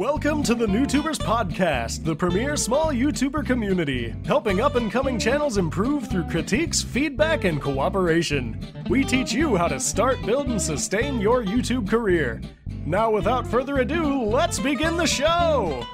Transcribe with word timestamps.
Welcome 0.00 0.42
to 0.44 0.54
the 0.54 0.64
NewTubers 0.64 1.18
Podcast, 1.18 2.04
the 2.04 2.16
premier 2.16 2.56
small 2.56 2.86
YouTuber 2.86 3.44
community, 3.44 4.14
helping 4.24 4.62
up 4.62 4.76
and 4.76 4.90
coming 4.90 5.18
channels 5.18 5.58
improve 5.58 6.08
through 6.08 6.24
critiques, 6.24 6.80
feedback, 6.80 7.44
and 7.44 7.60
cooperation. 7.60 8.58
We 8.88 9.04
teach 9.04 9.34
you 9.34 9.56
how 9.56 9.68
to 9.68 9.78
start, 9.78 10.16
build, 10.24 10.48
and 10.48 10.62
sustain 10.62 11.20
your 11.20 11.44
YouTube 11.44 11.86
career. 11.86 12.40
Now, 12.86 13.10
without 13.10 13.46
further 13.46 13.80
ado, 13.80 14.22
let's 14.22 14.58
begin 14.58 14.96
the 14.96 15.06
show! 15.06 15.84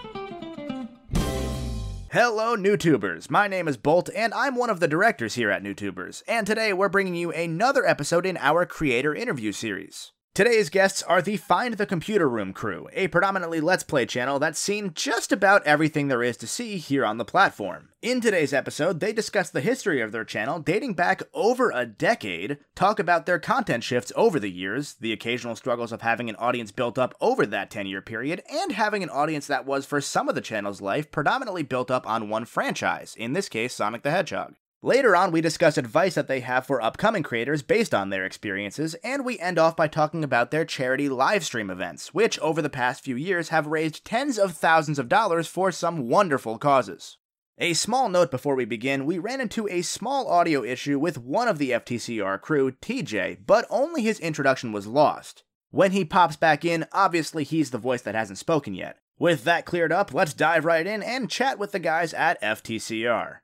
Hello, 2.13 2.57
NewTubers. 2.57 3.29
My 3.29 3.49
name 3.49 3.67
is 3.67 3.77
Bolt, 3.77 4.09
and 4.15 4.33
I'm 4.35 4.55
one 4.55 4.71
of 4.71 4.79
the 4.79 4.87
directors 4.87 5.35
here 5.35 5.51
at 5.51 5.65
NewTubers. 5.65 6.23
And 6.29 6.47
today 6.47 6.73
we're 6.73 6.89
bringing 6.89 7.17
you 7.17 7.33
another 7.33 7.85
episode 7.85 8.25
in 8.25 8.37
our 8.37 8.67
creator 8.67 9.13
interview 9.13 9.51
series. 9.51 10.13
Today's 10.37 10.69
guests 10.69 11.03
are 11.03 11.23
the 11.23 11.39
Find 11.39 11.73
the 11.73 11.87
Computer 11.87 12.29
Room 12.29 12.53
crew, 12.53 12.91
a 12.93 13.09
predominantly 13.09 13.59
Let's 13.59 13.83
Play 13.83 14.05
channel 14.05 14.39
that's 14.39 14.59
seen 14.59 14.93
just 14.93 15.33
about 15.33 15.67
everything 15.67 16.09
there 16.09 16.23
is 16.23 16.37
to 16.37 16.47
see 16.47 16.77
here 16.77 17.07
on 17.07 17.17
the 17.17 17.25
platform. 17.25 17.89
In 18.03 18.21
today's 18.21 18.53
episode, 18.53 19.01
they 19.01 19.15
discuss 19.15 19.49
the 19.49 19.63
history 19.63 20.03
of 20.03 20.13
their 20.13 20.27
channel 20.27 20.59
dating 20.59 20.93
back 20.93 21.23
over 21.33 21.71
a 21.71 21.87
decade, 21.87 22.59
talk 22.75 22.99
about 22.99 23.25
their 23.25 23.39
content 23.39 23.83
shifts 23.83 24.13
over 24.15 24.39
the 24.39 24.51
years, 24.51 24.97
the 25.01 25.11
occasional 25.11 25.57
struggles 25.57 25.91
of 25.91 26.03
having 26.03 26.29
an 26.29 26.37
audience 26.37 26.71
built 26.71 26.99
up 26.99 27.15
over 27.19 27.47
that 27.47 27.71
10 27.71 27.87
year 27.87 28.03
period, 28.03 28.43
and 28.53 28.73
having 28.73 29.03
an 29.03 29.09
audience 29.09 29.47
that 29.47 29.65
was, 29.65 29.87
for 29.87 30.03
some 30.03 30.29
of 30.29 30.35
the 30.35 30.43
channel's 30.43 30.83
life, 30.83 31.11
predominantly 31.11 31.63
built 31.63 31.91
up 31.91 32.07
on 32.07 32.29
one 32.29 32.45
franchise, 32.45 33.17
in 33.17 33.33
this 33.33 33.49
case, 33.49 33.75
Sonic 33.75 34.03
the 34.03 34.11
Hedgehog. 34.11 34.55
Later 34.87 35.17
on, 35.17 35.33
we 35.33 35.41
discuss 35.41 35.77
advice 35.77 36.15
that 36.15 36.29
they 36.29 36.39
have 36.39 36.65
for 36.65 36.81
upcoming 36.81 37.25
creators 37.25 37.61
based 37.61 37.93
on 37.93 38.11
their 38.11 38.25
experiences, 38.25 38.95
and 39.03 39.25
we 39.25 39.37
end 39.41 39.59
off 39.59 39.75
by 39.75 39.89
talking 39.89 40.23
about 40.23 40.53
their 40.53 40.65
charity 40.65 41.09
livestream 41.09 41.73
events, 41.73 42.15
which 42.15 42.39
over 42.39 42.63
the 42.63 42.71
past 42.71 43.03
few 43.03 43.17
years 43.17 43.49
have 43.49 43.67
raised 43.67 44.05
tens 44.05 44.39
of 44.39 44.53
thousands 44.53 45.01
of 45.01 45.09
dollars 45.09 45.49
for 45.49 45.73
some 45.73 46.09
wonderful 46.09 46.57
causes. 46.57 47.19
A 47.59 47.75
small 47.75 48.09
note 48.09 48.31
before 48.31 48.55
we 48.55 48.65
begin, 48.65 49.07
we 49.07 49.19
ran 49.19 49.41
into 49.41 49.67
a 49.67 49.83
small 49.83 50.29
audio 50.29 50.63
issue 50.63 51.01
with 51.01 51.19
one 51.19 51.49
of 51.49 51.59
the 51.59 51.73
FTCR 51.73 52.41
crew, 52.41 52.71
TJ, 52.71 53.39
but 53.45 53.67
only 53.69 54.03
his 54.03 54.21
introduction 54.21 54.71
was 54.71 54.87
lost. 54.87 55.43
When 55.71 55.91
he 55.91 56.05
pops 56.05 56.37
back 56.37 56.65
in, 56.65 56.87
obviously 56.93 57.43
he's 57.43 57.73
the 57.73 57.79
voice 57.79 58.03
that 58.03 58.15
hasn't 58.15 58.39
spoken 58.39 58.73
yet. 58.73 58.99
With 59.19 59.43
that 59.43 59.67
cleared 59.67 59.91
up, 59.91 60.15
let's 60.15 60.33
dive 60.33 60.65
right 60.65 60.87
in 60.87 61.03
and 61.03 61.29
chat 61.29 61.59
with 61.59 61.73
the 61.73 61.81
guys 61.81 62.15
at 62.15 62.41
FTCR. 62.41 63.39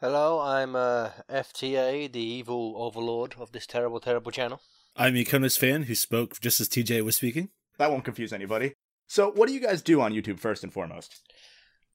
Hello, 0.00 0.38
I'm 0.38 0.76
uh, 0.76 1.10
FTA, 1.28 2.12
the 2.12 2.22
evil 2.22 2.74
overlord 2.76 3.34
of 3.36 3.50
this 3.50 3.66
terrible, 3.66 3.98
terrible 3.98 4.30
channel. 4.30 4.60
I'm 4.94 5.14
Ikonis 5.14 5.58
fan 5.58 5.82
who 5.82 5.96
spoke 5.96 6.38
just 6.38 6.60
as 6.60 6.68
TJ 6.68 7.02
was 7.02 7.16
speaking. 7.16 7.48
That 7.78 7.90
won't 7.90 8.04
confuse 8.04 8.32
anybody. 8.32 8.74
So, 9.08 9.32
what 9.32 9.48
do 9.48 9.54
you 9.54 9.60
guys 9.60 9.82
do 9.82 10.00
on 10.00 10.12
YouTube 10.12 10.38
first 10.38 10.62
and 10.62 10.72
foremost? 10.72 11.18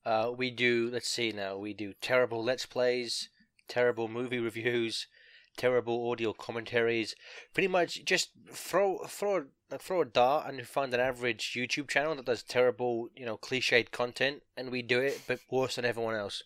Uh, 0.06 0.34
we 0.36 0.52
do, 0.52 0.90
let's 0.92 1.08
see 1.08 1.32
now, 1.32 1.56
we 1.56 1.74
do 1.74 1.94
terrible 2.02 2.44
Let's 2.44 2.66
Plays, 2.66 3.30
terrible 3.70 4.10
movie 4.10 4.40
reviews, 4.40 5.08
terrible 5.56 6.12
audio 6.12 6.34
commentaries. 6.34 7.16
Pretty 7.54 7.70
much 7.70 8.04
just 8.04 8.32
throw 8.52 8.98
throw 9.08 9.46
throw 9.78 10.02
a 10.02 10.06
dart 10.06 10.50
and 10.50 10.58
you 10.58 10.66
find 10.66 10.94
an 10.94 11.00
average 11.00 11.54
YouTube 11.56 11.88
channel 11.88 12.16
that 12.16 12.26
does 12.26 12.44
terrible, 12.44 13.08
you 13.16 13.26
know, 13.26 13.38
cliched 13.38 13.92
content, 13.92 14.44
and 14.58 14.72
we 14.72 14.82
do 14.82 15.00
it, 15.00 15.22
but 15.26 15.40
worse 15.50 15.78
than 15.78 15.86
everyone 15.86 16.16
else. 16.16 16.44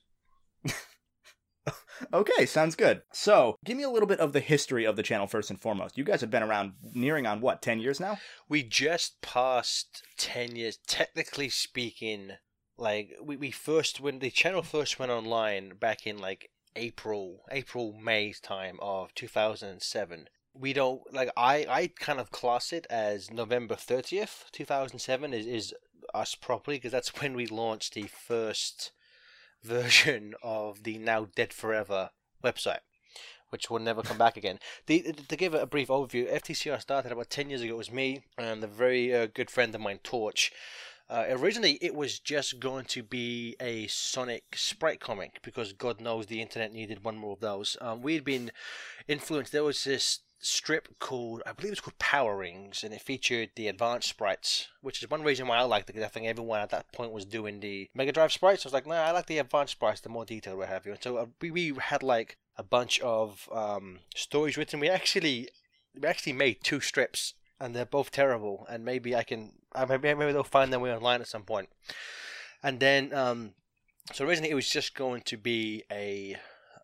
okay, 2.13 2.45
sounds 2.45 2.75
good. 2.75 3.01
So, 3.11 3.57
give 3.65 3.77
me 3.77 3.83
a 3.83 3.89
little 3.89 4.07
bit 4.07 4.19
of 4.19 4.33
the 4.33 4.39
history 4.39 4.85
of 4.85 4.95
the 4.95 5.03
channel 5.03 5.27
first 5.27 5.49
and 5.49 5.59
foremost. 5.59 5.97
You 5.97 6.03
guys 6.03 6.21
have 6.21 6.31
been 6.31 6.43
around 6.43 6.73
nearing 6.93 7.25
on 7.25 7.41
what, 7.41 7.61
10 7.61 7.79
years 7.79 7.99
now? 7.99 8.17
We 8.47 8.63
just 8.63 9.21
passed 9.21 10.03
10 10.17 10.55
years, 10.55 10.77
technically 10.87 11.49
speaking. 11.49 12.33
Like, 12.77 13.13
we, 13.21 13.37
we 13.37 13.51
first, 13.51 13.99
when 13.99 14.19
the 14.19 14.29
channel 14.29 14.63
first 14.63 14.99
went 14.99 15.11
online 15.11 15.73
back 15.79 16.05
in 16.05 16.17
like 16.17 16.51
April, 16.75 17.43
April, 17.51 17.93
May 17.93 18.33
time 18.33 18.77
of 18.81 19.13
2007. 19.15 20.29
We 20.53 20.73
don't, 20.73 21.01
like, 21.13 21.29
I, 21.35 21.65
I 21.69 21.87
kind 21.99 22.19
of 22.19 22.31
class 22.31 22.71
it 22.71 22.87
as 22.89 23.31
November 23.31 23.75
30th, 23.75 24.49
2007 24.51 25.33
is, 25.33 25.45
is 25.45 25.73
us 26.13 26.35
properly, 26.35 26.77
because 26.77 26.91
that's 26.91 27.15
when 27.21 27.35
we 27.35 27.47
launched 27.47 27.93
the 27.93 28.03
first 28.03 28.91
version 29.67 30.33
of 30.41 30.83
the 30.83 30.97
now 30.97 31.27
dead 31.35 31.53
forever 31.53 32.11
website, 32.43 32.79
which 33.49 33.69
will 33.69 33.79
never 33.79 34.01
come 34.01 34.17
back 34.17 34.37
again. 34.37 34.59
The, 34.85 35.13
to 35.27 35.35
give 35.35 35.53
a 35.53 35.65
brief 35.65 35.89
overview, 35.89 36.31
FTCR 36.31 36.81
started 36.81 37.11
about 37.11 37.29
10 37.29 37.49
years 37.49 37.61
ago. 37.61 37.73
It 37.73 37.77
was 37.77 37.91
me 37.91 38.23
and 38.37 38.63
a 38.63 38.67
very 38.67 39.13
uh, 39.13 39.27
good 39.33 39.49
friend 39.49 39.73
of 39.75 39.81
mine, 39.81 39.99
Torch. 40.03 40.51
Uh, 41.09 41.25
originally, 41.29 41.77
it 41.81 41.95
was 41.95 42.19
just 42.19 42.59
going 42.59 42.83
to 42.83 43.01
be 43.01 43.55
a 43.61 43.87
Sonic 43.87 44.43
sprite 44.55 44.99
comic 44.99 45.39
because 45.41 45.71
God 45.71 46.01
knows 46.01 46.25
the 46.25 46.41
internet 46.41 46.73
needed 46.73 47.03
one 47.03 47.17
more 47.17 47.33
of 47.33 47.39
those. 47.39 47.77
Um, 47.79 48.01
we 48.01 48.13
had 48.15 48.25
been 48.25 48.51
influenced. 49.07 49.53
There 49.53 49.63
was 49.63 49.85
this 49.85 50.19
strip 50.39 50.99
called 50.99 51.41
I 51.45 51.53
believe 51.53 51.71
it's 51.71 51.81
called 51.81 51.99
Power 51.99 52.37
Rings, 52.37 52.83
and 52.83 52.93
it 52.93 53.01
featured 53.01 53.49
the 53.55 53.67
advanced 53.67 54.09
sprites, 54.09 54.67
which 54.81 55.01
is 55.01 55.09
one 55.09 55.23
reason 55.23 55.47
why 55.47 55.57
I 55.57 55.63
liked 55.63 55.89
it 55.89 55.93
because 55.93 56.05
I 56.05 56.09
think 56.09 56.27
everyone 56.27 56.59
at 56.59 56.69
that 56.69 56.91
point 56.91 57.11
was 57.11 57.25
doing 57.25 57.59
the 57.59 57.89
Mega 57.93 58.11
Drive 58.11 58.31
sprites. 58.31 58.65
I 58.65 58.67
was 58.67 58.73
like, 58.73 58.87
nah, 58.87 58.95
I 58.95 59.11
like 59.11 59.25
the 59.25 59.39
advanced 59.39 59.73
sprites, 59.73 60.01
the 60.01 60.09
more 60.09 60.25
detailed 60.25 60.59
we 60.59 60.65
have 60.65 60.85
you. 60.85 60.93
And 60.93 61.03
so 61.03 61.17
uh, 61.17 61.25
we, 61.41 61.51
we 61.51 61.73
had 61.79 62.03
like 62.03 62.37
a 62.57 62.63
bunch 62.63 62.99
of 62.99 63.49
um, 63.51 63.99
stories 64.15 64.57
written. 64.57 64.79
We 64.79 64.89
actually 64.89 65.49
we 65.99 66.07
actually 66.07 66.33
made 66.33 66.63
two 66.63 66.79
strips, 66.79 67.33
and 67.59 67.75
they're 67.75 67.85
both 67.85 68.11
terrible. 68.11 68.65
And 68.69 68.85
maybe 68.85 69.15
I 69.15 69.23
can 69.23 69.53
uh, 69.73 69.85
maybe 69.87 70.13
maybe 70.13 70.31
they'll 70.31 70.43
find 70.43 70.71
their 70.71 70.79
way 70.79 70.93
online 70.93 71.21
at 71.21 71.27
some 71.27 71.43
point. 71.43 71.69
And 72.63 72.79
then 72.79 73.13
um, 73.13 73.53
so 74.13 74.25
originally 74.25 74.51
it 74.51 74.55
was 74.55 74.69
just 74.69 74.95
going 74.95 75.21
to 75.23 75.37
be 75.37 75.83
a 75.91 76.37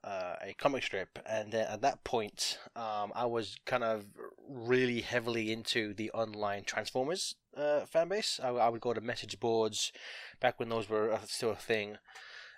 uh, 0.04 0.36
a 0.42 0.54
comic 0.54 0.84
strip, 0.84 1.20
and 1.26 1.52
then 1.52 1.68
at 1.68 1.82
that 1.82 2.04
point, 2.04 2.60
um, 2.76 3.12
I 3.16 3.26
was 3.26 3.58
kind 3.66 3.84
of 3.84 4.06
really 4.48 5.02
heavily 5.02 5.52
into 5.52 5.94
the 5.94 6.12
online 6.12 6.64
Transformers 6.64 7.36
uh, 7.56 7.86
fan 7.86 8.10
base. 8.10 8.40
I, 8.44 8.50
I, 8.50 8.70
would 8.70 8.82
go 8.82 8.94
to 8.94 9.02
message 9.02 9.40
boards 9.40 9.92
back 10.40 10.60
when 10.60 10.70
those 10.70 10.90
were 10.90 11.18
still 11.26 11.52
a 11.52 11.56
thing, 11.56 11.98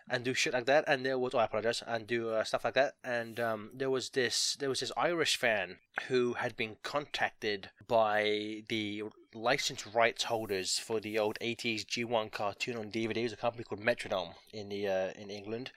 and 0.09 0.23
do 0.23 0.33
shit 0.33 0.53
like 0.53 0.65
that. 0.65 0.85
And 0.87 1.05
there 1.05 1.17
was, 1.17 1.33
oh, 1.33 1.39
I 1.39 1.45
apologize, 1.45 1.83
and 1.85 2.07
do 2.07 2.29
uh, 2.29 2.43
stuff 2.43 2.63
like 2.63 2.75
that. 2.75 2.93
And 3.03 3.39
um, 3.39 3.71
there 3.73 3.89
was 3.89 4.09
this, 4.09 4.55
there 4.59 4.69
was 4.69 4.79
this 4.79 4.91
Irish 4.97 5.37
fan 5.37 5.77
who 6.07 6.33
had 6.33 6.55
been 6.55 6.77
contacted 6.83 7.69
by 7.87 8.63
the 8.69 9.03
license 9.35 9.85
rights 9.85 10.23
holders 10.23 10.79
for 10.79 10.99
the 10.99 11.19
old 11.19 11.37
80s 11.41 11.85
G1 11.85 12.31
cartoon 12.31 12.77
on 12.77 12.89
DVD. 12.89 13.17
It 13.17 13.23
was 13.23 13.33
a 13.33 13.37
company 13.37 13.63
called 13.63 13.81
Metrodome 13.81 14.33
in 14.53 14.69
the 14.69 14.87
uh, 14.87 15.09
in 15.19 15.29
England, 15.29 15.71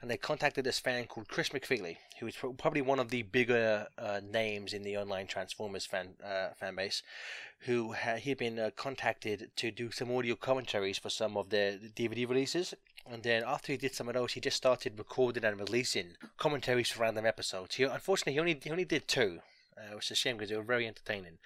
and 0.00 0.10
they 0.10 0.16
contacted 0.16 0.64
this 0.64 0.78
fan 0.78 1.06
called 1.06 1.28
Chris 1.28 1.50
McFeely, 1.50 1.96
who 2.18 2.26
was 2.26 2.36
probably 2.36 2.82
one 2.82 2.98
of 2.98 3.10
the 3.10 3.22
bigger 3.22 3.88
uh, 3.98 4.20
names 4.32 4.72
in 4.72 4.82
the 4.82 4.96
online 4.96 5.26
Transformers 5.26 5.86
fan 5.86 6.10
uh, 6.24 6.50
fan 6.58 6.76
base, 6.76 7.02
who 7.60 7.92
had, 7.92 8.20
he 8.20 8.30
had 8.30 8.38
been 8.38 8.58
uh, 8.58 8.70
contacted 8.76 9.50
to 9.56 9.70
do 9.70 9.90
some 9.90 10.10
audio 10.14 10.34
commentaries 10.34 10.98
for 10.98 11.10
some 11.10 11.36
of 11.36 11.50
their 11.50 11.72
DVD 11.72 12.28
releases. 12.28 12.74
And 13.10 13.22
then 13.22 13.42
after 13.46 13.72
he 13.72 13.78
did 13.78 13.94
some 13.94 14.08
of 14.08 14.14
those, 14.14 14.34
he 14.34 14.40
just 14.40 14.56
started 14.56 14.98
recording 14.98 15.44
and 15.44 15.58
releasing 15.58 16.16
commentaries 16.36 16.90
for 16.90 17.02
random 17.02 17.26
episodes. 17.26 17.74
He, 17.74 17.82
unfortunately, 17.84 18.34
he 18.34 18.40
only 18.40 18.60
he 18.62 18.70
only 18.70 18.84
did 18.84 19.08
two, 19.08 19.40
uh, 19.76 19.96
which 19.96 20.06
is 20.06 20.12
a 20.12 20.14
shame 20.14 20.36
because 20.36 20.50
they 20.50 20.56
were 20.56 20.62
very 20.62 20.86
entertaining. 20.86 21.38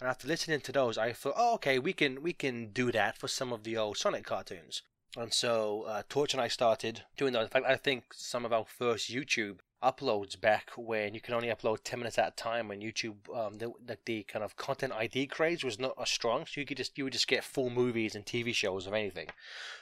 And 0.00 0.08
after 0.08 0.28
listening 0.28 0.60
to 0.60 0.72
those, 0.72 0.98
I 0.98 1.12
thought, 1.12 1.34
oh, 1.36 1.54
okay, 1.54 1.78
we 1.78 1.92
can 1.92 2.22
we 2.22 2.32
can 2.32 2.68
do 2.72 2.92
that 2.92 3.16
for 3.16 3.28
some 3.28 3.52
of 3.52 3.64
the 3.64 3.76
old 3.76 3.96
Sonic 3.96 4.24
cartoons. 4.24 4.82
And 5.16 5.32
so 5.32 5.84
uh, 5.88 6.02
Torch 6.08 6.34
and 6.34 6.40
I 6.40 6.48
started 6.48 7.02
doing 7.16 7.32
that. 7.32 7.42
In 7.42 7.48
fact, 7.48 7.66
I 7.66 7.76
think 7.76 8.12
some 8.12 8.44
of 8.44 8.52
our 8.52 8.66
first 8.66 9.10
YouTube 9.10 9.58
uploads 9.82 10.40
back 10.40 10.70
when 10.76 11.14
you 11.14 11.20
can 11.20 11.34
only 11.34 11.48
upload 11.48 11.78
10 11.84 12.00
minutes 12.00 12.18
at 12.18 12.28
a 12.28 12.36
time 12.36 12.68
when 12.68 12.80
YouTube 12.80 13.14
um, 13.34 13.58
the, 13.58 13.72
the, 13.84 13.98
the 14.04 14.22
kind 14.24 14.44
of 14.44 14.56
content 14.56 14.92
ID 14.92 15.26
craze 15.26 15.62
was 15.62 15.78
not 15.78 15.94
as 16.00 16.08
strong 16.08 16.46
so 16.46 16.60
you 16.60 16.66
could 16.66 16.78
just 16.78 16.96
you 16.96 17.04
would 17.04 17.12
just 17.12 17.28
get 17.28 17.44
full 17.44 17.70
movies 17.70 18.14
and 18.14 18.24
TV 18.24 18.54
shows 18.54 18.86
of 18.86 18.94
anything 18.94 19.28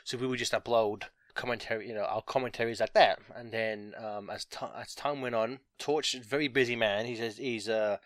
so 0.03 0.19
we 0.19 0.27
would 0.27 0.39
just 0.39 0.53
upload 0.53 1.05
commentary 1.35 1.89
you 1.89 1.95
know 1.95 2.05
our 2.05 2.23
commentaries 2.23 2.81
like 2.81 2.93
that 2.93 3.19
and 3.35 3.53
then 3.53 3.95
um, 3.97 4.31
as, 4.31 4.45
t- 4.45 4.67
as 4.77 4.95
time 4.95 5.21
went 5.21 5.35
on 5.35 5.61
Torch 5.79 6.15
is 6.15 6.21
a 6.21 6.25
very 6.25 6.49
busy 6.49 6.77
man 6.77 7.07
he 7.07 7.17
says 7.17 7.37
he's 7.37 7.69
uh, 7.69 7.97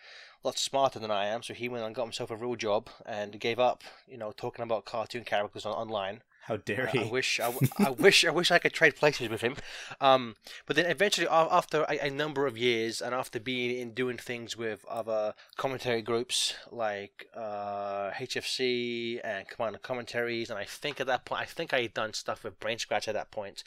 a 0.45 0.49
lot 0.49 0.59
smarter 0.59 0.99
than 0.99 1.11
I 1.11 1.27
am 1.27 1.43
so 1.43 1.55
he 1.55 1.69
went 1.69 1.85
and 1.85 1.95
got 1.95 2.05
himself 2.05 2.31
a 2.31 2.37
real 2.37 2.57
job 2.57 2.89
and 3.05 3.39
gave 3.41 3.59
up 3.59 3.83
you 4.07 4.19
know 4.19 4.33
talking 4.33 4.63
about 4.63 4.85
cartoon 4.85 5.25
characters 5.25 5.67
on, 5.67 5.73
online 5.73 6.23
how 6.49 6.57
dare 6.57 6.87
he? 6.87 7.01
I 7.01 7.05
wish 7.05 7.39
I, 7.41 7.53
I 7.79 7.91
wish 7.91 8.25
I 8.25 8.31
wish 8.31 8.51
I 8.51 8.59
could 8.59 8.73
trade 8.73 8.97
places 8.97 9.29
with 9.29 9.43
him. 9.43 9.57
Um, 10.01 10.35
but 10.65 10.77
then 10.77 10.87
eventually, 10.87 11.29
after 11.29 11.83
a, 11.83 12.07
a, 12.07 12.11
number 12.11 12.47
of 12.47 12.57
years, 12.57 13.03
and 13.03 13.15
after 13.15 13.39
being 13.39 13.79
in 13.79 13.93
doing 13.93 14.17
things 14.17 14.57
with 14.57 14.83
other 14.89 15.35
commentary 15.59 16.01
groups 16.01 16.55
like 16.71 17.29
uh, 17.37 18.13
HFC 18.13 19.21
and 19.23 19.47
Commander 19.47 19.79
Commentaries, 19.79 20.49
and 20.49 20.59
I 20.59 20.65
think 20.65 21.03
at 21.03 21.07
that 21.07 21.27
point, 21.27 21.43
I 21.43 21.45
think 21.45 21.75
I 21.75 21.83
had 21.83 21.93
done 21.93 22.15
stuff 22.15 22.45
with 22.45 22.59
Brain 22.59 22.79
Scratch 22.79 23.09
at 23.09 23.15
that 23.15 23.31
point. 23.31 23.63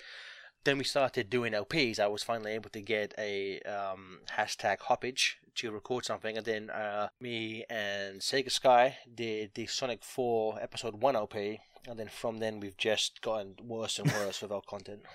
Then 0.63 0.77
we 0.77 0.83
started 0.83 1.29
doing 1.29 1.53
LPs. 1.53 1.99
I 1.99 2.07
was 2.07 2.23
finally 2.23 2.51
able 2.51 2.69
to 2.71 2.81
get 2.81 3.13
a 3.17 3.59
um, 3.61 4.19
hashtag 4.37 4.79
hoppage 4.79 5.33
to 5.55 5.71
record 5.71 6.05
something, 6.05 6.37
and 6.37 6.45
then 6.45 6.69
uh, 6.69 7.09
me 7.19 7.65
and 7.69 8.21
Sega 8.21 8.51
Sky 8.51 8.97
did 9.13 9.51
the 9.55 9.65
Sonic 9.65 10.03
4 10.03 10.59
Episode 10.61 11.01
1 11.01 11.15
LP, 11.15 11.59
and 11.87 11.99
then 11.99 12.07
from 12.07 12.37
then 12.37 12.59
we've 12.59 12.77
just 12.77 13.21
gotten 13.21 13.55
worse 13.63 13.99
and 13.99 14.11
worse 14.11 14.41
with 14.41 14.51
our 14.51 14.61
content. 14.61 15.01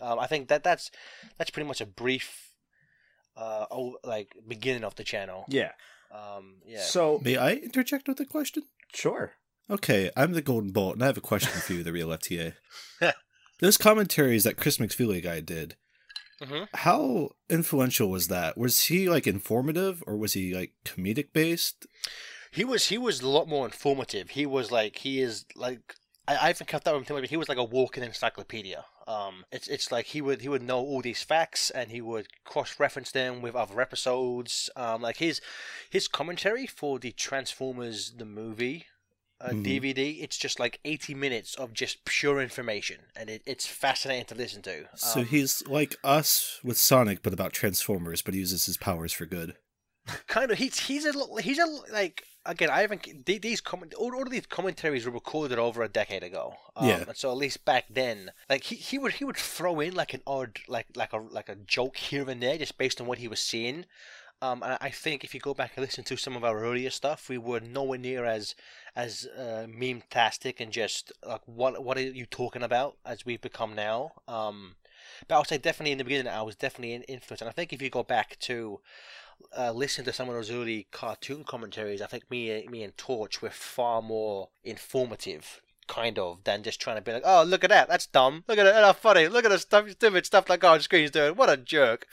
Um, 0.00 0.18
I 0.18 0.26
think 0.28 0.48
that 0.48 0.64
that's 0.64 0.90
that's 1.36 1.50
pretty 1.50 1.66
much 1.66 1.82
a 1.82 1.84
brief, 1.84 2.52
uh, 3.36 3.66
oh, 3.70 3.98
like 4.02 4.32
beginning 4.48 4.82
of 4.84 4.94
the 4.94 5.04
channel. 5.04 5.44
Yeah. 5.46 5.72
Um, 6.10 6.62
yeah. 6.64 6.80
So 6.80 7.20
May 7.22 7.36
I 7.36 7.54
interject 7.54 8.08
with 8.08 8.18
a 8.18 8.24
question? 8.24 8.62
sure. 8.94 9.32
Okay, 9.68 10.10
I'm 10.16 10.32
the 10.32 10.42
Golden 10.42 10.70
Bolt, 10.70 10.94
and 10.94 11.02
I 11.02 11.06
have 11.06 11.18
a 11.18 11.20
question 11.20 11.60
for 11.60 11.74
you, 11.74 11.82
the 11.82 11.92
real 11.92 12.08
FTA. 12.08 12.54
Those 13.60 13.76
commentaries 13.76 14.44
that 14.44 14.56
Chris 14.56 14.78
McFeely 14.78 15.22
guy 15.22 15.40
did, 15.40 15.76
Mhm. 16.40 16.68
how 16.74 17.30
influential 17.50 18.08
was 18.10 18.28
that? 18.28 18.56
Was 18.56 18.84
he 18.84 19.08
like 19.08 19.26
informative, 19.26 20.02
or 20.06 20.16
was 20.16 20.32
he 20.32 20.54
like 20.54 20.72
comedic 20.84 21.32
based? 21.32 21.86
He 22.50 22.64
was 22.64 22.86
he 22.86 22.98
was 22.98 23.20
a 23.20 23.28
lot 23.28 23.46
more 23.48 23.66
informative. 23.66 24.30
He 24.30 24.46
was 24.46 24.70
like 24.70 24.98
he 24.98 25.20
is 25.20 25.44
like 25.54 25.94
I, 26.26 26.34
I 26.36 26.46
haven't 26.48 26.66
kept 26.68 26.86
up 26.88 26.98
with 26.98 27.08
him, 27.08 27.16
but 27.20 27.28
he 27.30 27.36
was 27.36 27.48
like 27.48 27.58
a 27.58 27.64
walking 27.64 28.02
encyclopedia. 28.04 28.84
Um, 29.06 29.44
it's 29.52 29.68
it's 29.68 29.90
like 29.92 30.06
he 30.06 30.20
would 30.22 30.40
he 30.40 30.48
would 30.48 30.62
know 30.62 30.78
all 30.78 31.02
these 31.02 31.22
facts 31.22 31.68
and 31.70 31.90
he 31.90 32.00
would 32.00 32.28
cross 32.44 32.78
reference 32.80 33.10
them 33.10 33.42
with 33.42 33.54
other 33.56 33.80
episodes. 33.80 34.70
Um, 34.76 35.02
like 35.02 35.18
his 35.18 35.40
his 35.90 36.08
commentary 36.08 36.66
for 36.66 36.98
the 36.98 37.12
Transformers 37.12 38.12
the 38.16 38.24
movie. 38.24 38.86
Uh, 39.40 39.50
Mhm. 39.52 39.64
DVD, 39.64 40.20
it's 40.22 40.36
just 40.36 40.60
like 40.60 40.80
80 40.84 41.14
minutes 41.14 41.54
of 41.54 41.72
just 41.72 42.04
pure 42.04 42.42
information, 42.42 43.06
and 43.16 43.30
it, 43.30 43.42
it's 43.46 43.66
fascinating 43.66 44.26
to 44.26 44.34
listen 44.34 44.60
to. 44.62 44.88
So 44.96 45.20
Um, 45.20 45.26
he's 45.26 45.66
like 45.66 45.96
us 46.04 46.60
with 46.62 46.78
Sonic, 46.78 47.22
but 47.22 47.32
about 47.32 47.54
Transformers, 47.54 48.20
but 48.20 48.34
he 48.34 48.40
uses 48.40 48.66
his 48.66 48.76
powers 48.76 49.12
for 49.14 49.24
good. 49.24 49.56
kind 50.26 50.50
of 50.50 50.58
he's 50.58 50.78
he's 50.80 51.04
a 51.04 51.12
little- 51.12 51.36
he's 51.36 51.58
a 51.58 51.66
like 51.92 52.24
again 52.46 52.68
I 52.70 52.80
haven't 52.80 53.24
these 53.26 53.60
comment 53.60 53.92
all, 53.94 54.14
all 54.14 54.22
of 54.22 54.30
these 54.30 54.46
commentaries 54.46 55.04
were 55.04 55.12
recorded 55.12 55.58
over 55.58 55.82
a 55.82 55.88
decade 55.88 56.22
ago. 56.22 56.56
Um, 56.74 56.88
Yeah. 56.88 57.04
And 57.06 57.16
so 57.16 57.30
at 57.30 57.36
least 57.36 57.64
back 57.64 57.84
then, 57.90 58.32
like 58.48 58.64
he, 58.64 58.76
he 58.76 58.98
would 58.98 59.14
he 59.14 59.24
would 59.24 59.36
throw 59.36 59.78
in 59.80 59.94
like 59.94 60.12
an 60.14 60.22
odd 60.26 60.58
like 60.68 60.86
like 60.96 61.12
a 61.12 61.18
like 61.18 61.48
a 61.48 61.54
joke 61.54 61.96
here 61.98 62.28
and 62.28 62.42
there 62.42 62.58
just 62.58 62.76
based 62.78 63.00
on 63.00 63.06
what 63.06 63.18
he 63.18 63.28
was 63.28 63.40
seeing. 63.40 63.86
Um, 64.42 64.62
and 64.62 64.78
I 64.80 64.88
think 64.88 65.22
if 65.22 65.34
you 65.34 65.40
go 65.40 65.52
back 65.52 65.72
and 65.76 65.84
listen 65.84 66.02
to 66.04 66.16
some 66.16 66.34
of 66.34 66.44
our 66.44 66.64
earlier 66.64 66.88
stuff, 66.88 67.28
we 67.28 67.36
were 67.36 67.60
nowhere 67.60 67.98
near 67.98 68.24
as 68.24 68.54
as 68.96 69.26
uh, 69.38 69.66
meme-tastic 69.68 70.60
and 70.60 70.72
just 70.72 71.12
like 71.26 71.42
what 71.46 71.82
what 71.84 71.96
are 71.96 72.02
you 72.02 72.26
talking 72.26 72.62
about 72.62 72.96
as 73.04 73.24
we've 73.24 73.40
become 73.40 73.74
now. 73.74 74.12
Um, 74.26 74.76
but 75.26 75.34
I 75.34 75.38
would 75.38 75.46
say 75.48 75.58
definitely 75.58 75.92
in 75.92 75.98
the 75.98 76.04
beginning 76.04 76.32
I 76.32 76.42
was 76.42 76.56
definitely 76.56 76.94
in 76.94 77.02
influenced, 77.02 77.42
and 77.42 77.48
I 77.48 77.52
think 77.52 77.72
if 77.72 77.82
you 77.82 77.90
go 77.90 78.02
back 78.02 78.38
to 78.40 78.80
uh, 79.56 79.72
listen 79.72 80.04
to 80.04 80.12
some 80.12 80.28
of 80.28 80.34
those 80.34 80.50
early 80.50 80.86
cartoon 80.90 81.44
commentaries, 81.44 82.02
I 82.02 82.06
think 82.06 82.30
me, 82.30 82.66
me 82.68 82.82
and 82.82 82.96
Torch 82.96 83.40
were 83.40 83.50
far 83.50 84.02
more 84.02 84.50
informative, 84.64 85.62
kind 85.86 86.18
of, 86.18 86.44
than 86.44 86.62
just 86.62 86.80
trying 86.80 86.96
to 86.96 87.02
be 87.02 87.12
like, 87.12 87.22
"Oh, 87.24 87.42
look 87.42 87.64
at 87.64 87.70
that, 87.70 87.88
that's 87.88 88.06
dumb. 88.06 88.44
Look 88.48 88.58
at 88.58 88.66
it, 88.66 88.74
how 88.74 88.92
funny. 88.92 89.28
Look 89.28 89.44
at 89.44 89.50
the 89.50 89.58
stuff, 89.58 89.90
stupid 89.90 90.26
stuff 90.26 90.48
like 90.48 90.62
on 90.64 90.80
screen's 90.80 91.10
doing. 91.10 91.36
What 91.36 91.50
a 91.50 91.56
jerk." 91.56 92.06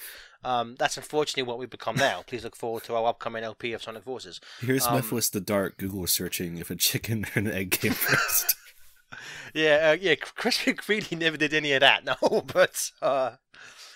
Um, 0.47 0.75
that's 0.79 0.95
unfortunately 0.97 1.43
what 1.43 1.59
we've 1.59 1.69
become 1.69 1.95
now. 1.97 2.23
Please 2.25 2.43
look 2.43 2.55
forward 2.55 2.83
to 2.85 2.95
our 2.95 3.07
upcoming 3.07 3.43
LP 3.43 3.73
of 3.73 3.83
Sonic 3.83 4.03
Forces. 4.03 4.39
Here's 4.61 4.85
Um, 4.87 4.95
Mephiles 5.01 5.29
the 5.31 5.41
Dark 5.41 5.77
Google 5.77 6.07
searching 6.07 6.57
if 6.57 6.69
a 6.71 6.75
chicken 6.75 7.25
or 7.25 7.39
an 7.39 7.47
egg 7.51 7.71
came 7.71 7.93
first. 7.93 8.55
Yeah, 9.53 9.91
uh, 9.91 9.97
yeah. 9.99 10.15
Chris 10.15 10.57
McFeely 10.59 11.17
never 11.17 11.37
did 11.37 11.53
any 11.53 11.71
of 11.71 11.79
that. 11.79 12.03
No, 12.03 12.15
but 12.53 12.91
uh, 13.01 13.31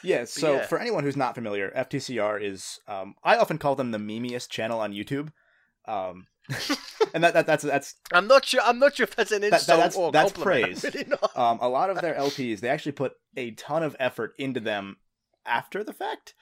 Yeah, 0.01 0.23
so 0.25 0.53
yeah. 0.55 0.65
for 0.65 0.79
anyone 0.79 1.03
who's 1.03 1.17
not 1.17 1.35
familiar, 1.35 1.71
FTCR 1.75 2.41
is 2.41 2.79
um, 2.87 3.15
I 3.23 3.35
often 3.37 3.57
call 3.57 3.75
them 3.75 3.91
the 3.91 3.97
memeiest 3.97 4.49
channel 4.49 4.79
on 4.79 4.93
YouTube. 4.93 5.31
Um, 5.85 6.27
and 7.13 7.23
that, 7.23 7.33
that 7.33 7.45
that's 7.45 7.63
that's 7.63 7.95
I'm 8.13 8.27
not 8.27 8.45
sure. 8.45 8.61
I'm 8.63 8.79
not 8.79 8.95
sure 8.95 9.03
if 9.03 9.15
that's 9.15 9.31
an 9.31 9.41
that- 9.41 9.53
insult 9.53 9.77
that's- 9.77 9.95
or 9.95 10.09
a 10.09 10.11
that's 10.11 10.31
compliment. 10.31 10.79
praise. 10.81 10.93
Really 10.95 11.05
um, 11.35 11.59
a 11.61 11.67
lot 11.69 11.89
of 11.89 12.01
their 12.01 12.15
LPs, 12.15 12.61
they 12.61 12.69
actually 12.69 12.93
put 12.93 13.13
a 13.35 13.51
ton 13.51 13.83
of 13.83 13.95
effort 13.99 14.33
into 14.39 14.59
them 14.61 14.97
after 15.45 15.83
the 15.83 15.93
fact. 15.93 16.33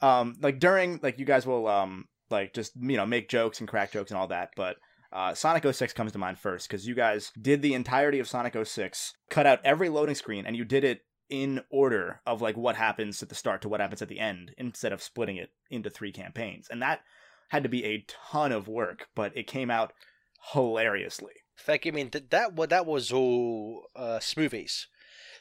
Um, 0.00 0.36
like 0.40 0.58
during, 0.58 1.00
like 1.02 1.18
you 1.18 1.24
guys 1.24 1.46
will, 1.46 1.66
um, 1.68 2.06
like 2.30 2.52
just 2.54 2.72
you 2.76 2.96
know 2.96 3.06
make 3.06 3.28
jokes 3.28 3.60
and 3.60 3.68
crack 3.68 3.92
jokes 3.92 4.10
and 4.10 4.18
all 4.18 4.28
that, 4.28 4.50
but 4.56 4.76
uh, 5.12 5.32
Sonic 5.32 5.64
06 5.72 5.92
comes 5.92 6.12
to 6.12 6.18
mind 6.18 6.38
first 6.38 6.68
because 6.68 6.86
you 6.86 6.94
guys 6.94 7.30
did 7.40 7.62
the 7.62 7.74
entirety 7.74 8.18
of 8.18 8.28
Sonic 8.28 8.56
06, 8.66 9.12
cut 9.30 9.46
out 9.46 9.60
every 9.64 9.88
loading 9.88 10.16
screen, 10.16 10.44
and 10.44 10.56
you 10.56 10.64
did 10.64 10.82
it 10.82 11.02
in 11.30 11.62
order 11.70 12.20
of 12.26 12.42
like 12.42 12.56
what 12.56 12.76
happens 12.76 13.22
at 13.22 13.28
the 13.28 13.34
start 13.34 13.62
to 13.62 13.68
what 13.68 13.80
happens 13.80 14.02
at 14.02 14.08
the 14.08 14.18
end 14.18 14.52
instead 14.58 14.92
of 14.92 15.02
splitting 15.02 15.36
it 15.36 15.50
into 15.70 15.88
three 15.88 16.12
campaigns, 16.12 16.66
and 16.70 16.82
that 16.82 17.00
had 17.48 17.62
to 17.62 17.68
be 17.68 17.84
a 17.84 18.04
ton 18.08 18.50
of 18.50 18.66
work, 18.66 19.06
but 19.14 19.36
it 19.36 19.46
came 19.46 19.70
out 19.70 19.92
hilariously. 20.52 21.32
Fact, 21.56 21.86
I 21.86 21.92
mean 21.92 22.10
th- 22.10 22.30
that 22.30 22.54
wa- 22.54 22.66
that 22.66 22.84
was 22.84 23.12
all 23.12 23.86
uh, 23.94 24.18
Smoothies. 24.18 24.86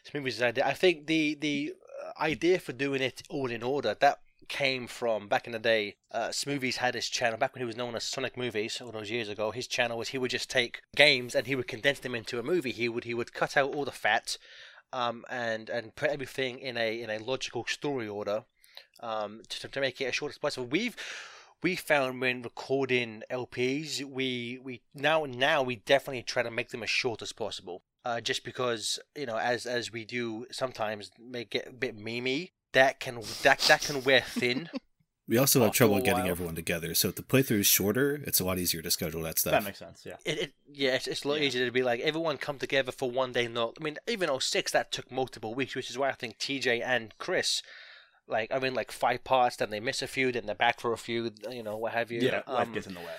Smoothies' 0.07 0.41
idea. 0.41 0.65
I 0.65 0.73
think 0.73 1.07
the 1.07 1.35
the 1.35 1.73
idea 2.19 2.59
for 2.59 2.73
doing 2.73 3.01
it 3.01 3.23
all 3.29 3.49
in 3.49 3.63
order 3.63 3.95
that 3.99 4.19
came 4.47 4.87
from 4.87 5.27
back 5.27 5.47
in 5.47 5.53
the 5.53 5.59
day. 5.59 5.95
Uh, 6.11 6.29
Smoothies 6.29 6.75
had 6.75 6.95
his 6.95 7.09
channel 7.09 7.37
back 7.37 7.53
when 7.53 7.61
he 7.61 7.65
was 7.65 7.77
known 7.77 7.95
as 7.95 8.03
Sonic 8.03 8.37
Movies 8.37 8.79
all 8.81 8.91
those 8.91 9.09
years 9.09 9.29
ago. 9.29 9.51
His 9.51 9.67
channel 9.67 9.97
was 9.97 10.09
he 10.09 10.17
would 10.17 10.31
just 10.31 10.49
take 10.49 10.81
games 10.95 11.35
and 11.35 11.47
he 11.47 11.55
would 11.55 11.67
condense 11.67 11.99
them 11.99 12.15
into 12.15 12.39
a 12.39 12.43
movie. 12.43 12.71
He 12.71 12.89
would 12.89 13.03
he 13.03 13.13
would 13.13 13.33
cut 13.33 13.57
out 13.57 13.73
all 13.73 13.85
the 13.85 13.91
fat, 13.91 14.37
um, 14.91 15.25
and 15.29 15.69
and 15.69 15.95
put 15.95 16.09
everything 16.09 16.59
in 16.59 16.77
a 16.77 17.01
in 17.01 17.09
a 17.09 17.19
logical 17.19 17.65
story 17.65 18.07
order, 18.07 18.43
um, 18.99 19.41
to, 19.49 19.67
to 19.67 19.81
make 19.81 19.99
it 20.01 20.05
as 20.05 20.15
short 20.15 20.31
as 20.31 20.37
possible. 20.37 20.67
We've 20.67 20.95
we 21.61 21.75
found 21.75 22.19
when 22.19 22.41
recording 22.41 23.23
LPs, 23.31 24.03
we 24.03 24.59
we 24.63 24.81
now 24.93 25.25
now 25.25 25.63
we 25.63 25.77
definitely 25.77 26.23
try 26.23 26.43
to 26.43 26.51
make 26.51 26.69
them 26.69 26.83
as 26.83 26.89
short 26.89 27.21
as 27.21 27.31
possible. 27.31 27.81
Uh, 28.05 28.19
just 28.19 28.43
because 28.43 28.99
you 29.17 29.25
know, 29.25 29.37
as 29.37 29.65
as 29.65 29.91
we 29.91 30.03
do 30.05 30.45
sometimes, 30.51 31.11
make 31.19 31.55
it 31.55 31.67
a 31.67 31.73
bit 31.73 31.97
memey. 31.97 32.51
That 32.73 32.99
can 32.99 33.21
that 33.43 33.59
that 33.67 33.81
can 33.81 34.03
wear 34.03 34.21
thin. 34.21 34.69
We 35.25 35.37
also 35.37 35.63
have 35.63 35.71
trouble 35.71 35.99
getting 36.01 36.23
while. 36.23 36.27
everyone 36.31 36.55
together, 36.55 36.93
so 36.93 37.07
if 37.07 37.15
the 37.15 37.21
playthrough 37.23 37.61
is 37.61 37.65
shorter, 37.65 38.21
it's 38.27 38.41
a 38.41 38.43
lot 38.43 38.59
easier 38.59 38.81
to 38.81 38.91
schedule 38.91 39.21
that 39.21 39.39
stuff. 39.39 39.53
That 39.53 39.63
makes 39.63 39.79
sense. 39.79 40.05
Yeah. 40.05 40.17
It, 40.25 40.37
it 40.37 40.53
yeah, 40.69 40.95
it's, 40.95 41.07
it's 41.07 41.23
a 41.23 41.29
lot 41.29 41.39
Yeah. 41.39 41.45
easier 41.47 41.65
to 41.65 41.71
be 41.71 41.81
like 41.81 42.01
everyone 42.01 42.35
come 42.35 42.57
together 42.59 42.91
for 42.91 43.09
one 43.09 43.31
day. 43.31 43.47
Not 43.47 43.77
I 43.79 43.83
mean 43.85 43.95
even 44.05 44.29
06 44.37 44.73
that 44.73 44.91
took 44.91 45.09
multiple 45.09 45.55
weeks, 45.55 45.75
which 45.75 45.89
is 45.89 45.97
why 45.97 46.09
I 46.09 46.11
think 46.11 46.39
TJ 46.39 46.83
and 46.85 47.17
Chris. 47.19 47.63
Like 48.27 48.51
I 48.53 48.59
mean, 48.59 48.73
like 48.73 48.91
five 48.91 49.23
parts, 49.23 49.55
then 49.55 49.69
they 49.69 49.79
miss 49.79 50.01
a 50.01 50.07
few, 50.07 50.29
then 50.33 50.45
they're 50.45 50.55
back 50.55 50.81
for 50.81 50.91
a 50.91 50.97
few, 50.97 51.31
you 51.49 51.63
know, 51.63 51.77
what 51.77 51.93
have 51.93 52.11
you. 52.11 52.19
Yeah, 52.19 52.41
life 52.45 52.67
Um, 52.67 52.73
gets 52.73 52.87
in 52.87 52.93
the 52.95 52.99
way. 52.99 53.15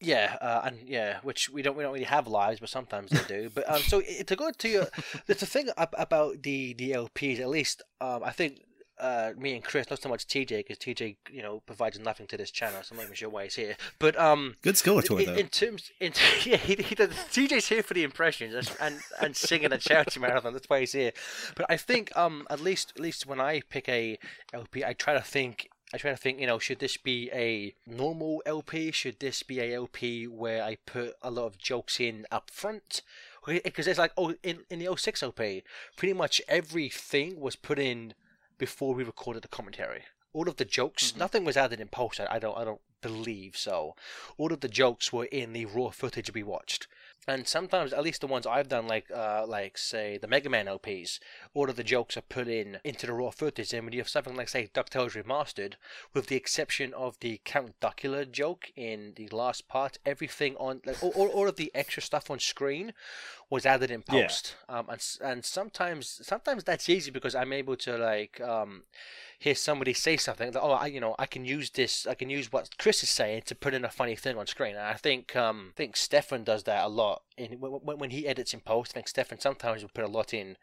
Yeah, 0.00 0.36
uh, 0.40 0.62
and 0.64 0.78
yeah, 0.86 1.18
which 1.22 1.50
we 1.50 1.60
don't 1.62 1.76
we 1.76 1.82
don't 1.82 1.92
really 1.92 2.04
have 2.04 2.26
lives, 2.26 2.60
but 2.60 2.70
sometimes 2.70 3.10
they 3.10 3.22
do. 3.28 3.50
But 3.54 3.70
um, 3.70 3.82
so 3.82 4.00
to 4.00 4.36
go 4.36 4.50
to 4.50 4.68
your, 4.68 4.86
the 5.26 5.34
thing 5.34 5.68
ab- 5.76 5.94
about 5.98 6.42
the 6.42 6.72
the 6.74 6.92
LPs, 6.92 7.38
at 7.38 7.48
least 7.48 7.82
um, 8.00 8.22
I 8.24 8.30
think 8.30 8.62
uh, 9.00 9.32
me 9.36 9.54
and 9.54 9.64
Chris, 9.64 9.88
not 9.88 10.00
so 10.00 10.08
much 10.08 10.26
TJ, 10.26 10.58
because 10.58 10.78
TJ 10.78 11.16
you 11.30 11.42
know 11.42 11.60
provides 11.66 11.98
nothing 11.98 12.26
to 12.28 12.36
this 12.36 12.50
channel, 12.50 12.82
so 12.82 12.92
I'm 12.92 12.98
not 12.98 13.04
even 13.04 13.14
sure 13.14 13.30
why 13.30 13.44
he's 13.44 13.54
here. 13.54 13.76
But 13.98 14.18
um, 14.18 14.56
Good 14.62 14.74
Skeletor, 14.74 15.20
in, 15.20 15.26
though. 15.26 15.34
in 15.34 15.48
terms, 15.48 15.90
in, 16.00 16.12
yeah, 16.44 16.56
he, 16.56 16.74
he 16.76 16.94
does, 16.94 17.10
TJ's 17.10 17.68
here 17.68 17.82
for 17.82 17.94
the 17.94 18.04
impressions 18.04 18.70
and 18.80 19.00
and, 19.20 19.36
singing 19.36 19.72
and 19.72 19.82
shouting 19.82 20.20
marathon. 20.22 20.52
That's 20.52 20.68
why 20.68 20.80
he's 20.80 20.92
here. 20.92 21.12
But 21.56 21.66
I 21.68 21.76
think 21.76 22.14
um 22.16 22.46
at 22.50 22.60
least 22.60 22.92
at 22.96 23.00
least 23.00 23.26
when 23.26 23.40
I 23.40 23.62
pick 23.68 23.88
a 23.88 24.18
LP, 24.52 24.84
I 24.84 24.92
try 24.92 25.14
to 25.14 25.22
think. 25.22 25.69
I 25.92 25.98
try 25.98 26.10
to 26.10 26.16
think, 26.16 26.40
you 26.40 26.46
know, 26.46 26.58
should 26.58 26.78
this 26.78 26.96
be 26.96 27.30
a 27.32 27.74
normal 27.86 28.42
LP? 28.46 28.92
Should 28.92 29.18
this 29.18 29.42
be 29.42 29.58
a 29.58 29.74
LP 29.74 30.26
where 30.28 30.62
I 30.62 30.76
put 30.86 31.14
a 31.20 31.30
lot 31.30 31.46
of 31.46 31.58
jokes 31.58 31.98
in 31.98 32.26
up 32.30 32.50
front? 32.50 33.02
Because 33.44 33.88
eh, 33.88 33.90
it's 33.90 33.98
like, 33.98 34.12
oh, 34.16 34.34
in, 34.42 34.60
in 34.70 34.78
the 34.78 34.96
06 34.96 35.22
LP, 35.22 35.64
pretty 35.96 36.12
much 36.12 36.40
everything 36.46 37.40
was 37.40 37.56
put 37.56 37.78
in 37.78 38.14
before 38.56 38.94
we 38.94 39.02
recorded 39.02 39.42
the 39.42 39.48
commentary. 39.48 40.02
All 40.32 40.48
of 40.48 40.56
the 40.56 40.64
jokes, 40.64 41.10
mm-hmm. 41.10 41.18
nothing 41.18 41.44
was 41.44 41.56
added 41.56 41.80
in 41.80 41.88
post. 41.88 42.20
I 42.20 42.28
I 42.30 42.38
don't, 42.38 42.56
I 42.56 42.64
don't 42.64 42.80
believe 43.02 43.56
so. 43.56 43.96
All 44.38 44.52
of 44.52 44.60
the 44.60 44.68
jokes 44.68 45.12
were 45.12 45.24
in 45.24 45.52
the 45.52 45.64
raw 45.64 45.90
footage 45.90 46.32
we 46.32 46.44
watched. 46.44 46.86
And 47.28 47.46
sometimes, 47.46 47.92
at 47.92 48.02
least 48.02 48.22
the 48.22 48.26
ones 48.26 48.46
I've 48.46 48.68
done, 48.68 48.88
like 48.88 49.10
uh, 49.14 49.44
like 49.46 49.76
say 49.76 50.16
the 50.16 50.26
Mega 50.26 50.48
Man 50.48 50.66
LPs, 50.66 51.18
all 51.52 51.68
of 51.68 51.76
the 51.76 51.84
jokes 51.84 52.16
are 52.16 52.22
put 52.22 52.48
in 52.48 52.78
into 52.82 53.06
the 53.06 53.12
raw 53.12 53.30
footage. 53.30 53.74
And 53.74 53.84
when 53.84 53.92
you 53.92 54.00
have 54.00 54.08
something 54.08 54.34
like 54.34 54.48
say 54.48 54.70
Ducktales 54.72 55.22
Remastered, 55.22 55.74
with 56.14 56.28
the 56.28 56.36
exception 56.36 56.94
of 56.94 57.18
the 57.20 57.40
Count 57.44 57.74
Duckula 57.80 58.30
joke 58.30 58.72
in 58.74 59.12
the 59.16 59.28
last 59.28 59.68
part, 59.68 59.98
everything 60.06 60.56
on 60.56 60.80
like 60.86 61.02
all, 61.02 61.12
all, 61.12 61.46
of 61.46 61.56
the 61.56 61.70
extra 61.74 62.02
stuff 62.02 62.30
on 62.30 62.38
screen 62.38 62.94
was 63.50 63.66
added 63.66 63.90
in 63.90 64.02
post. 64.02 64.56
Yeah. 64.68 64.78
Um, 64.78 64.86
and 64.88 65.16
and 65.22 65.44
sometimes 65.44 66.20
sometimes 66.22 66.64
that's 66.64 66.88
easy 66.88 67.10
because 67.10 67.34
I'm 67.34 67.52
able 67.52 67.76
to 67.76 67.98
like 67.98 68.40
um 68.40 68.84
hear 69.40 69.54
somebody 69.54 69.94
say 69.94 70.18
something 70.18 70.52
that 70.52 70.60
oh 70.60 70.72
I 70.72 70.86
you 70.86 71.00
know 71.00 71.16
I 71.18 71.26
can 71.26 71.44
use 71.44 71.70
this 71.70 72.06
I 72.06 72.14
can 72.14 72.28
use 72.28 72.52
what 72.52 72.76
Chris 72.78 73.02
is 73.02 73.08
saying 73.08 73.42
to 73.46 73.54
put 73.54 73.74
in 73.74 73.84
a 73.84 73.90
funny 73.90 74.14
thing 74.14 74.36
on 74.36 74.46
screen 74.46 74.76
and 74.76 74.84
I 74.84 74.94
think 74.94 75.34
um 75.34 75.72
I 75.74 75.76
think 75.76 75.96
Stefan 75.96 76.44
does 76.44 76.64
that 76.64 76.84
a 76.84 76.88
lot 76.88 77.22
in 77.38 77.58
when, 77.58 77.98
when, 77.98 78.10
he 78.10 78.26
edits 78.26 78.52
in 78.52 78.60
post 78.60 78.92
I 78.92 78.94
think 78.94 79.08
Stefan 79.08 79.40
sometimes 79.40 79.82
will 79.82 79.90
put 79.92 80.04
a 80.04 80.08
lot 80.08 80.34
in 80.34 80.56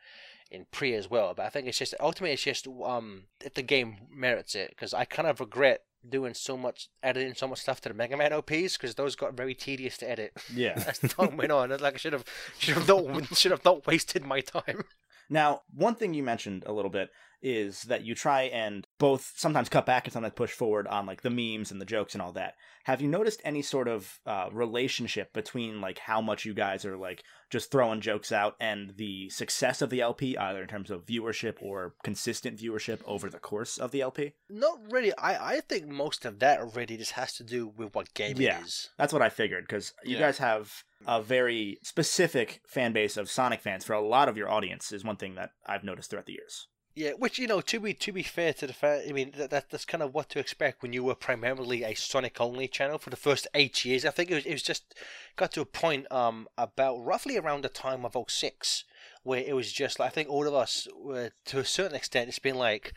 in 0.49 0.65
pre 0.71 0.93
as 0.93 1.09
well. 1.09 1.33
But 1.35 1.45
I 1.45 1.49
think 1.49 1.67
it's 1.67 1.79
just 1.79 1.93
ultimately 1.99 2.33
it's 2.33 2.43
just 2.43 2.67
um 2.85 3.23
if 3.43 3.55
the 3.55 3.63
game 3.63 3.97
merits 4.13 4.55
it 4.55 4.69
because 4.69 4.93
I 4.93 5.05
kind 5.05 5.27
of 5.27 5.39
regret 5.39 5.81
doing 6.07 6.33
so 6.33 6.55
much 6.55 6.89
editing 7.03 7.33
so 7.33 7.47
much 7.47 7.59
stuff 7.59 7.81
to 7.81 7.89
the 7.89 7.95
Mega 7.95 8.15
Man 8.15 8.31
LPs 8.31 8.73
because 8.73 8.95
those 8.95 9.15
got 9.15 9.35
very 9.35 9.55
tedious 9.55 9.97
to 9.97 10.09
edit 10.09 10.37
Yeah. 10.53 10.81
as 10.87 10.99
time 10.99 11.35
went 11.35 11.51
on. 11.51 11.69
Like 11.69 11.95
I 11.95 11.97
should 11.97 12.13
have 12.13 12.25
should 12.59 12.75
have 12.75 12.87
not 12.87 13.25
should 13.37 13.51
have 13.51 13.65
not 13.65 13.87
wasted 13.87 14.23
my 14.23 14.41
time. 14.41 14.83
Now, 15.29 15.61
one 15.73 15.95
thing 15.95 16.13
you 16.13 16.23
mentioned 16.23 16.63
a 16.65 16.71
little 16.71 16.91
bit 16.91 17.09
is 17.41 17.83
that 17.83 18.03
you 18.03 18.15
try 18.15 18.43
and 18.43 18.86
both 18.99 19.33
sometimes 19.35 19.69
cut 19.69 19.85
back 19.85 20.05
and 20.05 20.13
sometimes 20.13 20.33
push 20.35 20.51
forward 20.51 20.87
on 20.87 21.05
like 21.05 21.21
the 21.21 21.29
memes 21.29 21.71
and 21.71 21.79
the 21.79 21.85
jokes 21.85 22.13
and 22.15 22.21
all 22.21 22.31
that. 22.33 22.55
Have 22.85 23.01
you 23.01 23.07
noticed 23.07 23.41
any 23.43 23.61
sort 23.61 23.87
of 23.87 24.19
uh, 24.25 24.49
relationship 24.51 25.33
between 25.33 25.81
like 25.81 25.99
how 25.99 26.21
much 26.21 26.45
you 26.45 26.53
guys 26.53 26.85
are 26.85 26.97
like 26.97 27.23
just 27.49 27.71
throwing 27.71 28.01
jokes 28.01 28.31
out 28.31 28.55
and 28.59 28.93
the 28.97 29.29
success 29.29 29.81
of 29.81 29.89
the 29.89 30.01
LP, 30.01 30.37
either 30.37 30.61
in 30.61 30.67
terms 30.67 30.89
of 30.89 31.05
viewership 31.05 31.55
or 31.61 31.93
consistent 32.03 32.57
viewership 32.57 32.99
over 33.05 33.29
the 33.29 33.39
course 33.39 33.77
of 33.77 33.91
the 33.91 34.01
LP? 34.01 34.33
Not 34.49 34.79
really. 34.91 35.13
I 35.17 35.57
I 35.57 35.59
think 35.61 35.87
most 35.87 36.25
of 36.25 36.39
that 36.39 36.59
already 36.59 36.97
just 36.97 37.11
has 37.11 37.33
to 37.33 37.43
do 37.43 37.67
with 37.67 37.93
what 37.93 38.13
game 38.13 38.37
Yeah. 38.37 38.59
it 38.59 38.65
is. 38.65 38.89
That's 38.97 39.13
what 39.13 39.21
I 39.21 39.29
figured 39.29 39.65
because 39.67 39.93
you 40.03 40.15
Yeah. 40.15 40.21
guys 40.21 40.37
have 40.39 40.83
a 41.05 41.21
very 41.21 41.77
specific 41.83 42.61
fan 42.67 42.93
base 42.93 43.17
of 43.17 43.29
Sonic 43.29 43.61
fans 43.61 43.85
for 43.85 43.93
a 43.93 44.01
lot 44.01 44.27
of 44.29 44.37
your 44.37 44.49
audience 44.49 44.91
is 44.91 45.03
one 45.03 45.17
thing 45.17 45.35
that 45.35 45.51
I've 45.65 45.83
noticed 45.83 46.09
throughout 46.09 46.25
the 46.25 46.33
years. 46.33 46.67
Yeah, 46.97 47.11
which 47.11 47.37
you 47.37 47.45
know, 47.45 47.61
to 47.61 47.79
be 47.79 47.93
to 47.93 48.11
be 48.11 48.23
fair 48.23 48.53
to 48.53 48.65
the 48.65 48.73
fact, 48.73 49.03
I 49.07 49.11
mean 49.11 49.31
that, 49.37 49.51
that 49.51 49.69
that's 49.69 49.85
kind 49.85 50.01
of 50.01 50.15
what 50.15 50.29
to 50.29 50.39
expect 50.39 50.81
when 50.81 50.93
you 50.93 51.03
were 51.03 51.13
primarily 51.13 51.83
a 51.83 51.93
Sonic 51.93 52.41
only 52.41 52.67
channel 52.67 52.97
for 52.97 53.11
the 53.11 53.15
first 53.15 53.45
eight 53.53 53.85
years. 53.85 54.03
I 54.03 54.09
think 54.09 54.31
it 54.31 54.33
was, 54.33 54.45
it 54.47 54.53
was 54.53 54.63
just 54.63 54.95
got 55.35 55.51
to 55.51 55.61
a 55.61 55.65
point 55.65 56.11
um 56.11 56.47
about 56.57 56.97
roughly 56.97 57.37
around 57.37 57.63
the 57.63 57.69
time 57.69 58.03
of 58.03 58.17
06 58.27 58.83
where 59.21 59.41
it 59.41 59.55
was 59.55 59.71
just 59.71 59.99
like 59.99 60.07
I 60.07 60.09
think 60.09 60.27
all 60.27 60.47
of 60.47 60.55
us 60.55 60.87
were 60.99 61.33
to 61.45 61.59
a 61.59 61.65
certain 61.65 61.95
extent 61.95 62.29
it's 62.29 62.39
been 62.39 62.57
like. 62.57 62.93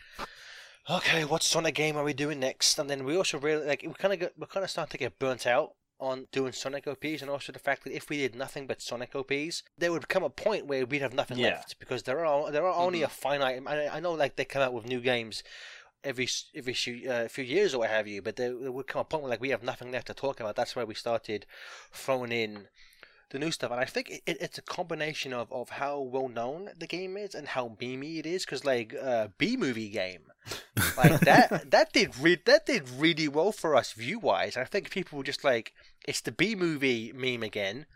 Okay, 0.89 1.27
what 1.27 1.43
Sonic 1.43 1.75
game 1.75 1.99
are 1.99 2.03
we 2.03 2.15
doing 2.15 2.41
next? 2.41 2.79
And 2.79 2.89
then 2.89 3.05
we 3.05 3.19
also 3.19 3.39
really 3.39 3.67
like 3.67 3.85
we 3.87 3.93
kind 3.93 4.15
of 4.15 4.31
we 4.39 4.47
kind 4.47 4.65
of 4.65 4.71
starting 4.71 4.93
to 4.93 4.99
get 4.99 5.19
burnt 5.19 5.47
out 5.47 5.75
on 6.01 6.27
doing 6.33 6.53
Sonic 6.53 6.87
LPs, 6.87 7.21
and 7.21 7.31
also 7.31 7.53
the 7.53 7.59
fact 7.59 7.85
that 7.85 7.95
if 7.95 8.09
we 8.09 8.17
did 8.19 8.35
nothing 8.35 8.67
but 8.67 8.81
Sonic 8.83 9.13
LPs, 9.13 9.63
there 9.79 9.93
would 9.93 10.09
come 10.09 10.23
a 10.25 10.31
point 10.31 10.67
where 10.67 10.87
we'd 10.87 11.03
have 11.03 11.15
nothing 11.15 11.39
Yeah. 11.39 11.49
left 11.51 11.79
because 11.79 12.03
there 12.05 12.25
are 12.25 12.51
there 12.51 12.67
are 12.67 12.75
only 12.75 13.03
a 13.03 13.09
finite. 13.09 13.63
I, 13.67 13.89
I 13.89 14.01
know 14.01 14.13
like 14.13 14.37
they 14.37 14.45
come 14.45 14.63
out 14.63 14.73
with 14.73 14.87
new 14.87 15.01
games 15.01 15.43
every 16.03 16.29
every 16.55 16.73
few, 16.73 17.11
uh, 17.11 17.29
few 17.29 17.45
years 17.45 17.75
or 17.75 17.81
what 17.81 17.91
have 17.91 18.09
you, 18.09 18.23
but 18.23 18.37
there, 18.37 18.55
there 18.57 18.73
would 18.73 18.87
come 18.87 19.01
a 19.01 19.05
point 19.05 19.23
where 19.23 19.31
like 19.31 19.41
we 19.41 19.51
have 19.51 19.63
nothing 19.63 19.93
left 19.93 20.07
to 20.07 20.15
talk 20.15 20.41
about. 20.41 20.57
That's 20.57 20.75
why 20.75 20.85
we 20.85 20.95
started 20.95 21.45
throwing 21.93 22.33
in 22.33 22.69
the 23.31 23.39
new 23.39 23.53
stuff, 23.53 23.71
and 23.71 23.79
I 23.81 23.85
think 23.85 24.11
it, 24.11 24.23
it's 24.27 24.59
a 24.59 24.63
combination 24.63 25.33
of, 25.33 25.53
of 25.53 25.69
how 25.71 26.01
well 26.01 26.29
known 26.29 26.71
the 26.77 26.87
game 26.89 27.17
is 27.17 27.35
and 27.35 27.47
how 27.49 27.69
beamy 27.69 28.19
it 28.19 28.27
is. 28.27 28.45
Because 28.45 28.65
like 28.65 28.93
uh, 29.01 29.29
Bee 29.39 29.57
Movie 29.57 29.89
game, 29.91 30.23
like 30.97 31.21
that 31.21 31.71
that 31.71 31.93
did 31.93 32.17
re- 32.19 32.41
that 32.45 32.67
did 32.67 32.89
really 32.89 33.29
well 33.29 33.53
for 33.53 33.75
us 33.75 33.93
view 33.93 34.19
wise. 34.19 34.57
I 34.57 34.65
think 34.65 34.91
people 34.91 35.19
were 35.19 35.25
just 35.25 35.45
like, 35.45 35.73
it's 36.07 36.21
the 36.21 36.33
Bee 36.33 36.55
Movie 36.55 37.13
meme 37.15 37.43
again. 37.43 37.87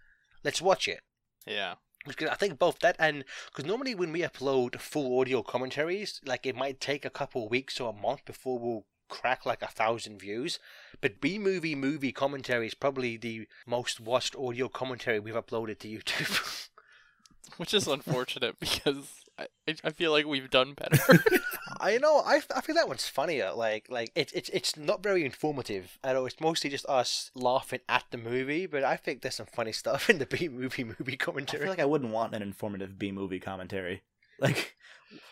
Let's 0.42 0.62
watch 0.62 0.88
it. 0.88 1.00
Yeah. 1.46 1.74
Because 2.06 2.28
I 2.28 2.34
think 2.34 2.58
both 2.58 2.80
that 2.80 2.96
and 2.98 3.24
because 3.46 3.64
normally 3.64 3.94
when 3.94 4.12
we 4.12 4.20
upload 4.20 4.78
full 4.78 5.18
audio 5.20 5.42
commentaries, 5.42 6.20
like 6.26 6.44
it 6.44 6.54
might 6.56 6.80
take 6.80 7.04
a 7.04 7.10
couple 7.10 7.44
of 7.44 7.50
weeks 7.50 7.80
or 7.80 7.90
a 7.90 8.02
month 8.02 8.26
before 8.26 8.58
we'll 8.58 8.84
crack 9.08 9.46
like 9.46 9.62
a 9.62 9.68
thousand 9.68 10.18
views. 10.18 10.58
But 11.00 11.20
Bee 11.20 11.38
Movie 11.38 11.74
movie 11.74 12.12
commentary 12.12 12.66
is 12.66 12.74
probably 12.74 13.16
the 13.16 13.46
most 13.66 14.00
watched 14.00 14.36
audio 14.36 14.68
commentary 14.68 15.20
we've 15.20 15.34
uploaded 15.34 15.78
to 15.80 15.88
YouTube. 15.88 16.68
Which 17.56 17.74
is 17.74 17.86
unfortunate 17.86 18.58
because 18.58 19.23
I, 19.38 19.46
I 19.82 19.90
feel 19.90 20.12
like 20.12 20.26
we've 20.26 20.50
done 20.50 20.74
better. 20.74 21.22
I 21.80 21.98
know. 21.98 22.22
I, 22.24 22.40
I 22.54 22.60
feel 22.60 22.74
that 22.76 22.88
one's 22.88 23.06
funnier. 23.06 23.52
Like 23.52 23.86
like 23.90 24.12
it's 24.14 24.32
it's 24.32 24.48
it's 24.50 24.76
not 24.76 25.02
very 25.02 25.24
informative. 25.24 25.98
I 26.04 26.12
know 26.12 26.26
it's 26.26 26.40
mostly 26.40 26.70
just 26.70 26.86
us 26.86 27.30
laughing 27.34 27.80
at 27.88 28.04
the 28.10 28.18
movie. 28.18 28.66
But 28.66 28.84
I 28.84 28.96
think 28.96 29.22
there's 29.22 29.34
some 29.34 29.46
funny 29.46 29.72
stuff 29.72 30.08
in 30.08 30.18
the 30.18 30.26
Bee 30.38 30.48
Movie 30.48 30.84
movie 30.84 31.16
commentary. 31.16 31.16
I 31.16 31.16
commentary. 31.16 31.60
feel 31.62 31.70
like 31.70 31.80
I 31.80 31.84
wouldn't 31.84 32.12
want 32.12 32.34
an 32.34 32.42
informative 32.42 32.98
Bee 32.98 33.12
Movie 33.12 33.40
commentary. 33.40 34.02
Like, 34.38 34.76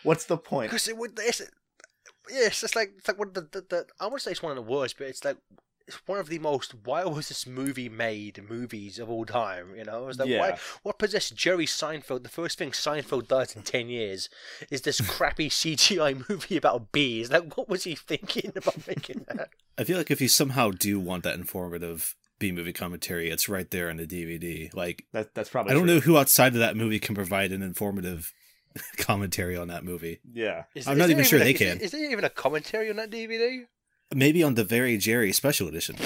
what's 0.03 0.25
the 0.25 0.37
point? 0.37 0.71
Because 0.71 0.87
it 0.87 0.97
would. 0.97 1.17
It's, 1.19 1.41
yeah, 2.29 2.47
it's 2.47 2.61
just 2.61 2.75
like 2.75 2.93
it's 2.97 3.07
like 3.07 3.19
one 3.19 3.29
of 3.29 3.33
the, 3.33 3.41
the, 3.41 3.61
the 3.69 3.85
I 3.99 4.05
want 4.05 4.19
to 4.19 4.23
say 4.23 4.31
it's 4.31 4.43
one 4.43 4.51
of 4.51 4.55
the 4.55 4.71
worst, 4.71 4.97
but 4.97 5.07
it's 5.07 5.23
like 5.25 5.37
it's 5.87 6.01
one 6.07 6.19
of 6.19 6.27
the 6.29 6.39
most 6.39 6.73
why 6.85 7.03
was 7.05 7.27
this 7.27 7.45
movie 7.45 7.89
made 7.89 8.41
movies 8.49 8.99
of 8.99 9.09
all 9.09 9.25
time? 9.25 9.75
You 9.75 9.83
know, 9.83 10.07
it's 10.07 10.17
like 10.19 10.29
Yeah. 10.29 10.39
why 10.39 10.57
what 10.83 10.97
possessed 10.99 11.35
Jerry 11.35 11.65
Seinfeld? 11.65 12.23
The 12.23 12.29
first 12.29 12.57
thing 12.57 12.71
Seinfeld 12.71 13.27
does 13.27 13.55
in 13.55 13.63
ten 13.63 13.89
years 13.89 14.29
is 14.71 14.81
this 14.81 15.01
crappy 15.09 15.49
CGI 15.49 16.27
movie 16.29 16.57
about 16.57 16.91
bees. 16.91 17.29
Like, 17.31 17.57
what 17.57 17.67
was 17.69 17.83
he 17.83 17.95
thinking 17.95 18.51
about 18.55 18.87
making 18.87 19.25
that? 19.27 19.49
I 19.77 19.83
feel 19.83 19.97
like 19.97 20.11
if 20.11 20.21
you 20.21 20.27
somehow 20.27 20.71
do 20.71 20.99
want 20.99 21.23
that 21.23 21.35
informative 21.35 22.15
Bee 22.39 22.51
Movie 22.51 22.73
commentary, 22.73 23.29
it's 23.29 23.47
right 23.49 23.69
there 23.69 23.89
on 23.89 23.97
the 23.97 24.05
DVD. 24.07 24.73
Like, 24.73 25.05
That, 25.13 25.33
that's 25.35 25.49
probably. 25.49 25.71
I 25.71 25.75
don't 25.75 25.85
true. 25.85 25.95
know 25.95 25.99
who 26.01 26.17
outside 26.17 26.53
of 26.53 26.59
that 26.59 26.75
movie 26.75 26.99
can 26.99 27.15
provide 27.15 27.51
an 27.51 27.61
informative 27.61 28.33
commentary 28.97 29.55
on 29.55 29.67
that 29.69 29.83
movie. 29.83 30.19
Yeah. 30.33 30.63
Is, 30.75 30.87
I'm 30.87 30.93
is 30.93 30.99
not 30.99 31.09
even 31.09 31.23
sure 31.23 31.39
a- 31.39 31.43
they 31.43 31.51
is- 31.51 31.57
can. 31.59 31.77
Is 31.79 31.91
there 31.91 32.11
even 32.11 32.23
a 32.25 32.29
commentary 32.29 32.89
on 32.89 32.95
that 32.97 33.11
DVD? 33.11 33.65
Maybe 34.13 34.43
on 34.43 34.55
the 34.55 34.63
very 34.63 34.97
Jerry 34.97 35.31
special 35.31 35.67
edition. 35.67 35.95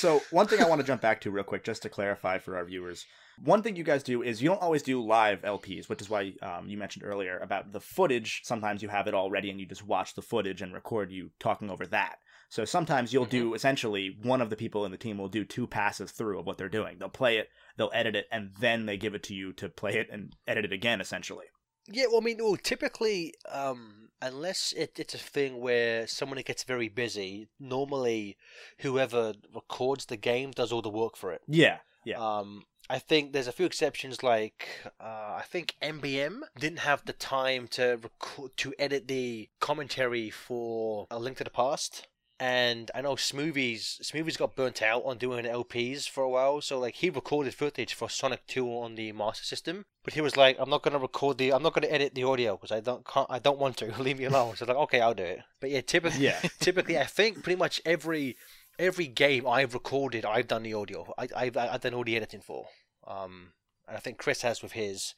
So 0.00 0.22
one 0.30 0.46
thing 0.46 0.62
I 0.62 0.66
want 0.66 0.80
to 0.80 0.86
jump 0.86 1.02
back 1.02 1.20
to 1.20 1.30
real 1.30 1.44
quick, 1.44 1.62
just 1.62 1.82
to 1.82 1.90
clarify 1.90 2.38
for 2.38 2.56
our 2.56 2.64
viewers. 2.64 3.04
One 3.44 3.62
thing 3.62 3.76
you 3.76 3.84
guys 3.84 4.02
do 4.02 4.22
is 4.22 4.40
you 4.40 4.48
don't 4.48 4.62
always 4.62 4.82
do 4.82 5.02
live 5.02 5.42
LPs, 5.42 5.90
which 5.90 6.00
is 6.00 6.08
why 6.08 6.32
um, 6.40 6.68
you 6.68 6.78
mentioned 6.78 7.04
earlier 7.04 7.38
about 7.38 7.72
the 7.72 7.80
footage. 7.80 8.40
Sometimes 8.42 8.82
you 8.82 8.88
have 8.88 9.08
it 9.08 9.12
all 9.12 9.30
ready 9.30 9.50
and 9.50 9.60
you 9.60 9.66
just 9.66 9.86
watch 9.86 10.14
the 10.14 10.22
footage 10.22 10.62
and 10.62 10.72
record 10.72 11.12
you 11.12 11.32
talking 11.38 11.68
over 11.68 11.84
that. 11.88 12.16
So 12.48 12.64
sometimes 12.64 13.12
you'll 13.12 13.26
do 13.26 13.52
essentially 13.52 14.16
one 14.22 14.40
of 14.40 14.48
the 14.48 14.56
people 14.56 14.86
in 14.86 14.90
the 14.90 14.96
team 14.96 15.18
will 15.18 15.28
do 15.28 15.44
two 15.44 15.66
passes 15.66 16.12
through 16.12 16.38
of 16.38 16.46
what 16.46 16.56
they're 16.56 16.70
doing. 16.70 16.96
They'll 16.98 17.10
play 17.10 17.36
it, 17.36 17.50
they'll 17.76 17.92
edit 17.92 18.16
it, 18.16 18.26
and 18.32 18.52
then 18.58 18.86
they 18.86 18.96
give 18.96 19.14
it 19.14 19.22
to 19.24 19.34
you 19.34 19.52
to 19.52 19.68
play 19.68 19.98
it 19.98 20.08
and 20.10 20.34
edit 20.48 20.64
it 20.64 20.72
again, 20.72 21.02
essentially. 21.02 21.44
Yeah, 21.88 22.06
well, 22.10 22.20
I 22.20 22.24
mean, 22.24 22.38
well, 22.40 22.56
typically, 22.56 23.34
um, 23.50 24.10
unless 24.22 24.72
it, 24.76 24.98
it's 24.98 25.14
a 25.14 25.18
thing 25.18 25.60
where 25.60 26.06
someone 26.06 26.40
gets 26.44 26.64
very 26.64 26.88
busy, 26.88 27.48
normally 27.58 28.36
whoever 28.78 29.34
records 29.54 30.06
the 30.06 30.16
game 30.16 30.50
does 30.50 30.72
all 30.72 30.82
the 30.82 30.90
work 30.90 31.16
for 31.16 31.32
it. 31.32 31.42
Yeah. 31.46 31.78
Yeah. 32.04 32.18
Um, 32.18 32.64
I 32.88 32.98
think 32.98 33.32
there's 33.32 33.46
a 33.46 33.52
few 33.52 33.66
exceptions, 33.66 34.22
like 34.22 34.68
uh, 35.00 35.36
I 35.38 35.44
think 35.46 35.76
MBM 35.80 36.40
didn't 36.58 36.80
have 36.80 37.04
the 37.04 37.12
time 37.12 37.68
to 37.68 38.00
record 38.02 38.56
to 38.58 38.74
edit 38.80 39.06
the 39.06 39.48
commentary 39.60 40.28
for 40.28 41.06
A 41.10 41.18
Link 41.18 41.36
to 41.38 41.44
the 41.44 41.50
Past. 41.50 42.08
And 42.42 42.90
I 42.94 43.02
know 43.02 43.16
Smoothies 43.16 44.00
Smoothies 44.00 44.38
got 44.38 44.56
burnt 44.56 44.80
out 44.80 45.02
on 45.04 45.18
doing 45.18 45.44
LPs 45.44 46.08
for 46.08 46.24
a 46.24 46.28
while, 46.30 46.62
so 46.62 46.78
like 46.78 46.94
he 46.94 47.10
recorded 47.10 47.52
footage 47.54 47.92
for 47.92 48.08
Sonic 48.08 48.46
2 48.46 48.66
on 48.66 48.94
the 48.94 49.12
Master 49.12 49.44
System, 49.44 49.84
but 50.02 50.14
he 50.14 50.22
was 50.22 50.38
like, 50.38 50.56
"I'm 50.58 50.70
not 50.70 50.82
gonna 50.82 50.98
record 50.98 51.36
the, 51.36 51.52
I'm 51.52 51.62
not 51.62 51.74
gonna 51.74 51.88
edit 51.88 52.14
the 52.14 52.24
audio 52.24 52.56
because 52.56 52.72
I 52.72 52.80
don't, 52.80 53.06
can't, 53.06 53.26
I 53.28 53.40
don't 53.40 53.58
want 53.58 53.76
to. 53.78 53.94
Leave 54.02 54.18
me 54.18 54.24
alone." 54.24 54.56
So 54.56 54.64
like, 54.64 54.76
okay, 54.76 55.02
I'll 55.02 55.12
do 55.12 55.22
it. 55.22 55.40
But 55.60 55.68
yeah, 55.70 55.82
typically, 55.82 56.24
Yeah. 56.24 56.40
typically, 56.60 56.96
I 56.98 57.04
think 57.04 57.42
pretty 57.42 57.58
much 57.58 57.78
every 57.84 58.38
every 58.78 59.06
game 59.06 59.46
I've 59.46 59.74
recorded, 59.74 60.24
I've 60.24 60.48
done 60.48 60.62
the 60.62 60.72
audio. 60.72 61.12
I, 61.18 61.28
I've 61.36 61.56
I've 61.58 61.82
done 61.82 61.92
all 61.92 62.04
the 62.04 62.16
editing 62.16 62.40
for. 62.40 62.68
Um, 63.06 63.52
and 63.86 63.98
I 63.98 64.00
think 64.00 64.16
Chris 64.16 64.40
has 64.40 64.62
with 64.62 64.72
his. 64.72 65.14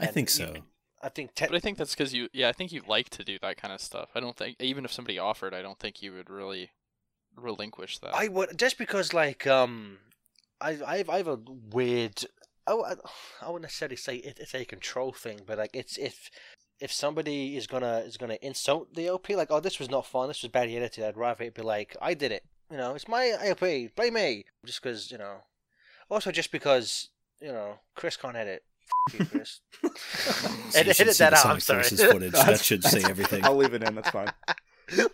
I 0.00 0.06
And 0.06 0.14
think 0.14 0.28
you- 0.30 0.46
so. 0.46 0.54
I 1.06 1.08
think 1.08 1.36
te- 1.36 1.46
but 1.46 1.54
I 1.54 1.60
think 1.60 1.78
that's 1.78 1.94
because 1.94 2.12
you, 2.12 2.28
yeah, 2.32 2.48
I 2.48 2.52
think 2.52 2.72
you 2.72 2.82
like 2.88 3.10
to 3.10 3.22
do 3.22 3.38
that 3.40 3.56
kind 3.56 3.72
of 3.72 3.80
stuff. 3.80 4.08
I 4.16 4.20
don't 4.20 4.36
think, 4.36 4.56
even 4.58 4.84
if 4.84 4.92
somebody 4.92 5.20
offered, 5.20 5.54
I 5.54 5.62
don't 5.62 5.78
think 5.78 6.02
you 6.02 6.12
would 6.12 6.28
really 6.28 6.70
relinquish 7.36 7.98
that. 7.98 8.12
I 8.12 8.26
would 8.26 8.58
just 8.58 8.76
because 8.76 9.14
like 9.14 9.46
um, 9.46 9.98
I 10.60 10.78
I've 10.84 11.08
I 11.08 11.18
have 11.18 11.28
a 11.28 11.38
weird. 11.70 12.24
i 12.66 12.74
wouldn't 12.74 13.62
necessarily 13.62 13.94
say 13.94 14.16
it, 14.16 14.38
it's 14.40 14.52
a 14.52 14.64
control 14.64 15.12
thing, 15.12 15.42
but 15.46 15.58
like 15.58 15.70
it's 15.74 15.96
if 15.96 16.28
if 16.80 16.92
somebody 16.92 17.56
is 17.56 17.68
gonna 17.68 17.98
is 17.98 18.16
gonna 18.16 18.38
insult 18.42 18.94
the 18.94 19.06
LP, 19.06 19.36
like 19.36 19.52
oh 19.52 19.60
this 19.60 19.78
was 19.78 19.88
not 19.88 20.06
fun, 20.06 20.26
this 20.26 20.42
was 20.42 20.50
badly 20.50 20.76
edited, 20.76 21.04
I'd 21.04 21.16
rather 21.16 21.44
it 21.44 21.54
be 21.54 21.62
like 21.62 21.96
I 22.02 22.14
did 22.14 22.32
it. 22.32 22.42
You 22.68 22.78
know, 22.78 22.96
it's 22.96 23.06
my 23.06 23.32
LP, 23.40 23.90
blame 23.94 24.14
me. 24.14 24.44
Just 24.64 24.82
because 24.82 25.12
you 25.12 25.18
know. 25.18 25.44
Also, 26.10 26.32
just 26.32 26.50
because 26.50 27.10
you 27.40 27.52
know 27.52 27.78
Chris 27.94 28.16
can't 28.16 28.36
edit. 28.36 28.64
F- 29.10 29.18
you, 29.20 29.24
Chris. 29.26 29.60
So 29.82 29.88
you 29.88 29.90
edit 30.80 30.96
should 30.96 31.06
edit 31.06 31.16
see 31.16 31.24
that 31.24 31.32
out. 31.34 31.46
I'm 31.46 31.60
sorry. 31.60 31.82
Footage. 31.84 32.32
that 32.32 32.60
should 32.60 32.84
say 32.84 33.02
everything. 33.04 33.44
I'll 33.44 33.56
leave 33.56 33.74
it 33.74 33.82
in. 33.82 33.94
That's 33.94 34.10
fine. 34.10 34.32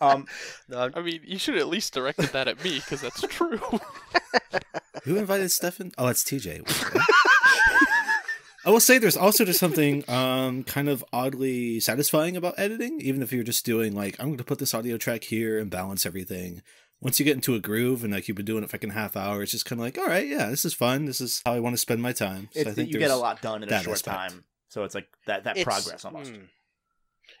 Um, 0.00 0.26
no, 0.68 0.78
I'm- 0.78 0.92
I 0.96 1.00
mean, 1.02 1.20
you 1.24 1.38
should 1.38 1.56
at 1.56 1.68
least 1.68 1.94
directed 1.94 2.26
that 2.30 2.48
at 2.48 2.62
me 2.64 2.76
because 2.76 3.00
that's 3.02 3.20
true. 3.22 3.58
Who 5.04 5.16
invited 5.16 5.50
Stefan? 5.50 5.92
Oh, 5.96 6.06
that's 6.06 6.24
TJ. 6.24 6.62
I 8.64 8.70
will 8.70 8.80
say 8.80 8.98
there's 8.98 9.16
also 9.16 9.44
just 9.44 9.58
something 9.60 10.08
um 10.08 10.62
kind 10.64 10.88
of 10.88 11.04
oddly 11.12 11.78
satisfying 11.80 12.36
about 12.36 12.54
editing, 12.58 13.00
even 13.00 13.22
if 13.22 13.32
you're 13.32 13.44
just 13.44 13.64
doing 13.64 13.94
like 13.94 14.16
I'm 14.18 14.26
going 14.26 14.38
to 14.38 14.44
put 14.44 14.58
this 14.58 14.74
audio 14.74 14.96
track 14.96 15.24
here 15.24 15.58
and 15.58 15.70
balance 15.70 16.04
everything. 16.06 16.62
Once 17.02 17.18
you 17.18 17.24
get 17.24 17.34
into 17.34 17.54
a 17.54 17.60
groove 17.60 18.04
and 18.04 18.12
like 18.12 18.28
you've 18.28 18.36
been 18.36 18.46
doing 18.46 18.62
it 18.64 18.70
for 18.70 18.76
like 18.78 18.84
a 18.84 18.92
half 18.92 19.16
hour, 19.16 19.42
it's 19.42 19.50
just 19.52 19.66
kind 19.66 19.78
of 19.80 19.84
like, 19.84 19.98
all 19.98 20.06
right, 20.06 20.26
yeah, 20.26 20.48
this 20.48 20.64
is 20.64 20.72
fun. 20.72 21.04
This 21.04 21.20
is 21.20 21.42
how 21.44 21.52
I 21.52 21.60
want 21.60 21.74
to 21.74 21.78
spend 21.78 22.00
my 22.00 22.12
time. 22.12 22.48
So 22.52 22.60
I 22.60 22.72
think 22.72 22.90
you 22.92 22.98
get 22.98 23.10
a 23.10 23.16
lot 23.16 23.42
done 23.42 23.62
in 23.62 23.68
a 23.70 23.82
short 23.82 23.96
aspect. 23.98 24.16
time. 24.30 24.44
So 24.68 24.84
it's 24.84 24.94
like 24.94 25.08
that 25.26 25.44
that 25.44 25.58
It's- 25.58 25.64
progress 25.64 26.04
almost. 26.04 26.32
mm. 26.32 26.48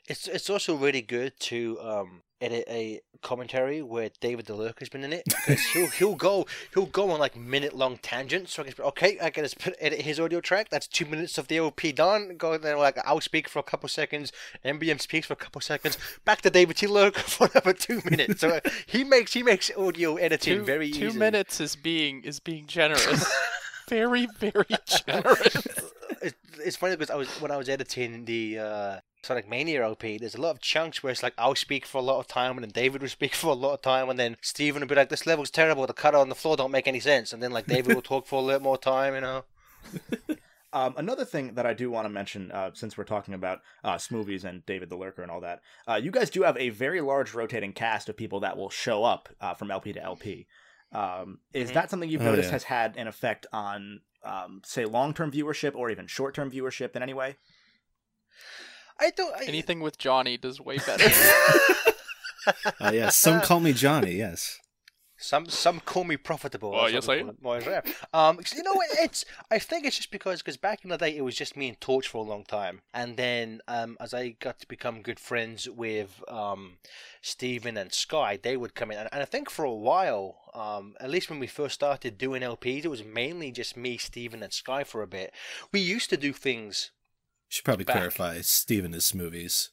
It's 0.08 0.26
it's 0.26 0.50
also 0.50 0.74
really 0.74 1.00
good 1.00 1.38
to 1.40 1.78
um, 1.80 2.22
edit 2.42 2.64
a 2.68 3.00
commentary 3.22 3.80
where 3.82 4.10
David 4.20 4.46
DeLurk 4.46 4.80
has 4.80 4.88
been 4.88 5.04
in 5.04 5.12
it 5.12 5.24
because 5.24 5.64
he'll 5.66 5.86
he'll 5.98 6.14
go 6.16 6.46
he'll 6.74 6.86
go 6.86 7.10
on 7.10 7.20
like 7.20 7.36
minute 7.36 7.74
long 7.74 7.98
tangents. 7.98 8.52
So 8.52 8.62
I 8.62 8.70
can 8.70 8.84
okay, 8.84 9.18
I 9.22 9.30
can 9.30 9.44
just 9.44 9.58
put, 9.58 9.74
edit 9.80 10.02
his 10.02 10.18
audio 10.20 10.40
track. 10.40 10.68
That's 10.68 10.86
two 10.86 11.06
minutes 11.06 11.38
of 11.38 11.48
the 11.48 11.58
LP 11.58 11.92
done. 11.92 12.36
Go 12.36 12.58
then 12.58 12.76
like 12.78 12.98
I'll 13.04 13.20
speak 13.20 13.48
for 13.48 13.60
a 13.60 13.62
couple 13.62 13.88
seconds. 13.88 14.32
MBM 14.64 15.00
speaks 15.00 15.26
for 15.28 15.34
a 15.34 15.36
couple 15.36 15.60
seconds. 15.60 15.96
Back 16.24 16.42
to 16.42 16.50
David 16.50 16.76
T. 16.76 16.86
Lurk 16.86 17.16
for 17.16 17.48
another 17.54 17.72
two 17.72 18.02
minutes. 18.10 18.40
So 18.40 18.48
uh, 18.48 18.60
he 18.86 19.04
makes 19.04 19.32
he 19.32 19.42
makes 19.42 19.70
audio 19.76 20.16
editing 20.16 20.58
Two, 20.58 20.64
very 20.64 20.90
two 20.90 21.08
easy. 21.08 21.18
minutes 21.18 21.60
is 21.60 21.76
being 21.76 22.24
is 22.24 22.40
being 22.40 22.66
generous. 22.66 23.32
very 23.88 24.26
very 24.38 24.66
generous. 24.86 25.66
It's, 26.22 26.36
it's 26.64 26.76
funny 26.76 26.94
because 26.96 27.10
I 27.10 27.16
was 27.16 27.28
when 27.40 27.50
I 27.50 27.56
was 27.56 27.68
editing 27.68 28.24
the 28.24 28.58
uh, 28.58 29.00
Sonic 29.22 29.48
Mania 29.48 29.82
LP, 29.84 30.18
there's 30.18 30.34
a 30.34 30.40
lot 30.40 30.50
of 30.50 30.60
chunks 30.60 31.02
where 31.02 31.10
it's 31.10 31.22
like 31.22 31.34
I'll 31.38 31.54
speak 31.54 31.84
for 31.86 31.98
a 31.98 32.02
lot 32.02 32.18
of 32.20 32.26
time, 32.26 32.56
and 32.56 32.62
then 32.64 32.70
David 32.70 33.02
will 33.02 33.08
speak 33.20 33.34
for 33.34 33.48
a 33.48 33.54
lot 33.54 33.74
of 33.74 33.82
time, 33.82 34.08
and 34.08 34.18
then 34.18 34.36
Steven 34.40 34.80
will 34.80 34.88
be 34.88 34.94
like, 34.94 35.08
"This 35.08 35.26
level's 35.26 35.50
terrible. 35.50 35.86
The 35.86 35.92
cutter 35.92 36.18
on 36.18 36.28
the 36.28 36.34
floor 36.34 36.56
don't 36.56 36.70
make 36.70 36.88
any 36.88 37.00
sense," 37.00 37.32
and 37.32 37.42
then 37.42 37.52
like 37.52 37.66
David 37.66 37.94
will 37.94 38.02
talk 38.02 38.26
for 38.26 38.38
a 38.40 38.42
little 38.44 38.62
more 38.62 38.78
time, 38.78 39.14
you 39.14 39.20
know. 39.20 39.44
Um, 40.74 40.94
another 40.96 41.26
thing 41.26 41.52
that 41.56 41.66
I 41.66 41.74
do 41.74 41.90
want 41.90 42.06
to 42.06 42.08
mention, 42.08 42.50
uh, 42.50 42.70
since 42.72 42.96
we're 42.96 43.04
talking 43.04 43.34
about 43.34 43.60
uh, 43.84 43.96
Smoothies 43.96 44.44
and 44.44 44.64
David 44.64 44.88
the 44.88 44.96
Lurker 44.96 45.20
and 45.20 45.30
all 45.30 45.42
that, 45.42 45.60
uh, 45.86 46.00
you 46.02 46.10
guys 46.10 46.30
do 46.30 46.44
have 46.44 46.56
a 46.56 46.70
very 46.70 47.02
large 47.02 47.34
rotating 47.34 47.74
cast 47.74 48.08
of 48.08 48.16
people 48.16 48.40
that 48.40 48.56
will 48.56 48.70
show 48.70 49.04
up 49.04 49.28
uh, 49.38 49.52
from 49.52 49.70
LP 49.70 49.92
to 49.92 50.02
LP. 50.02 50.46
Um, 50.90 51.40
is 51.52 51.70
Mhm. 51.70 51.74
that 51.74 51.90
something 51.90 52.08
you've 52.08 52.22
Oh, 52.22 52.24
noticed 52.24 52.46
yeah. 52.48 52.52
has 52.52 52.62
had 52.64 52.96
an 52.96 53.06
effect 53.06 53.46
on, 53.52 54.00
um, 54.24 54.62
say, 54.64 54.84
long 54.84 55.14
term 55.14 55.30
viewership 55.30 55.74
or 55.74 55.90
even 55.90 56.06
short 56.06 56.34
term 56.34 56.50
viewership 56.50 56.96
in 56.96 57.02
any 57.02 57.14
way? 57.14 57.36
I 59.00 59.10
don't. 59.10 59.34
I, 59.34 59.44
Anything 59.44 59.80
with 59.80 59.98
Johnny 59.98 60.36
does 60.36 60.60
way 60.60 60.78
better. 60.86 61.08
Uh, 62.80 62.90
yeah, 62.92 63.08
some 63.08 63.40
call 63.40 63.60
me 63.60 63.72
Johnny. 63.72 64.16
Yes. 64.16 64.58
Some 65.22 65.46
some 65.46 65.80
call 65.80 66.04
me 66.04 66.16
profitable. 66.16 66.74
Oh, 66.74 66.86
yes, 66.86 67.08
I 67.08 67.20
call 67.20 67.30
it 67.30 67.42
more 67.42 67.60
rare. 67.60 67.82
Um, 68.12 68.40
you 68.54 68.62
know? 68.62 68.82
It's 69.00 69.24
I 69.50 69.58
think 69.58 69.86
it's 69.86 69.96
just 69.96 70.10
because 70.10 70.42
because 70.42 70.56
back 70.56 70.84
in 70.84 70.90
the 70.90 70.98
day 70.98 71.16
it 71.16 71.22
was 71.22 71.36
just 71.36 71.56
me 71.56 71.68
and 71.68 71.80
Torch 71.80 72.08
for 72.08 72.18
a 72.18 72.28
long 72.28 72.44
time, 72.44 72.82
and 72.92 73.16
then 73.16 73.60
um, 73.68 73.96
as 74.00 74.12
I 74.12 74.30
got 74.40 74.58
to 74.60 74.68
become 74.68 75.02
good 75.02 75.20
friends 75.20 75.68
with 75.68 76.22
um, 76.28 76.78
Steven 77.20 77.76
and 77.76 77.92
Sky, 77.92 78.38
they 78.42 78.56
would 78.56 78.74
come 78.74 78.90
in, 78.90 78.98
and, 78.98 79.08
and 79.12 79.22
I 79.22 79.26
think 79.26 79.48
for 79.48 79.64
a 79.64 79.72
while, 79.72 80.36
um, 80.54 80.94
at 81.00 81.10
least 81.10 81.30
when 81.30 81.38
we 81.38 81.46
first 81.46 81.74
started 81.74 82.18
doing 82.18 82.42
LPs, 82.42 82.84
it 82.84 82.88
was 82.88 83.04
mainly 83.04 83.52
just 83.52 83.76
me, 83.76 83.96
Stephen, 83.96 84.42
and 84.42 84.52
Sky 84.52 84.84
for 84.84 85.02
a 85.02 85.06
bit. 85.06 85.32
We 85.70 85.80
used 85.80 86.10
to 86.10 86.16
do 86.16 86.32
things 86.32 86.90
Should 87.52 87.66
probably 87.66 87.84
Back. 87.84 87.96
clarify. 87.96 88.40
Steven 88.40 88.94
is. 88.94 89.10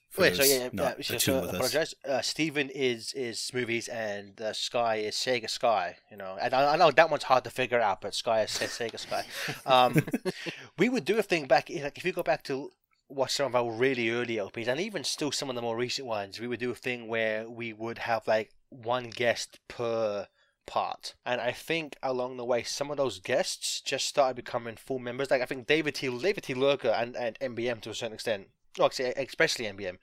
For 0.10 0.22
Wait, 0.24 0.36
so 0.36 0.44
yeah, 0.44 0.56
yeah, 0.56 0.70
yeah, 0.74 0.94
so, 1.02 1.16
attuned 1.16 1.22
so 1.22 1.40
with 1.40 1.50
us. 1.52 1.56
apologize. 1.56 1.96
Uh, 2.06 2.20
Steven 2.20 2.70
is 2.70 3.14
is 3.14 3.52
movies 3.54 3.88
and 3.88 4.42
uh, 4.42 4.52
Sky 4.52 4.98
is 4.98 5.16
Sega 5.16 5.50
Sky. 5.50 5.96
You 6.12 6.18
know, 6.18 6.38
and 6.42 6.54
I, 6.54 6.74
I 6.74 6.76
know 6.76 6.92
that 6.92 7.10
one's 7.10 7.24
hard 7.24 7.46
to 7.46 7.50
figure 7.50 7.80
out, 7.80 8.02
but 8.02 8.14
Sky 8.14 8.42
is 8.42 8.50
Sega 8.50 9.00
Sky. 9.00 9.24
Um, 9.66 10.06
we 10.78 10.90
would 10.90 11.06
do 11.06 11.20
a 11.20 11.24
thing 11.24 11.48
back, 11.48 11.70
like 11.70 11.98
if 11.98 12.04
you 12.04 12.12
go 12.12 12.22
back 12.22 12.44
to 12.44 12.70
watch 13.08 13.32
some 13.32 13.46
of 13.46 13.56
our 13.56 13.72
really 13.72 14.10
early 14.10 14.36
LPs, 14.36 14.68
and 14.68 14.82
even 14.82 15.06
still 15.06 15.32
some 15.32 15.50
of 15.50 15.56
the 15.56 15.62
more 15.62 15.78
recent 15.78 16.06
ones, 16.06 16.38
we 16.38 16.48
would 16.48 16.60
do 16.60 16.72
a 16.72 16.76
thing 16.76 17.08
where 17.08 17.50
we 17.50 17.72
would 17.72 18.00
have 18.00 18.28
like 18.28 18.52
one 18.68 19.10
guest 19.10 19.58
per 19.70 20.28
part. 20.70 21.16
And 21.26 21.42
I 21.42 21.52
think 21.52 21.98
along 22.02 22.38
the 22.38 22.46
way, 22.46 22.64
some 22.64 22.92
of 22.92 22.98
those 22.98 23.20
guests 23.20 23.82
just 23.82 24.06
started 24.06 24.36
becoming 24.36 24.78
full 24.78 25.00
members. 25.00 25.32
Like 25.32 25.42
I 25.42 25.46
think 25.46 25.68
David 25.68 25.96
T. 25.96 26.08
David 26.08 26.44
T. 26.44 26.54
Lurker 26.54 26.90
and, 26.90 27.18
and 27.18 27.38
MBM 27.40 27.82
to 27.82 27.90
a 27.90 27.96
certain 27.96 28.14
extent. 28.14 28.48
Actually, 28.82 29.14
especially 29.16 29.66
MBM. 29.66 29.98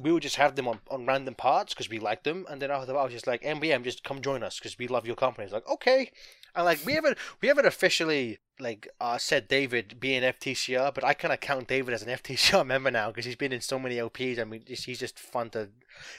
We 0.00 0.10
would 0.10 0.22
just 0.22 0.36
have 0.36 0.56
them 0.56 0.66
on, 0.66 0.80
on 0.90 1.06
random 1.06 1.34
parts 1.34 1.74
because 1.74 1.90
we 1.90 1.98
liked 1.98 2.24
them, 2.24 2.46
and 2.48 2.60
then 2.60 2.70
after 2.70 2.86
that, 2.86 2.96
I 2.96 3.04
was 3.04 3.12
just 3.12 3.26
like, 3.26 3.42
MBM, 3.42 3.84
just 3.84 4.02
come 4.02 4.22
join 4.22 4.42
us 4.42 4.58
because 4.58 4.78
we 4.78 4.88
love 4.88 5.06
your 5.06 5.14
company. 5.14 5.44
It's 5.44 5.52
like, 5.52 5.68
okay, 5.68 6.10
and 6.54 6.64
like 6.64 6.84
we 6.84 6.92
haven't 6.94 7.18
we 7.40 7.48
haven't 7.48 7.66
officially 7.66 8.38
like 8.60 8.88
uh, 9.00 9.16
said 9.18 9.46
David 9.46 10.00
being 10.00 10.22
FTCR, 10.22 10.92
but 10.92 11.04
I 11.04 11.14
kind 11.14 11.32
of 11.32 11.38
count 11.38 11.68
David 11.68 11.94
as 11.94 12.02
an 12.02 12.08
FTCR 12.18 12.66
member 12.66 12.90
now 12.90 13.08
because 13.08 13.24
he's 13.24 13.36
been 13.36 13.52
in 13.52 13.60
so 13.60 13.78
many 13.78 13.96
LPs. 13.96 14.40
I 14.40 14.44
mean, 14.44 14.62
just, 14.66 14.84
he's 14.86 14.98
just 14.98 15.16
fun 15.18 15.50
to 15.50 15.68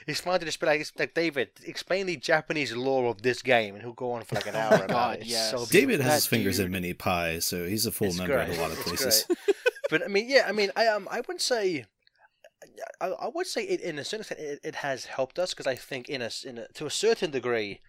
it's 0.07 0.21
fun 0.21 0.39
to 0.39 0.45
just 0.45 0.59
be 0.59 0.65
like, 0.65 0.79
it's 0.81 0.93
like 0.97 1.13
David, 1.13 1.49
explain 1.65 2.05
the 2.05 2.15
Japanese 2.15 2.73
lore 2.75 3.09
of 3.09 3.21
this 3.23 3.41
game, 3.41 3.75
and 3.75 3.83
he'll 3.83 3.91
go 3.93 4.11
on 4.13 4.23
for 4.23 4.35
like 4.35 4.47
an 4.47 4.55
hour 4.55 4.75
about 4.75 4.87
God, 4.89 5.15
it. 5.17 5.21
It's 5.21 5.29
yes. 5.31 5.51
so. 5.51 5.65
David 5.65 5.99
has 6.01 6.13
his 6.15 6.25
fingers 6.27 6.57
dude- 6.57 6.67
in 6.67 6.71
many 6.71 6.93
pies, 6.93 7.45
so 7.45 7.65
he's 7.67 7.85
a 7.85 7.91
full 7.91 8.07
it's 8.07 8.17
member 8.17 8.35
great. 8.35 8.49
in 8.49 8.57
a 8.57 8.61
lot 8.61 8.71
of 8.71 8.77
places. 8.79 9.25
but 9.89 10.03
I 10.03 10.07
mean, 10.07 10.29
yeah, 10.29 10.45
I 10.47 10.51
mean, 10.53 10.71
I 10.77 10.87
um, 10.87 11.07
I 11.11 11.17
wouldn't 11.17 11.41
say. 11.41 11.85
I, 13.01 13.07
I 13.07 13.29
would 13.33 13.47
say 13.47 13.63
it, 13.63 13.81
in 13.81 13.97
a 13.99 14.03
certain 14.03 14.21
extent 14.21 14.39
it, 14.41 14.59
it 14.63 14.75
has 14.75 15.05
helped 15.05 15.39
us 15.39 15.53
because 15.53 15.67
I 15.67 15.75
think 15.75 16.09
in 16.09 16.21
a, 16.21 16.25
s- 16.25 16.43
in 16.43 16.57
a 16.57 16.67
to 16.73 16.85
a 16.85 16.89
certain 16.89 17.31
degree, 17.31 17.79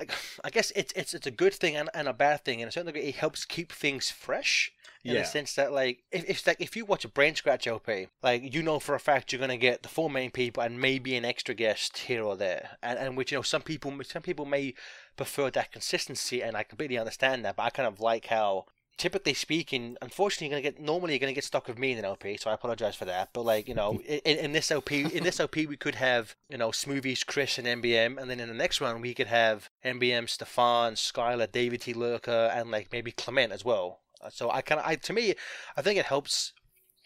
I, 0.00 0.06
I 0.44 0.50
guess 0.50 0.72
it's 0.76 0.92
it's 0.96 1.14
it's 1.14 1.26
a 1.26 1.30
good 1.30 1.54
thing 1.54 1.76
and, 1.76 1.88
and 1.94 2.08
a 2.08 2.12
bad 2.12 2.44
thing. 2.44 2.60
In 2.60 2.68
a 2.68 2.72
certain 2.72 2.86
degree, 2.92 3.08
it 3.08 3.16
helps 3.16 3.44
keep 3.44 3.72
things 3.72 4.10
fresh 4.10 4.72
in 5.06 5.16
Yeah. 5.16 5.18
the 5.18 5.24
sense 5.24 5.54
that 5.54 5.72
like 5.72 6.02
if 6.10 6.24
if 6.28 6.46
like 6.46 6.60
if 6.60 6.76
you 6.76 6.84
watch 6.84 7.04
a 7.04 7.08
brain 7.08 7.34
scratch 7.34 7.66
LP, 7.66 8.08
like 8.22 8.54
you 8.54 8.62
know 8.62 8.78
for 8.78 8.94
a 8.94 9.00
fact 9.00 9.32
you're 9.32 9.40
gonna 9.40 9.56
get 9.56 9.82
the 9.82 9.88
four 9.88 10.08
main 10.10 10.30
people 10.30 10.62
and 10.62 10.80
maybe 10.80 11.16
an 11.16 11.24
extra 11.24 11.54
guest 11.54 11.98
here 11.98 12.22
or 12.24 12.36
there, 12.36 12.78
and 12.82 12.98
and 12.98 13.16
which 13.16 13.32
you 13.32 13.38
know 13.38 13.42
some 13.42 13.62
people 13.62 13.92
some 14.04 14.22
people 14.22 14.44
may 14.46 14.74
prefer 15.16 15.50
that 15.50 15.72
consistency, 15.72 16.42
and 16.42 16.56
I 16.56 16.62
completely 16.62 16.98
understand 16.98 17.44
that. 17.44 17.56
But 17.56 17.64
I 17.64 17.70
kind 17.70 17.88
of 17.88 18.00
like 18.00 18.26
how 18.26 18.66
typically 18.96 19.34
speaking, 19.34 19.96
unfortunately, 20.00 20.48
you're 20.48 20.60
gonna 20.60 20.72
get 20.72 20.80
normally 20.80 21.12
you're 21.12 21.20
gonna 21.20 21.32
get 21.32 21.44
stuck 21.44 21.68
with 21.68 21.78
me 21.78 21.92
in 21.92 21.98
an 21.98 22.04
LP, 22.04 22.36
so 22.36 22.50
I 22.50 22.54
apologize 22.54 22.94
for 22.96 23.04
that. 23.06 23.30
But 23.32 23.44
like 23.44 23.68
you 23.68 23.74
know, 23.74 24.00
in, 24.06 24.38
in 24.38 24.52
this 24.52 24.70
LP, 24.70 25.02
in 25.02 25.24
this 25.24 25.40
LP, 25.40 25.66
we 25.66 25.76
could 25.76 25.96
have 25.96 26.34
you 26.48 26.58
know 26.58 26.70
Smoothies, 26.70 27.24
Chris, 27.26 27.58
and 27.58 27.66
MBM, 27.66 28.18
and 28.18 28.30
then 28.30 28.40
in 28.40 28.48
the 28.48 28.54
next 28.54 28.80
one 28.80 29.00
we 29.00 29.14
could 29.14 29.26
have 29.26 29.68
MBM, 29.84 30.28
Stefan, 30.28 30.94
Skylar, 30.94 31.50
David 31.50 31.82
T. 31.82 31.92
Lurker, 31.94 32.50
and 32.54 32.70
like 32.70 32.88
maybe 32.92 33.12
Clement 33.12 33.52
as 33.52 33.64
well. 33.64 34.00
Uh, 34.22 34.30
So 34.30 34.50
I 34.50 34.62
kind 34.62 34.80
of, 34.80 34.86
I 34.86 34.96
to 34.96 35.12
me, 35.12 35.34
I 35.76 35.82
think 35.82 35.98
it 35.98 36.06
helps 36.06 36.52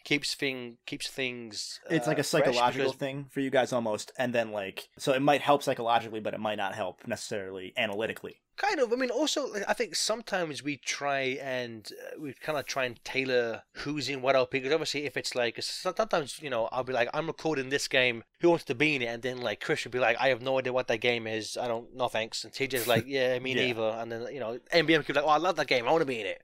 keeps 0.09 0.35
thing 0.35 0.79
keeps 0.87 1.09
things. 1.09 1.81
It's 1.91 2.07
like 2.07 2.19
uh, 2.19 2.23
a 2.23 2.25
psychological 2.25 2.87
because- 2.93 2.99
thing 2.99 3.27
for 3.31 3.41
you 3.41 3.51
guys 3.51 3.73
almost, 3.75 4.11
and 4.19 4.33
then 4.35 4.53
like 4.53 4.89
so 4.97 5.13
it 5.13 5.21
might 5.21 5.43
help 5.43 5.63
psychologically, 5.63 6.21
but 6.21 6.33
it 6.35 6.41
might 6.41 6.57
not 6.57 6.75
help 6.75 7.07
necessarily 7.07 7.75
analytically. 7.77 8.37
Kind 8.57 8.81
of. 8.81 8.93
I 8.93 8.97
mean, 8.97 9.11
also, 9.11 9.51
I 9.69 9.73
think 9.73 9.95
sometimes 9.95 10.65
we 10.65 10.79
try 10.79 11.21
and 11.41 11.89
uh, 11.93 12.21
we 12.21 12.33
kind 12.33 12.59
of 12.59 12.67
try 12.67 12.87
and 12.87 12.99
tailor 13.05 13.63
who's 13.83 14.09
in 14.09 14.21
what 14.21 14.35
LP. 14.35 14.59
Because 14.59 14.73
obviously, 14.73 15.05
if 15.07 15.17
it's 15.17 15.37
like 15.37 15.63
sometimes, 15.63 16.41
you 16.43 16.51
know, 16.51 16.69
I'll 16.73 16.83
be 16.83 16.93
like, 16.93 17.09
I'm 17.15 17.29
recording 17.29 17.69
this 17.69 17.87
game. 17.87 18.25
Who 18.41 18.49
wants 18.51 18.65
to 18.65 18.75
be 18.75 18.97
in 18.97 19.03
it? 19.03 19.07
And 19.15 19.23
then 19.23 19.39
like 19.43 19.61
Chris 19.61 19.85
would 19.85 19.93
be 19.93 20.01
like, 20.01 20.17
I 20.19 20.29
have 20.31 20.43
no 20.43 20.59
idea 20.59 20.73
what 20.73 20.89
that 20.89 20.99
game 21.01 21.29
is. 21.29 21.57
I 21.57 21.69
don't. 21.69 21.95
No 21.95 22.09
thanks. 22.09 22.43
And 22.43 22.53
TJ's 22.53 22.89
like, 22.89 23.05
Yeah, 23.07 23.39
me 23.39 23.51
Yeah. 23.55 23.67
neither. 23.67 23.91
And 24.01 24.11
then 24.11 24.27
you 24.35 24.41
know, 24.41 24.59
MBM 24.75 25.05
could 25.05 25.15
be 25.15 25.21
like, 25.21 25.25
Oh, 25.25 25.29
I 25.29 25.37
love 25.37 25.55
that 25.57 25.69
game. 25.69 25.87
I 25.87 25.93
want 25.93 26.03
to 26.03 26.07
be 26.07 26.21
in 26.21 26.27
it. 26.27 26.43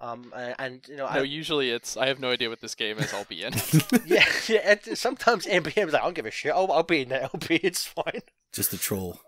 Um, 0.00 0.32
and, 0.34 0.54
and 0.58 0.80
you 0.88 0.96
know, 0.96 1.04
No, 1.06 1.20
I, 1.20 1.22
usually 1.22 1.70
it's 1.70 1.96
I 1.96 2.06
have 2.06 2.18
no 2.18 2.30
idea 2.30 2.48
what 2.48 2.60
this 2.62 2.74
game 2.74 2.98
is. 2.98 3.12
I'll 3.12 3.24
be 3.24 3.42
in. 3.44 3.52
yeah, 4.06 4.24
yeah. 4.48 4.76
And 4.88 4.98
sometimes 4.98 5.46
MBM's 5.46 5.92
like, 5.92 6.02
I 6.02 6.04
don't 6.06 6.14
give 6.14 6.24
a 6.26 6.30
shit. 6.30 6.52
I'll, 6.52 6.72
I'll 6.72 6.82
be 6.82 7.02
in 7.02 7.10
that 7.10 7.22
LP. 7.24 7.56
It's 7.62 7.84
fine. 7.84 8.20
Just 8.52 8.72
a 8.72 8.78
troll. 8.78 9.20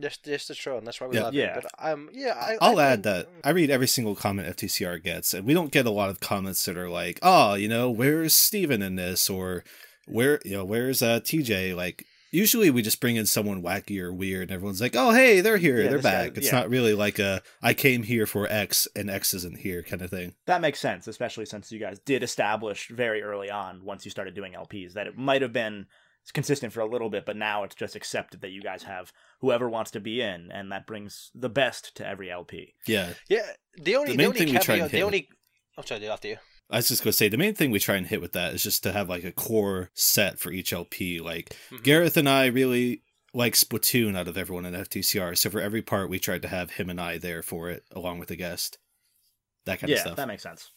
Just, 0.00 0.24
just 0.24 0.48
the 0.48 0.54
show, 0.54 0.76
and 0.78 0.86
that's 0.86 1.00
why 1.00 1.06
we 1.08 1.16
Yeah. 1.16 1.22
love 1.24 1.34
Yeah. 1.34 1.58
it. 1.58 1.64
But 1.80 1.92
um, 1.92 2.10
yeah, 2.12 2.34
I, 2.36 2.56
I'll 2.60 2.78
I 2.80 2.84
add 2.86 3.02
think- 3.04 3.26
that 3.26 3.28
I 3.44 3.50
read 3.50 3.70
every 3.70 3.86
single 3.88 4.14
comment 4.16 4.56
FTCR 4.56 5.02
gets, 5.02 5.34
and 5.34 5.46
we 5.46 5.54
don't 5.54 5.70
get 5.72 5.86
a 5.86 5.90
lot 5.90 6.10
of 6.10 6.18
comments 6.20 6.64
that 6.64 6.76
are 6.76 6.88
like, 6.88 7.18
"Oh, 7.22 7.54
you 7.54 7.68
know, 7.68 7.90
where's 7.90 8.34
Steven 8.34 8.82
in 8.82 8.96
this?" 8.96 9.28
or 9.30 9.62
"Where, 10.06 10.40
you 10.44 10.56
know, 10.56 10.64
where's 10.64 11.00
uh, 11.02 11.20
TJ?" 11.20 11.76
Like, 11.76 12.06
usually 12.34 12.70
we 12.70 12.82
just 12.82 13.00
bring 13.00 13.16
in 13.16 13.26
someone 13.26 13.62
wacky 13.62 13.98
or 14.00 14.12
weird, 14.12 14.42
and 14.42 14.50
everyone's 14.52 14.80
like, 14.80 14.94
"Oh, 14.96 15.12
hey, 15.12 15.40
they're 15.40 15.56
here, 15.56 15.78
Yeah, 15.82 15.88
they're 15.88 15.98
this 15.98 16.02
guy- 16.04 16.24
back." 16.28 16.36
it's 16.36 16.46
yeah. 16.46 16.52
not 16.60 16.68
really 16.68 16.92
like 16.94 17.18
a 17.18 17.42
"I 17.62 17.72
came 17.74 18.02
here 18.02 18.26
for 18.26 18.46
X 18.48 18.86
and 18.96 19.08
X 19.10 19.32
isn't 19.34 19.58
here" 19.58 19.82
kind 19.82 20.02
of 20.02 20.10
thing. 20.10 20.34
That 20.46 20.60
makes 20.60 20.80
sense, 20.80 21.06
especially 21.06 21.46
since 21.46 21.70
you 21.72 21.78
guys 21.78 21.98
did 22.00 22.22
establish 22.22 22.88
very 22.88 23.22
early 23.22 23.50
on, 23.50 23.84
once 23.84 24.04
you 24.04 24.10
started 24.10 24.34
doing 24.34 24.52
LPs, 24.54 24.92
that 24.94 25.06
it 25.06 25.16
might 25.16 25.42
have 25.42 25.52
been 25.52 25.86
consistent 26.32 26.72
for 26.72 26.80
a 26.80 26.86
little 26.86 27.10
bit, 27.10 27.26
but 27.26 27.36
now 27.36 27.64
it's 27.64 27.74
just 27.74 27.94
accepted 27.94 28.40
that 28.40 28.50
you 28.50 28.62
guys 28.62 28.82
have 28.84 29.12
whoever 29.40 29.68
wants 29.68 29.90
to 29.90 30.00
be 30.00 30.20
in, 30.22 30.50
and 30.50 30.72
that 30.72 30.86
brings 30.86 31.30
the 31.34 31.50
best 31.50 31.94
to 31.96 32.06
every 32.06 32.30
LP. 32.30 32.74
Yeah, 32.86 33.12
Yeah, 33.28 33.46
the 33.76 33.96
only 33.96 34.12
The 34.12 34.16
the, 34.18 34.24
only 34.26 34.38
thing 34.38 34.48
we 34.48 34.52
try 34.54 34.76
caveat, 34.76 34.80
and 34.82 34.90
the 34.90 35.02
only. 35.02 35.28
I'm 35.76 35.84
sorry, 35.86 36.00
dude, 36.00 36.08
after 36.10 36.28
you. 36.28 36.36
I 36.70 36.76
was 36.76 36.88
just 36.88 37.02
gonna 37.04 37.12
say 37.12 37.28
the 37.28 37.36
main 37.36 37.54
thing 37.54 37.70
we 37.70 37.78
try 37.78 37.96
and 37.96 38.06
hit 38.06 38.20
with 38.20 38.32
that 38.32 38.54
is 38.54 38.62
just 38.62 38.82
to 38.84 38.92
have 38.92 39.08
like 39.08 39.24
a 39.24 39.32
core 39.32 39.90
set 39.94 40.38
for 40.38 40.50
each 40.50 40.72
LP. 40.72 41.20
Like 41.20 41.54
Mhm. 41.70 41.82
Gareth 41.82 42.16
and 42.16 42.28
I 42.28 42.46
really 42.46 43.02
like 43.32 43.54
Splatoon 43.54 44.16
out 44.16 44.28
of 44.28 44.36
everyone 44.38 44.64
in 44.64 44.74
FTCR, 44.74 45.36
so 45.36 45.50
for 45.50 45.60
every 45.60 45.82
part 45.82 46.08
we 46.08 46.18
tried 46.18 46.42
to 46.42 46.48
have 46.48 46.72
him 46.72 46.88
and 46.88 47.00
I 47.00 47.18
there 47.18 47.42
for 47.42 47.68
it, 47.68 47.84
along 47.90 48.18
with 48.18 48.28
the 48.28 48.36
guest. 48.36 48.78
That 49.66 49.80
kind 49.80 49.90
yeah, 49.90 49.96
of 49.96 50.00
stuff. 50.00 50.10
Yeah, 50.12 50.16
that 50.16 50.28
makes 50.28 50.42
sense. 50.42 50.70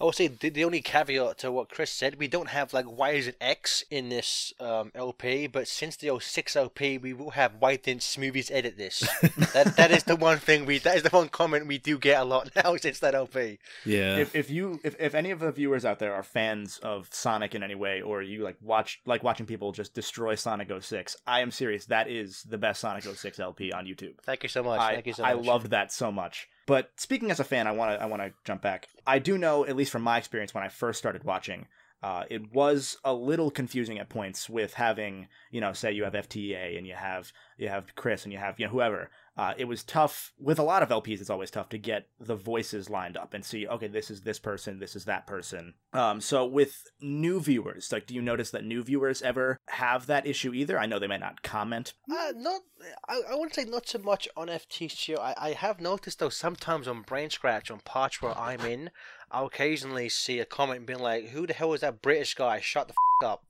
I 0.00 0.04
will 0.04 0.12
say 0.12 0.28
the, 0.28 0.48
the 0.48 0.64
only 0.64 0.80
caveat 0.80 1.38
to 1.38 1.52
what 1.52 1.68
Chris 1.68 1.90
said, 1.90 2.18
we 2.18 2.28
don't 2.28 2.48
have 2.48 2.72
like 2.72 2.90
Y 2.90 3.10
is 3.10 3.26
an 3.28 3.34
X 3.40 3.84
in 3.90 4.08
this 4.08 4.52
um, 4.60 4.92
LP, 4.94 5.46
but 5.46 5.68
since 5.68 5.96
the 5.96 6.18
06 6.18 6.56
LP, 6.56 6.98
we 6.98 7.12
will 7.12 7.30
have 7.30 7.56
Why 7.58 7.76
didn't 7.76 8.02
Smoothies 8.02 8.50
edit 8.50 8.76
this? 8.76 9.00
that 9.54 9.74
that 9.76 9.90
is 9.90 10.04
the 10.04 10.16
one 10.16 10.38
thing 10.38 10.66
we 10.66 10.78
that 10.78 10.96
is 10.96 11.02
the 11.02 11.10
one 11.10 11.28
comment 11.28 11.66
we 11.66 11.78
do 11.78 11.98
get 11.98 12.20
a 12.20 12.24
lot 12.24 12.50
now 12.64 12.76
since 12.76 12.98
that 13.00 13.14
LP. 13.14 13.58
Yeah. 13.84 14.16
If, 14.16 14.34
if 14.34 14.50
you 14.50 14.80
if, 14.84 14.96
if 14.98 15.14
any 15.14 15.30
of 15.30 15.40
the 15.40 15.52
viewers 15.52 15.84
out 15.84 15.98
there 15.98 16.14
are 16.14 16.22
fans 16.22 16.78
of 16.78 17.08
Sonic 17.12 17.54
in 17.54 17.62
any 17.62 17.74
way, 17.74 18.02
or 18.02 18.22
you 18.22 18.42
like 18.42 18.56
watch 18.60 19.00
like 19.06 19.22
watching 19.22 19.46
people 19.46 19.72
just 19.72 19.94
destroy 19.94 20.34
Sonic 20.34 20.70
06, 20.80 21.16
I 21.26 21.40
am 21.40 21.50
serious. 21.50 21.86
That 21.86 22.08
is 22.08 22.42
the 22.42 22.58
best 22.58 22.80
Sonic 22.80 23.04
06 23.04 23.40
LP 23.40 23.72
on 23.72 23.86
YouTube. 23.86 24.14
Thank 24.22 24.42
you 24.42 24.48
so 24.48 24.62
much. 24.62 24.80
I, 24.80 24.94
Thank 24.94 25.06
you 25.06 25.12
so 25.12 25.22
much. 25.22 25.30
I 25.30 25.34
loved 25.34 25.70
that 25.70 25.92
so 25.92 26.10
much. 26.10 26.48
But 26.66 26.90
speaking 26.96 27.30
as 27.30 27.40
a 27.40 27.44
fan, 27.44 27.66
I 27.66 27.72
want 27.72 27.98
to 27.98 28.02
I 28.02 28.06
want 28.06 28.22
to 28.22 28.32
jump 28.44 28.62
back. 28.62 28.88
I 29.06 29.18
do 29.18 29.36
know, 29.36 29.66
at 29.66 29.76
least 29.76 29.90
from 29.90 30.02
my 30.02 30.18
experience 30.18 30.54
when 30.54 30.64
I 30.64 30.68
first 30.68 30.98
started 30.98 31.24
watching, 31.24 31.66
uh, 32.02 32.24
it 32.30 32.52
was 32.52 32.96
a 33.04 33.14
little 33.14 33.50
confusing 33.50 33.98
at 33.98 34.08
points 34.08 34.48
with 34.48 34.74
having 34.74 35.28
you 35.50 35.60
know 35.60 35.72
say 35.72 35.92
you 35.92 36.04
have 36.04 36.14
FTA 36.14 36.76
and 36.76 36.86
you 36.86 36.94
have 36.94 37.32
you 37.58 37.68
have 37.68 37.94
Chris 37.94 38.24
and 38.24 38.32
you 38.32 38.38
have 38.38 38.58
you 38.58 38.66
know 38.66 38.72
whoever. 38.72 39.10
Uh, 39.36 39.54
it 39.56 39.64
was 39.64 39.82
tough 39.82 40.32
with 40.38 40.58
a 40.58 40.62
lot 40.62 40.82
of 40.82 40.90
LPs. 40.90 41.20
It's 41.20 41.30
always 41.30 41.50
tough 41.50 41.70
to 41.70 41.78
get 41.78 42.06
the 42.20 42.36
voices 42.36 42.90
lined 42.90 43.16
up 43.16 43.32
and 43.32 43.44
see. 43.44 43.66
Okay, 43.66 43.86
this 43.86 44.10
is 44.10 44.22
this 44.22 44.38
person, 44.38 44.78
this 44.78 44.94
is 44.94 45.06
that 45.06 45.26
person. 45.26 45.74
Um, 45.94 46.20
so 46.20 46.44
with 46.44 46.84
new 47.00 47.40
viewers, 47.40 47.90
like, 47.92 48.06
do 48.06 48.14
you 48.14 48.20
notice 48.20 48.50
that 48.50 48.64
new 48.64 48.82
viewers 48.82 49.22
ever 49.22 49.58
have 49.68 50.06
that 50.06 50.26
issue 50.26 50.52
either? 50.52 50.78
I 50.78 50.86
know 50.86 50.98
they 50.98 51.06
might 51.06 51.20
not 51.20 51.42
comment. 51.42 51.94
Uh, 52.10 52.32
not, 52.36 52.60
I, 53.08 53.22
I 53.30 53.34
wouldn't 53.34 53.54
say 53.54 53.64
not 53.64 53.88
so 53.88 53.98
much 54.00 54.28
on 54.36 54.48
FTC. 54.48 55.18
I, 55.18 55.34
I 55.38 55.50
have 55.52 55.80
noticed 55.80 56.18
though 56.18 56.28
sometimes 56.28 56.86
on 56.86 57.02
Brain 57.02 57.30
Scratch 57.30 57.70
on 57.70 57.80
parts 57.80 58.20
where 58.20 58.36
I'm 58.36 58.60
in, 58.60 58.90
I'll 59.30 59.46
occasionally 59.46 60.10
see 60.10 60.40
a 60.40 60.44
comment 60.44 60.86
being 60.86 60.98
like, 60.98 61.28
"Who 61.30 61.46
the 61.46 61.54
hell 61.54 61.72
is 61.72 61.80
that 61.80 62.02
British 62.02 62.34
guy? 62.34 62.60
Shut 62.60 62.88
the 62.88 62.94
f- 63.22 63.30
up," 63.30 63.44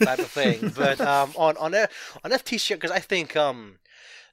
type 0.00 0.20
of 0.20 0.30
thing. 0.30 0.70
But 0.76 1.00
um, 1.00 1.32
on 1.36 1.56
on 1.56 1.74
on 1.74 2.30
FTC 2.30 2.74
because 2.74 2.92
I 2.92 3.00
think 3.00 3.36
um, 3.36 3.78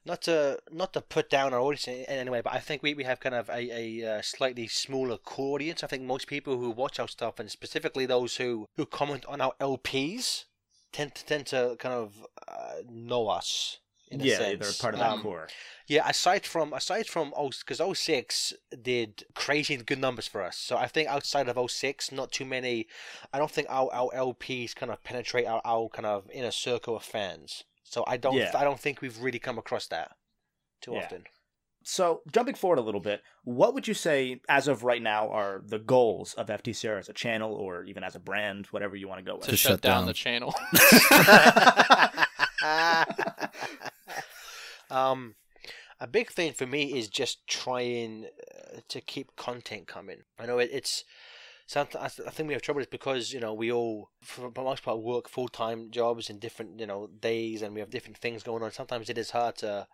not 0.04 0.22
to 0.22 0.58
not 0.70 0.92
to 0.94 1.00
put 1.00 1.30
down 1.30 1.54
our 1.54 1.60
audience 1.60 1.86
in, 1.86 1.94
in 1.94 2.18
any 2.18 2.30
way, 2.30 2.40
but 2.40 2.52
I 2.52 2.58
think 2.58 2.82
we, 2.82 2.94
we 2.94 3.04
have 3.04 3.20
kind 3.20 3.34
of 3.34 3.48
a, 3.48 3.70
a 4.02 4.18
uh, 4.18 4.22
slightly 4.22 4.66
smaller 4.68 5.16
core 5.16 5.54
audience. 5.56 5.84
I 5.84 5.86
think 5.86 6.02
most 6.02 6.26
people 6.26 6.58
who 6.58 6.70
watch 6.70 6.98
our 6.98 7.08
stuff, 7.08 7.38
and 7.38 7.50
specifically 7.50 8.06
those 8.06 8.36
who, 8.36 8.66
who 8.76 8.86
comment 8.86 9.24
on 9.26 9.40
our 9.40 9.52
LPs, 9.60 10.44
tend 10.92 11.14
to 11.14 11.24
tend 11.24 11.46
to 11.46 11.76
kind 11.78 11.94
of 11.94 12.26
uh, 12.48 12.82
know 12.88 13.28
us. 13.28 13.78
In 14.10 14.20
a 14.20 14.24
yeah, 14.24 14.36
sense. 14.36 14.58
they're 14.60 14.82
part 14.82 14.92
of 14.92 15.00
that 15.00 15.10
Um, 15.12 15.22
core. 15.22 15.48
yeah, 15.86 16.06
aside 16.06 16.44
from 16.44 16.74
aside 16.74 17.06
from 17.06 17.32
because 17.66 17.80
06 17.98 18.52
did 18.82 19.24
crazy 19.34 19.78
good 19.78 19.98
numbers 19.98 20.28
for 20.28 20.42
us. 20.42 20.58
So 20.58 20.76
I 20.76 20.86
think 20.86 21.08
outside 21.08 21.48
of 21.48 21.70
06, 21.70 22.12
not 22.12 22.30
too 22.30 22.44
many. 22.44 22.88
I 23.32 23.38
don't 23.38 23.50
think 23.50 23.68
our, 23.70 23.88
our 23.90 24.10
LPs 24.14 24.74
kind 24.74 24.92
of 24.92 25.02
penetrate 25.02 25.46
our, 25.46 25.62
our 25.64 25.88
kind 25.88 26.04
of 26.04 26.30
inner 26.30 26.50
circle 26.50 26.94
of 26.94 27.02
fans. 27.04 27.64
So 27.84 28.04
I 28.06 28.16
don't 28.16 28.36
Yeah. 28.36 28.52
I 28.54 28.64
don't 28.64 28.80
think 28.80 29.00
we've 29.00 29.18
really 29.20 29.38
come 29.38 29.58
across 29.58 29.86
that 29.88 30.16
too 30.80 30.92
Yeah. 30.92 31.04
often. 31.04 31.24
So, 31.84 32.22
jumping 32.32 32.54
forward 32.54 32.78
a 32.78 32.82
little 32.82 33.00
bit, 33.00 33.24
what 33.42 33.74
would 33.74 33.88
you 33.88 33.94
say, 33.94 34.40
as 34.48 34.68
of 34.68 34.84
right 34.84 35.02
now, 35.02 35.28
are 35.30 35.60
the 35.66 35.80
goals 35.80 36.32
of 36.34 36.46
FTCR 36.46 36.96
as 36.96 37.08
a 37.08 37.12
channel 37.12 37.52
or 37.54 37.82
even 37.84 38.04
as 38.04 38.14
a 38.14 38.20
brand, 38.20 38.66
whatever 38.66 38.94
you 38.94 39.08
want 39.08 39.18
to 39.18 39.24
go 39.28 39.34
with? 39.34 39.46
to 39.46 39.50
To 39.50 39.56
shut 39.56 39.70
shut 39.72 39.80
down 39.80 40.02
down. 40.02 40.06
the 40.06 40.14
channel. 40.14 40.54
um, 44.90 45.34
a 46.00 46.06
big 46.06 46.30
thing 46.30 46.52
for 46.52 46.66
me 46.66 46.98
is 46.98 47.08
just 47.08 47.46
trying 47.46 48.26
uh, 48.26 48.80
to 48.88 49.00
keep 49.00 49.34
content 49.36 49.86
coming. 49.86 50.22
I 50.38 50.46
know 50.46 50.58
it, 50.58 50.70
it's 50.72 51.04
something. 51.66 52.00
I, 52.00 52.08
th- 52.08 52.26
I 52.26 52.30
think 52.30 52.46
we 52.48 52.52
have 52.54 52.62
trouble 52.62 52.80
is 52.80 52.86
because 52.86 53.32
you 53.32 53.40
know 53.40 53.54
we 53.54 53.70
all, 53.72 54.10
for 54.22 54.50
the 54.50 54.62
most 54.62 54.82
part, 54.82 54.98
work 55.00 55.28
full 55.28 55.48
time 55.48 55.90
jobs 55.90 56.28
in 56.30 56.38
different 56.38 56.78
you 56.80 56.86
know 56.86 57.08
days, 57.20 57.62
and 57.62 57.74
we 57.74 57.80
have 57.80 57.90
different 57.90 58.18
things 58.18 58.42
going 58.42 58.62
on. 58.62 58.70
Sometimes 58.72 59.08
it 59.10 59.18
is 59.18 59.30
hard 59.30 59.56
to. 59.58 59.86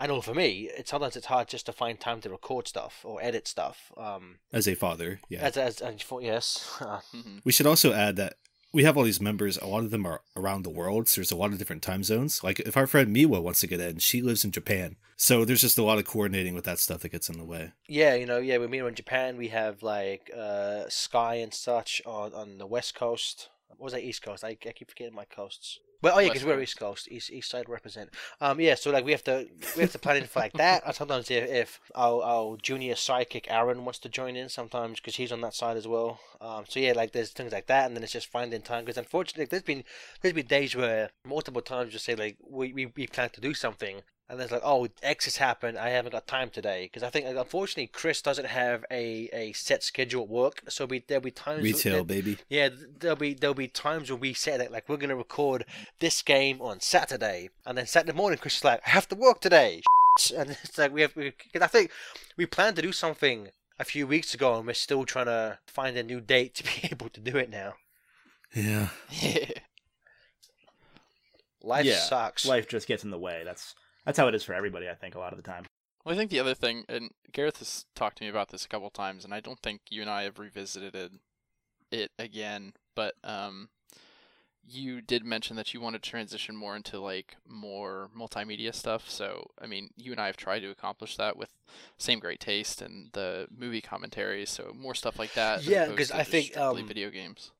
I 0.00 0.06
know 0.08 0.20
for 0.20 0.34
me, 0.34 0.68
it's 0.76 0.90
sometimes 0.90 1.14
it's 1.16 1.26
hard 1.26 1.48
just 1.48 1.66
to 1.66 1.72
find 1.72 2.00
time 2.00 2.20
to 2.22 2.30
record 2.30 2.66
stuff 2.66 3.02
or 3.04 3.22
edit 3.22 3.46
stuff. 3.46 3.92
Um, 3.96 4.38
As 4.52 4.66
a 4.66 4.74
father, 4.74 5.20
yeah. 5.28 5.42
as 5.42 5.56
as, 5.56 5.80
as 5.80 6.02
for, 6.02 6.20
yes, 6.20 6.76
Mhm. 6.80 7.40
We 7.44 7.52
should 7.52 7.66
also 7.66 7.92
add 7.92 8.16
that 8.16 8.34
we 8.72 8.84
have 8.84 8.96
all 8.96 9.04
these 9.04 9.20
members. 9.20 9.58
A 9.58 9.66
lot 9.66 9.84
of 9.84 9.90
them 9.90 10.06
are 10.06 10.22
around 10.36 10.62
the 10.62 10.70
world, 10.70 11.08
so 11.08 11.20
there's 11.20 11.30
a 11.30 11.36
lot 11.36 11.52
of 11.52 11.58
different 11.58 11.82
time 11.82 12.02
zones. 12.02 12.42
Like 12.42 12.60
if 12.60 12.76
our 12.76 12.86
friend 12.86 13.14
Miwa 13.14 13.42
wants 13.42 13.60
to 13.60 13.66
get 13.66 13.80
in, 13.80 13.98
she 13.98 14.22
lives 14.22 14.44
in 14.44 14.50
Japan, 14.50 14.96
so 15.16 15.44
there's 15.44 15.60
just 15.60 15.78
a 15.78 15.82
lot 15.82 15.98
of 15.98 16.04
coordinating 16.04 16.54
with 16.54 16.64
that 16.64 16.78
stuff 16.78 17.00
that 17.00 17.12
gets 17.12 17.28
in 17.28 17.38
the 17.38 17.44
way. 17.44 17.72
Yeah, 17.86 18.14
you 18.14 18.26
know, 18.26 18.38
yeah, 18.38 18.58
we 18.58 18.82
were 18.82 18.88
in 18.88 18.94
Japan, 18.94 19.36
we 19.36 19.48
have 19.48 19.82
like 19.82 20.30
uh, 20.36 20.84
Sky 20.88 21.36
and 21.36 21.52
such 21.52 22.02
on, 22.06 22.32
on 22.32 22.58
the 22.58 22.66
west 22.66 22.94
coast. 22.94 23.50
What 23.76 23.86
was 23.86 23.92
that 23.92 24.02
East 24.02 24.22
Coast? 24.22 24.44
I, 24.44 24.50
I 24.50 24.72
keep 24.72 24.90
forgetting 24.90 25.14
my 25.14 25.24
coasts. 25.24 25.80
Well, 26.02 26.14
oh 26.16 26.18
yeah, 26.18 26.30
because 26.30 26.44
we're 26.44 26.60
East 26.60 26.80
Coast, 26.80 27.06
East 27.12 27.30
East 27.30 27.48
Side 27.48 27.68
represent. 27.68 28.10
Um, 28.40 28.60
yeah, 28.60 28.74
so 28.74 28.90
like 28.90 29.04
we 29.04 29.12
have 29.12 29.22
to 29.24 29.46
we 29.76 29.82
have 29.82 29.92
to 29.92 30.00
plan 30.00 30.16
in 30.16 30.24
for 30.24 30.40
like 30.40 30.52
that. 30.54 30.82
And 30.84 30.94
sometimes 30.96 31.30
if, 31.30 31.48
if 31.48 31.80
our, 31.94 32.22
our 32.24 32.56
junior 32.56 32.94
sidekick 32.94 33.44
Aaron 33.48 33.84
wants 33.84 34.00
to 34.00 34.08
join 34.08 34.34
in, 34.34 34.48
sometimes 34.48 34.98
because 34.98 35.14
he's 35.14 35.30
on 35.30 35.42
that 35.42 35.54
side 35.54 35.76
as 35.76 35.86
well. 35.86 36.18
Um, 36.40 36.64
so 36.68 36.80
yeah, 36.80 36.92
like 36.92 37.12
there's 37.12 37.30
things 37.30 37.52
like 37.52 37.68
that, 37.68 37.86
and 37.86 37.96
then 37.96 38.02
it's 38.02 38.12
just 38.12 38.26
finding 38.26 38.62
time. 38.62 38.84
Because 38.84 38.98
unfortunately, 38.98 39.44
there's 39.44 39.62
been 39.62 39.84
there's 40.20 40.34
been 40.34 40.46
days 40.46 40.74
where 40.74 41.10
multiple 41.24 41.62
times 41.62 41.92
you 41.92 42.00
say 42.00 42.16
like 42.16 42.36
we, 42.50 42.72
we 42.72 42.86
we 42.86 43.06
plan 43.06 43.30
to 43.30 43.40
do 43.40 43.54
something, 43.54 44.02
and 44.32 44.40
there's 44.40 44.50
like, 44.50 44.62
oh, 44.64 44.88
X 45.02 45.26
has 45.26 45.36
happened. 45.36 45.76
I 45.76 45.90
haven't 45.90 46.12
got 46.12 46.26
time 46.26 46.48
today 46.48 46.84
because 46.86 47.02
I 47.02 47.10
think 47.10 47.26
like, 47.26 47.36
unfortunately 47.36 47.88
Chris 47.88 48.22
doesn't 48.22 48.46
have 48.46 48.82
a, 48.90 49.28
a 49.30 49.52
set 49.52 49.82
schedule 49.82 50.22
at 50.22 50.28
work. 50.30 50.62
So 50.70 50.86
we 50.86 51.04
there'll 51.06 51.20
be 51.20 51.30
times 51.30 51.62
Retail, 51.62 51.98
that- 51.98 52.06
baby. 52.06 52.38
yeah, 52.48 52.70
there'll 52.98 53.14
be 53.14 53.34
there'll 53.34 53.52
be 53.52 53.68
times 53.68 54.10
when 54.10 54.20
we 54.20 54.32
say 54.32 54.56
that 54.56 54.72
like 54.72 54.88
we're 54.88 54.96
gonna 54.96 55.16
record 55.16 55.66
this 56.00 56.22
game 56.22 56.62
on 56.62 56.80
Saturday, 56.80 57.50
and 57.66 57.76
then 57.76 57.86
Saturday 57.86 58.16
morning 58.16 58.38
Chris 58.38 58.56
is 58.56 58.64
like, 58.64 58.80
I 58.86 58.90
have 58.90 59.06
to 59.08 59.14
work 59.14 59.42
today, 59.42 59.82
and 60.34 60.56
it's 60.64 60.78
like 60.78 60.94
we 60.94 61.02
have 61.02 61.14
because 61.14 61.60
I 61.60 61.66
think 61.66 61.90
we 62.38 62.46
planned 62.46 62.76
to 62.76 62.82
do 62.82 62.92
something 62.92 63.48
a 63.78 63.84
few 63.84 64.06
weeks 64.06 64.32
ago, 64.32 64.56
and 64.56 64.66
we're 64.66 64.72
still 64.72 65.04
trying 65.04 65.26
to 65.26 65.58
find 65.66 65.94
a 65.98 66.02
new 66.02 66.22
date 66.22 66.54
to 66.54 66.64
be 66.82 66.88
able 66.90 67.10
to 67.10 67.20
do 67.20 67.36
it 67.36 67.50
now. 67.50 67.74
Yeah. 68.54 68.88
Life 71.64 71.84
yeah, 71.84 71.98
sucks. 72.00 72.46
Life 72.46 72.66
just 72.66 72.88
gets 72.88 73.04
in 73.04 73.10
the 73.10 73.18
way. 73.18 73.42
That's 73.44 73.74
that's 74.04 74.18
how 74.18 74.28
it 74.28 74.34
is 74.34 74.44
for 74.44 74.54
everybody. 74.54 74.88
I 74.88 74.94
think 74.94 75.14
a 75.14 75.18
lot 75.18 75.32
of 75.32 75.42
the 75.42 75.48
time. 75.48 75.64
Well, 76.04 76.14
I 76.14 76.18
think 76.18 76.30
the 76.30 76.40
other 76.40 76.54
thing, 76.54 76.84
and 76.88 77.10
Gareth 77.32 77.58
has 77.58 77.84
talked 77.94 78.18
to 78.18 78.24
me 78.24 78.30
about 78.30 78.48
this 78.48 78.64
a 78.64 78.68
couple 78.68 78.90
times, 78.90 79.24
and 79.24 79.32
I 79.32 79.40
don't 79.40 79.60
think 79.60 79.82
you 79.88 80.00
and 80.00 80.10
I 80.10 80.24
have 80.24 80.38
revisited 80.38 80.94
it, 80.94 81.12
it 81.92 82.10
again. 82.18 82.72
But 82.96 83.14
um, 83.22 83.68
you 84.66 85.00
did 85.00 85.24
mention 85.24 85.56
that 85.56 85.74
you 85.74 85.80
want 85.80 85.94
to 85.94 86.00
transition 86.00 86.56
more 86.56 86.76
into 86.76 86.98
like 86.98 87.36
more 87.46 88.10
multimedia 88.16 88.74
stuff. 88.74 89.08
So, 89.08 89.50
I 89.60 89.66
mean, 89.66 89.90
you 89.96 90.12
and 90.12 90.20
I 90.20 90.26
have 90.26 90.36
tried 90.36 90.60
to 90.60 90.70
accomplish 90.70 91.16
that 91.16 91.36
with 91.36 91.50
same 91.98 92.18
great 92.18 92.40
taste 92.40 92.82
and 92.82 93.10
the 93.12 93.46
movie 93.56 93.80
commentaries. 93.80 94.50
So 94.50 94.72
more 94.76 94.94
stuff 94.94 95.18
like 95.18 95.34
that. 95.34 95.64
Yeah, 95.64 95.86
because 95.86 96.10
I 96.10 96.18
just 96.18 96.30
think, 96.30 96.46
strictly 96.46 96.82
um, 96.82 96.88
video 96.88 97.10
games. 97.10 97.52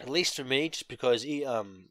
At 0.00 0.08
least 0.08 0.36
for 0.36 0.44
me, 0.44 0.70
just 0.70 0.88
because 0.88 1.22
he, 1.22 1.44
um, 1.44 1.84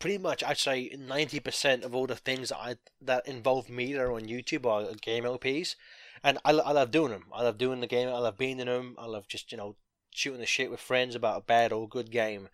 pretty 0.00 0.18
much 0.18 0.42
I'd 0.42 0.58
say 0.58 0.90
ninety 0.98 1.38
percent 1.38 1.84
of 1.84 1.94
all 1.94 2.06
the 2.08 2.16
things 2.16 2.48
that 2.48 2.58
I 2.58 2.76
that 3.00 3.28
involve 3.28 3.68
me 3.70 3.92
that 3.92 4.00
are 4.02 4.12
on 4.12 4.22
YouTube 4.22 4.66
are 4.66 4.92
game 5.00 5.22
LPs, 5.24 5.76
and 6.24 6.38
I, 6.44 6.50
I 6.50 6.72
love 6.72 6.90
doing 6.90 7.12
them. 7.12 7.26
I 7.32 7.42
love 7.44 7.58
doing 7.58 7.80
the 7.80 7.86
game. 7.86 8.08
I 8.08 8.18
love 8.18 8.36
being 8.36 8.58
in 8.58 8.66
them. 8.66 8.96
I 8.98 9.06
love 9.06 9.28
just 9.28 9.52
you 9.52 9.58
know 9.58 9.76
shooting 10.10 10.40
the 10.40 10.46
shit 10.46 10.70
with 10.70 10.80
friends 10.80 11.14
about 11.14 11.38
a 11.38 11.44
bad 11.44 11.72
or 11.72 11.88
good 11.88 12.10
game. 12.10 12.48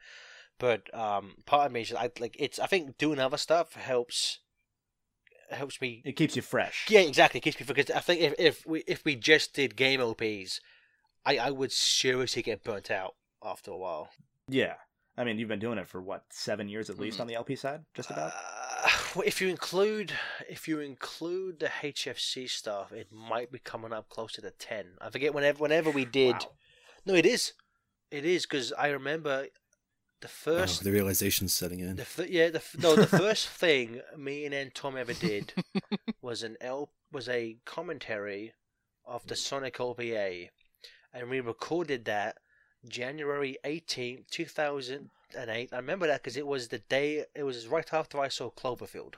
But 0.58 0.92
um, 0.94 1.36
part 1.46 1.66
of 1.66 1.72
me 1.72 1.80
is 1.82 1.94
I 1.94 2.10
like 2.20 2.36
it's. 2.38 2.58
I 2.58 2.66
think 2.66 2.98
doing 2.98 3.18
other 3.18 3.38
stuff 3.38 3.74
helps 3.74 4.40
helps 5.50 5.80
me 5.80 6.02
It 6.04 6.16
keeps 6.16 6.34
you 6.34 6.42
fresh. 6.42 6.86
yeah, 6.88 7.00
exactly. 7.00 7.40
Keeps 7.40 7.60
me 7.60 7.66
because 7.66 7.90
I 7.90 8.00
think 8.00 8.20
if 8.20 8.34
if 8.38 8.66
we 8.66 8.82
if 8.86 9.04
we 9.04 9.14
just 9.16 9.54
did 9.54 9.76
game 9.76 10.00
LPs, 10.00 10.60
I 11.24 11.38
I 11.38 11.50
would 11.50 11.72
seriously 11.72 12.42
get 12.42 12.64
burnt 12.64 12.90
out 12.90 13.14
after 13.44 13.70
a 13.70 13.76
while. 13.76 14.10
Yeah. 14.48 14.74
I 15.18 15.24
mean, 15.24 15.38
you've 15.38 15.48
been 15.48 15.58
doing 15.58 15.78
it 15.78 15.88
for 15.88 16.00
what 16.02 16.24
seven 16.30 16.68
years 16.68 16.90
at 16.90 16.96
Mm-hmm. 16.96 17.02
least 17.04 17.20
on 17.20 17.26
the 17.26 17.34
LP 17.36 17.56
side, 17.56 17.84
just 17.94 18.10
about. 18.10 18.32
Uh, 18.32 18.88
well, 19.14 19.24
if 19.26 19.40
you 19.40 19.48
include 19.48 20.12
if 20.48 20.68
you 20.68 20.80
include 20.80 21.60
the 21.60 21.66
HFC 21.82 22.48
stuff, 22.50 22.92
it 22.92 23.08
might 23.10 23.50
be 23.50 23.58
coming 23.58 23.92
up 23.92 24.08
closer 24.08 24.42
to 24.42 24.50
ten. 24.50 24.86
I 25.00 25.10
forget 25.10 25.32
whenever 25.34 25.58
whenever 25.58 25.90
we 25.90 26.04
did. 26.04 26.34
Wow. 26.34 26.50
No, 27.06 27.14
it 27.14 27.24
is, 27.26 27.52
it 28.10 28.24
is 28.24 28.44
because 28.46 28.72
I 28.74 28.88
remember 28.88 29.46
the 30.20 30.26
Oh, 30.28 30.28
first. 30.28 30.82
the 30.84 30.92
realization's 30.92 31.52
setting 31.54 31.80
in. 31.80 31.96
the 31.96 32.02
f- 32.02 32.28
yeah, 32.28 32.48
the 32.50 32.58
f- 32.58 32.76
no, 32.78 32.94
the 32.96 33.06
first 33.06 33.48
thing 33.62 34.00
me 34.16 34.44
and 34.44 34.54
N 34.54 34.70
Tom 34.74 34.96
ever 34.96 35.12
did 35.14 35.52
was 36.22 36.42
an 36.42 36.56
L 36.60 36.90
was 37.12 37.28
a 37.28 37.56
commentary 37.64 38.52
of 39.06 39.26
the 39.28 39.36
Sonic 39.36 39.80
OVA, 39.80 40.48
and 41.12 41.30
we 41.30 41.40
recorded 41.40 42.04
that 42.06 42.36
January 42.88 43.56
eighteenth, 43.64 44.30
two 44.30 44.46
thousand 44.46 45.10
and 45.36 45.50
eight. 45.50 45.70
I 45.72 45.76
remember 45.76 46.06
that 46.06 46.22
because 46.22 46.36
it 46.36 46.46
was 46.46 46.68
the 46.68 46.78
day. 46.78 47.24
It 47.34 47.42
was 47.42 47.66
right 47.66 47.92
after 47.92 48.18
I 48.20 48.28
saw 48.28 48.50
Cloverfield, 48.50 49.14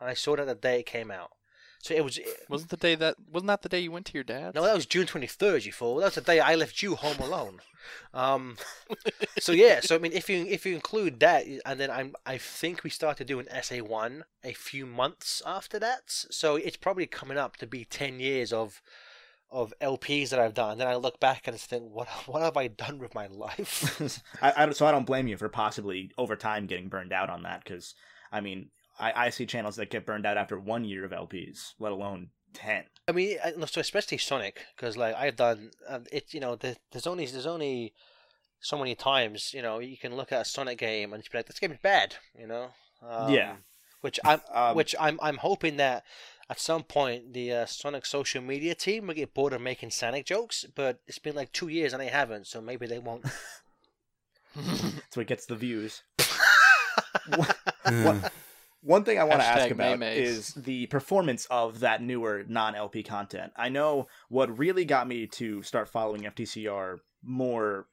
and 0.00 0.08
I 0.08 0.14
saw 0.14 0.36
that 0.36 0.46
the 0.46 0.54
day 0.54 0.80
it 0.80 0.86
came 0.86 1.10
out. 1.10 1.32
So 1.80 1.94
it 1.94 2.02
was. 2.02 2.18
Wasn't 2.48 2.70
the 2.70 2.76
day 2.76 2.94
that 2.96 3.16
wasn't 3.30 3.48
that 3.48 3.62
the 3.62 3.68
day 3.68 3.80
you 3.80 3.92
went 3.92 4.06
to 4.06 4.14
your 4.14 4.24
dad? 4.24 4.54
No, 4.54 4.62
that 4.64 4.74
was 4.74 4.86
June 4.86 5.06
twenty 5.06 5.26
third. 5.26 5.64
You 5.64 5.72
fool. 5.72 5.96
That 5.96 6.06
was 6.06 6.14
the 6.16 6.20
day 6.20 6.40
I 6.40 6.54
left 6.54 6.82
you 6.82 6.96
home 6.96 7.18
alone. 7.20 7.60
Um, 8.12 8.56
so 9.38 9.52
yeah. 9.52 9.80
So 9.80 9.94
I 9.94 9.98
mean, 9.98 10.12
if 10.12 10.28
you 10.28 10.44
if 10.46 10.66
you 10.66 10.74
include 10.74 11.20
that, 11.20 11.44
and 11.64 11.78
then 11.78 11.90
I'm 11.90 12.16
I 12.24 12.38
think 12.38 12.82
we 12.82 12.90
started 12.90 13.26
doing 13.28 13.46
SA 13.62 13.76
one 13.76 14.24
a 14.42 14.52
few 14.52 14.86
months 14.86 15.42
after 15.46 15.78
that. 15.78 16.02
So 16.06 16.56
it's 16.56 16.76
probably 16.76 17.06
coming 17.06 17.38
up 17.38 17.56
to 17.58 17.66
be 17.66 17.84
ten 17.84 18.18
years 18.18 18.52
of 18.52 18.82
of 19.50 19.72
LPs 19.80 20.30
that 20.30 20.38
I've 20.40 20.54
done. 20.54 20.72
And 20.72 20.80
then 20.80 20.88
I 20.88 20.96
look 20.96 21.20
back 21.20 21.46
and 21.46 21.56
just 21.56 21.70
think, 21.70 21.84
what 21.90 22.08
what 22.26 22.42
have 22.42 22.56
I 22.56 22.68
done 22.68 22.98
with 22.98 23.14
my 23.14 23.26
life? 23.28 24.22
I, 24.42 24.52
I, 24.56 24.70
so 24.72 24.86
I 24.86 24.92
don't 24.92 25.06
blame 25.06 25.28
you 25.28 25.36
for 25.36 25.48
possibly 25.48 26.10
over 26.18 26.36
time 26.36 26.66
getting 26.66 26.88
burned 26.88 27.12
out 27.12 27.30
on 27.30 27.42
that 27.44 27.62
because 27.64 27.94
I 28.32 28.40
mean 28.40 28.70
I, 28.98 29.26
I 29.26 29.30
see 29.30 29.46
channels 29.46 29.76
that 29.76 29.90
get 29.90 30.06
burned 30.06 30.26
out 30.26 30.36
after 30.36 30.58
one 30.58 30.84
year 30.84 31.04
of 31.04 31.12
LPs, 31.12 31.74
let 31.78 31.92
alone 31.92 32.30
ten. 32.54 32.84
I 33.08 33.12
mean, 33.12 33.36
I- 33.44 33.52
so 33.66 33.80
especially 33.80 34.18
Sonic, 34.18 34.64
because 34.76 34.96
like 34.96 35.14
I've 35.14 35.36
done 35.36 35.70
um, 35.88 36.04
it. 36.10 36.32
You 36.34 36.40
know, 36.40 36.56
the, 36.56 36.76
there's 36.92 37.06
only 37.06 37.26
there's 37.26 37.46
only 37.46 37.92
so 38.60 38.78
many 38.78 38.94
times 38.94 39.52
you 39.54 39.62
know 39.62 39.78
you 39.78 39.96
can 39.98 40.16
look 40.16 40.32
at 40.32 40.40
a 40.40 40.44
Sonic 40.44 40.78
game 40.78 41.12
and 41.12 41.22
be 41.22 41.38
like, 41.38 41.46
this 41.46 41.58
game 41.60 41.72
is 41.72 41.78
bad. 41.82 42.16
You 42.38 42.46
know. 42.46 42.70
Um, 43.06 43.32
Yeah. 43.32 43.56
Which 44.00 44.20
I'm 44.24 44.40
Um, 44.52 44.76
which 44.76 44.94
I'm 45.00 45.18
I'm 45.22 45.36
hoping 45.38 45.76
that 45.78 46.04
at 46.48 46.60
some 46.60 46.82
point 46.84 47.32
the 47.32 47.52
uh, 47.52 47.66
Sonic 47.66 48.06
social 48.06 48.42
media 48.42 48.74
team 48.74 49.06
will 49.06 49.14
get 49.14 49.34
bored 49.34 49.52
of 49.52 49.60
making 49.60 49.90
Sonic 49.90 50.26
jokes, 50.26 50.64
but 50.74 51.00
it's 51.06 51.18
been 51.18 51.34
like 51.34 51.52
two 51.52 51.68
years 51.68 51.92
and 51.92 52.00
they 52.02 52.08
haven't, 52.08 52.46
so 52.46 52.60
maybe 52.60 52.86
they 52.86 52.98
won't. 52.98 53.24
That's 54.56 55.16
what 55.16 55.26
gets 55.26 55.46
the 55.46 55.56
views. 55.56 56.02
Yeah. 57.30 57.44
One- 58.04 58.22
One 58.82 59.02
thing 59.02 59.18
I 59.18 59.24
want 59.24 59.40
to 59.40 59.46
ask 59.46 59.66
Hashtag 59.66 59.70
about 59.72 59.98
memes. 59.98 60.16
is 60.16 60.54
the 60.54 60.86
performance 60.86 61.46
of 61.50 61.80
that 61.80 62.00
newer 62.02 62.44
non 62.46 62.76
LP 62.76 63.02
content. 63.02 63.52
I 63.56 63.68
know 63.68 64.06
what 64.28 64.56
really 64.58 64.84
got 64.84 65.08
me 65.08 65.26
to 65.26 65.62
start 65.64 65.88
following 65.88 66.22
FTCR 66.22 66.98
more, 67.20 67.88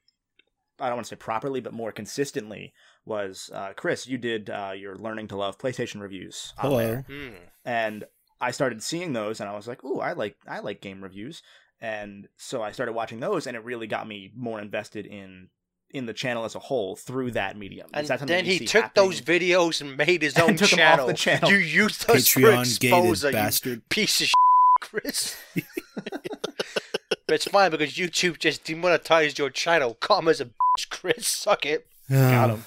I 0.78 0.86
don't 0.86 0.96
want 0.96 1.06
to 1.06 1.08
say 1.08 1.16
properly, 1.16 1.60
but 1.60 1.72
more 1.72 1.90
consistently 1.90 2.74
was 3.04 3.50
uh, 3.52 3.72
Chris, 3.74 4.06
you 4.06 4.18
did 4.18 4.48
uh, 4.50 4.70
your 4.76 4.94
Learning 4.94 5.26
to 5.28 5.36
Love 5.36 5.58
PlayStation 5.58 6.00
reviews. 6.00 6.54
Hello. 6.58 6.76
there. 6.78 7.04
Hmm. 7.08 7.34
and 7.64 8.04
I 8.40 8.50
started 8.50 8.82
seeing 8.82 9.12
those, 9.12 9.40
and 9.40 9.48
I 9.48 9.54
was 9.54 9.66
like, 9.66 9.82
"Ooh, 9.84 10.00
I 10.00 10.12
like 10.12 10.36
I 10.46 10.58
like 10.60 10.80
game 10.80 11.02
reviews," 11.02 11.42
and 11.80 12.28
so 12.36 12.62
I 12.62 12.72
started 12.72 12.92
watching 12.92 13.20
those, 13.20 13.46
and 13.46 13.56
it 13.56 13.64
really 13.64 13.86
got 13.86 14.06
me 14.08 14.30
more 14.36 14.60
invested 14.60 15.06
in 15.06 15.48
in 15.90 16.06
the 16.06 16.12
channel 16.12 16.44
as 16.44 16.56
a 16.56 16.58
whole 16.58 16.96
through 16.96 17.30
that 17.30 17.56
medium. 17.56 17.88
And 17.94 18.06
that 18.08 18.26
then 18.26 18.44
he 18.44 18.66
took 18.66 18.82
happening? 18.82 19.10
those 19.10 19.20
videos 19.20 19.80
and 19.80 19.96
made 19.96 20.22
his 20.22 20.34
And 20.36 20.42
own 20.50 20.56
took 20.56 20.72
'em 20.72 20.78
off 20.80 20.84
channel. 20.96 21.06
the 21.06 21.14
channel. 21.14 21.50
You 21.50 21.56
used 21.58 22.10
us 22.10 22.26
for 22.28 22.40
Patreon 22.40 22.80
gated 22.80 22.98
exposure, 22.98 23.28
you 23.28 23.32
bastard. 23.32 23.88
piece 23.88 24.20
of 24.22 24.30
Chris. 24.80 25.36
but 25.54 25.62
it's 27.28 27.44
fine 27.46 27.70
because 27.70 27.92
YouTube 27.92 28.38
just 28.40 28.64
demonetized 28.64 29.38
your 29.38 29.50
channel. 29.50 29.94
Commas 29.94 30.40
a 30.40 30.46
bitch, 30.46 30.90
Chris. 30.90 31.28
Suck 31.28 31.64
it. 31.64 31.86
Got 32.10 32.50
Oh, 32.50 32.54
him. 32.56 32.64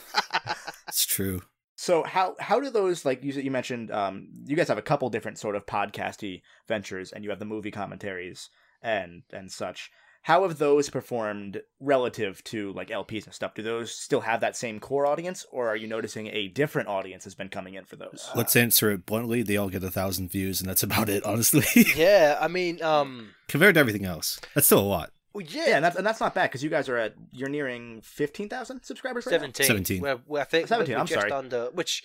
It's 0.87 1.05
true. 1.05 1.41
So 1.79 2.03
how 2.03 2.35
how 2.39 2.59
do 2.59 2.69
those 2.71 3.05
like 3.05 3.23
you 3.23 3.31
you 3.33 3.51
mentioned 3.51 3.91
um 3.91 4.27
you 4.45 4.55
guys 4.55 4.67
have 4.67 4.79
a 4.79 4.81
couple 4.81 5.09
different 5.09 5.37
sort 5.37 5.55
of 5.55 5.65
podcasty 5.67 6.41
ventures 6.67 7.11
and 7.11 7.23
you 7.23 7.29
have 7.29 7.39
the 7.39 7.45
movie 7.45 7.71
commentaries 7.71 8.49
and 8.81 9.21
and 9.31 9.51
such. 9.51 9.91
How 10.23 10.41
have 10.41 10.57
those 10.57 10.89
performed 10.89 11.61
relative 11.79 12.43
to 12.45 12.73
like 12.73 12.89
LPs 12.89 13.25
and 13.25 13.33
stuff? 13.33 13.53
Do 13.53 13.61
those 13.61 13.93
still 13.93 14.21
have 14.21 14.41
that 14.41 14.57
same 14.57 14.77
core 14.79 15.05
audience, 15.05 15.45
or 15.51 15.69
are 15.69 15.75
you 15.77 15.87
noticing 15.87 16.27
a 16.27 16.49
different 16.49 16.89
audience 16.89 17.23
has 17.23 17.35
been 17.35 17.47
coming 17.47 17.75
in 17.75 17.85
for 17.85 17.95
those? 17.95 18.29
Let's 18.35 18.55
answer 18.57 18.91
it 18.91 19.05
bluntly. 19.05 19.41
They 19.41 19.55
all 19.55 19.69
get 19.69 19.85
a 19.85 19.91
thousand 19.91 20.29
views, 20.29 20.59
and 20.59 20.69
that's 20.69 20.83
about 20.83 21.07
it, 21.07 21.23
honestly. 21.23 21.85
Yeah, 21.95 22.37
I 22.41 22.49
mean, 22.49 22.81
um, 22.83 23.29
Compared 23.47 23.75
to 23.75 23.79
everything 23.79 24.03
else, 24.03 24.41
that's 24.53 24.65
still 24.65 24.81
a 24.81 24.81
lot. 24.81 25.11
Well, 25.33 25.45
yeah, 25.47 25.67
Yeah, 25.67 25.75
and 25.77 25.85
that's 25.85 25.95
and 25.95 26.05
that's 26.05 26.19
not 26.19 26.33
bad 26.33 26.43
because 26.49 26.63
you 26.63 26.69
guys 26.69 26.89
are 26.89 26.97
at 26.97 27.13
you're 27.31 27.49
nearing 27.49 28.01
fifteen 28.01 28.49
thousand 28.49 28.83
subscribers 28.83 29.25
right 29.25 29.33
now? 29.33 29.39
17. 29.39 29.65
17. 29.67 30.01
We're, 30.01 30.19
we're, 30.25 30.41
I 30.41 30.43
think 30.45 30.67
17, 30.67 30.93
we're 30.95 30.99
I'm 30.99 31.05
just 31.07 31.19
sorry. 31.19 31.31
under 31.31 31.69
which, 31.73 32.03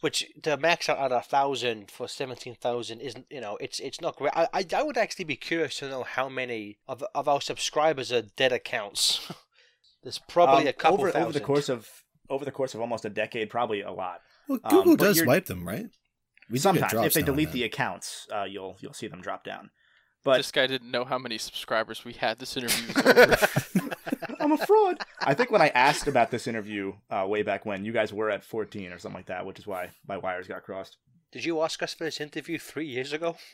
which 0.00 0.26
the 0.42 0.56
max 0.56 0.88
out 0.88 0.98
at 0.98 1.12
a 1.12 1.20
thousand 1.20 1.90
for 1.90 2.06
seventeen 2.08 2.54
thousand 2.54 3.00
isn't. 3.00 3.26
You 3.30 3.40
know, 3.40 3.56
it's 3.60 3.80
it's 3.80 4.00
not 4.00 4.16
great. 4.16 4.32
I, 4.34 4.48
I 4.52 4.66
I 4.74 4.82
would 4.82 4.96
actually 4.98 5.24
be 5.26 5.36
curious 5.36 5.78
to 5.78 5.88
know 5.88 6.02
how 6.02 6.28
many 6.28 6.78
of 6.88 7.02
of 7.14 7.28
our 7.28 7.40
subscribers 7.40 8.12
are 8.12 8.22
dead 8.22 8.52
accounts. 8.52 9.30
There's 10.02 10.18
probably 10.18 10.62
Um, 10.62 10.68
a 10.68 10.72
couple 10.72 10.98
over 11.00 11.10
thousand. 11.10 11.22
over 11.24 11.32
the 11.32 11.40
course 11.44 11.68
of 11.68 11.88
over 12.30 12.44
the 12.44 12.52
course 12.52 12.74
of 12.74 12.80
almost 12.80 13.04
a 13.04 13.10
decade, 13.10 13.50
probably 13.50 13.80
a 13.82 13.90
lot. 13.92 14.20
Well, 14.48 14.58
Um, 14.64 14.70
Google 14.70 14.96
but 14.96 15.04
does 15.04 15.16
you're- 15.18 15.26
wipe 15.28 15.46
them, 15.46 15.66
right? 15.66 15.86
We 16.48 16.58
Sometimes, 16.58 16.94
if 16.94 17.14
they 17.14 17.22
delete 17.22 17.52
the 17.52 17.62
accounts, 17.62 18.26
uh, 18.34 18.42
you'll 18.44 18.76
you'll 18.80 18.92
see 18.92 19.06
them 19.06 19.20
drop 19.20 19.44
down. 19.44 19.70
But 20.22 20.36
this 20.38 20.50
guy 20.52 20.66
didn't 20.66 20.90
know 20.90 21.04
how 21.04 21.18
many 21.18 21.38
subscribers 21.38 22.04
we 22.04 22.12
had. 22.12 22.38
This 22.38 22.56
interview. 22.56 22.92
I'm 24.40 24.52
a 24.52 24.58
fraud. 24.58 24.98
I 25.20 25.34
think 25.34 25.50
when 25.50 25.62
I 25.62 25.68
asked 25.68 26.06
about 26.06 26.30
this 26.30 26.46
interview 26.46 26.94
uh, 27.10 27.26
way 27.28 27.42
back 27.42 27.64
when, 27.66 27.84
you 27.84 27.92
guys 27.92 28.12
were 28.12 28.30
at 28.30 28.44
14 28.44 28.92
or 28.92 28.98
something 28.98 29.16
like 29.18 29.26
that, 29.26 29.46
which 29.46 29.58
is 29.58 29.66
why 29.66 29.90
my 30.06 30.16
wires 30.18 30.46
got 30.46 30.62
crossed. 30.62 30.96
Did 31.32 31.44
you 31.44 31.62
ask 31.62 31.82
us 31.82 31.94
for 31.94 32.04
this 32.04 32.20
interview 32.20 32.58
three 32.58 32.86
years 32.86 33.12
ago? 33.12 33.36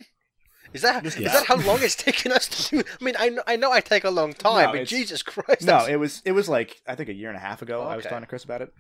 Is 0.73 0.83
that 0.83 1.07
is 1.07 1.17
Yeah. 1.17 1.29
that 1.33 1.47
how 1.47 1.55
long 1.59 1.79
it's 1.81 1.95
taken 1.95 2.33
us 2.33 2.49
to 2.49 2.79
do? 2.79 2.83
I 3.01 3.05
mean, 3.05 3.15
I 3.17 3.29
know, 3.29 3.43
I 3.47 3.55
know 3.55 3.71
I 3.71 3.81
take 3.81 4.03
a 4.03 4.11
long 4.11 4.33
time, 4.33 4.67
No, 4.67 4.73
but 4.81 4.89
Jesus 4.89 5.23
Christ! 5.23 5.61
No, 5.63 5.75
that's- 5.75 5.89
it 5.91 5.97
was 5.97 6.23
it 6.25 6.33
was 6.33 6.49
like 6.49 6.83
I 6.89 6.97
think 6.97 7.09
a 7.09 7.15
year 7.15 7.29
and 7.29 7.37
a 7.37 7.41
half 7.41 7.63
ago. 7.63 7.83
I 7.83 7.95
was 7.95 8.05
talking 8.05 8.23
to 8.23 8.27
Chris 8.27 8.43
about 8.43 8.63
it, 8.63 8.73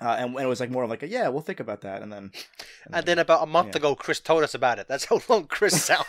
uh, 0.00 0.14
and, 0.20 0.34
and 0.36 0.44
it 0.44 0.46
was 0.46 0.60
like 0.60 0.70
more 0.70 0.84
of 0.84 0.88
like 0.90 1.02
a, 1.02 1.08
yeah, 1.08 1.26
we'll 1.26 1.40
think 1.42 1.58
about 1.58 1.80
that, 1.80 2.00
and 2.00 2.12
then 2.12 2.30
and 2.92 3.04
then 3.04 3.18
about 3.18 3.42
a 3.42 3.46
month 3.46 3.70
Yeah. 3.74 3.78
ago, 3.78 3.96
Chris 3.96 4.20
told 4.20 4.44
us 4.44 4.54
about 4.54 4.78
it. 4.78 4.86
That's 4.86 5.06
how 5.06 5.20
long 5.28 5.46
Chris 5.48 5.82
sounds. 5.82 6.06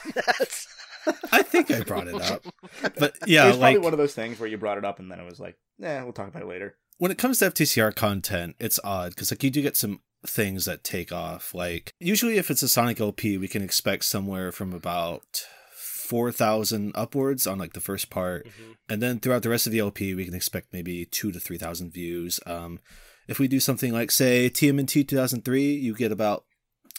I 1.31 1.41
think 1.43 1.71
I 1.71 1.81
brought 1.81 2.07
it 2.07 2.21
up, 2.21 2.45
but 2.99 3.15
yeah, 3.25 3.47
was 3.47 3.57
like 3.57 3.73
probably 3.75 3.79
one 3.79 3.93
of 3.93 3.99
those 3.99 4.13
things 4.15 4.39
where 4.39 4.49
you 4.49 4.57
brought 4.57 4.77
it 4.77 4.85
up, 4.85 4.99
and 4.99 5.11
then 5.11 5.19
it 5.19 5.25
was 5.25 5.39
like, 5.39 5.57
yeah, 5.77 6.03
we'll 6.03 6.13
talk 6.13 6.27
about 6.27 6.41
it 6.43 6.47
later. 6.47 6.75
when 6.97 7.11
it 7.11 7.17
comes 7.17 7.39
to 7.39 7.51
FTCR 7.51 7.95
content, 7.95 8.55
it's 8.59 8.79
odd 8.83 9.09
because 9.11 9.31
like 9.31 9.43
you 9.43 9.49
do 9.49 9.61
get 9.61 9.77
some 9.77 10.01
things 10.25 10.65
that 10.65 10.83
take 10.83 11.11
off. 11.11 11.53
Like 11.53 11.93
usually, 11.99 12.37
if 12.37 12.49
it's 12.51 12.63
a 12.63 12.67
Sonic 12.67 12.99
LP, 12.99 13.37
we 13.37 13.47
can 13.47 13.61
expect 13.61 14.05
somewhere 14.05 14.51
from 14.51 14.73
about 14.73 15.43
four 15.75 16.31
thousand 16.31 16.91
upwards 16.95 17.45
on 17.45 17.57
like 17.59 17.73
the 17.73 17.81
first 17.81 18.09
part, 18.09 18.45
Mm-hmm. 18.47 18.71
and 18.89 19.01
then 19.01 19.19
throughout 19.19 19.43
the 19.43 19.49
rest 19.49 19.67
of 19.67 19.73
the 19.73 19.79
LP, 19.79 20.15
we 20.15 20.25
can 20.25 20.33
expect 20.35 20.73
maybe 20.73 21.05
two 21.05 21.31
to 21.31 21.39
three 21.39 21.57
thousand 21.57 21.91
views. 21.93 22.39
Um, 22.45 22.79
if 23.27 23.39
we 23.39 23.47
do 23.49 23.59
something 23.59 23.91
like 23.91 24.09
say 24.11 24.49
TMNT 24.49 25.07
two 25.07 25.15
thousand 25.17 25.43
three, 25.43 25.73
you 25.73 25.93
get 25.93 26.11
about 26.11 26.39
a 26.39 26.43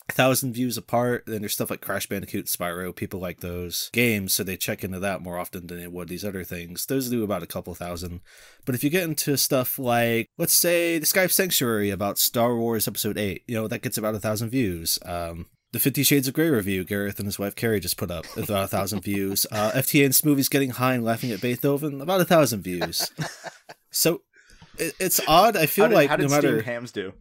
thousand 0.09 0.53
views 0.53 0.77
apart. 0.77 1.25
Then 1.27 1.40
there's 1.40 1.53
stuff 1.53 1.71
like 1.71 1.81
Crash 1.81 2.07
Bandicoot, 2.07 2.47
Spyro. 2.47 2.94
People 2.94 3.21
like 3.21 3.40
those 3.40 3.90
games, 3.92 4.33
so 4.33 4.42
they 4.42 4.57
check 4.57 4.85
into 4.85 5.01
that 5.01 5.23
more 5.23 5.38
often 5.38 5.66
than 5.66 5.79
they 5.79 5.87
would 5.87 6.09
these 6.09 6.25
other 6.25 6.44
things. 6.44 6.87
Those 6.87 7.11
do 7.11 7.25
about 7.25 7.42
a 7.42 7.47
couple 7.47 7.75
thousand. 7.75 8.21
But 8.64 8.75
if 8.75 8.85
you 8.85 8.90
get 8.90 9.05
into 9.05 9.37
stuff 9.37 9.79
like, 9.79 10.29
let's 10.38 10.55
say, 10.55 10.99
the 10.99 11.07
Skype 11.07 11.31
Sanctuary 11.31 11.90
about 11.90 12.18
Star 12.18 12.57
Wars 12.57 12.88
Episode 12.88 13.18
8, 13.18 13.44
you 13.47 13.55
know, 13.55 13.68
that 13.68 13.83
gets 13.83 13.99
about 13.99 14.14
a 14.14 14.21
thousand 14.21 14.51
views. 14.51 14.99
Um, 15.05 15.47
the 15.73 15.81
Fifty 15.81 16.03
Shades 16.03 16.27
of 16.27 16.35
Grey 16.35 16.49
review, 16.49 16.83
Gareth 16.83 17.18
and 17.18 17.27
his 17.27 17.38
wife 17.38 17.55
Carrie 17.55 17.81
just 17.81 17.99
put 17.99 18.11
up 18.11 18.25
about 18.37 18.64
a 18.64 18.68
thousand 18.68 19.03
views. 19.03 19.47
Uh, 19.53 19.71
and 19.75 19.85
smoothies 19.85 20.51
getting 20.51 20.71
high 20.71 20.94
and 20.94 21.05
laughing 21.05 21.31
at 21.31 21.40
Beethoven, 21.40 22.01
about 22.01 22.21
a 22.21 22.25
thousand 22.25 22.62
views. 22.62 23.11
So 23.90 24.23
it, 24.79 24.94
it's 25.01 25.21
odd. 25.27 25.57
I 25.57 25.66
feel 25.66 25.85
how 25.85 25.88
did, 25.88 25.94
like 25.94 26.11
how 26.11 26.16
did 26.16 26.29
no 26.29 26.37
matter. 26.37 26.62
Hams 26.62 26.92
do? 26.92 27.12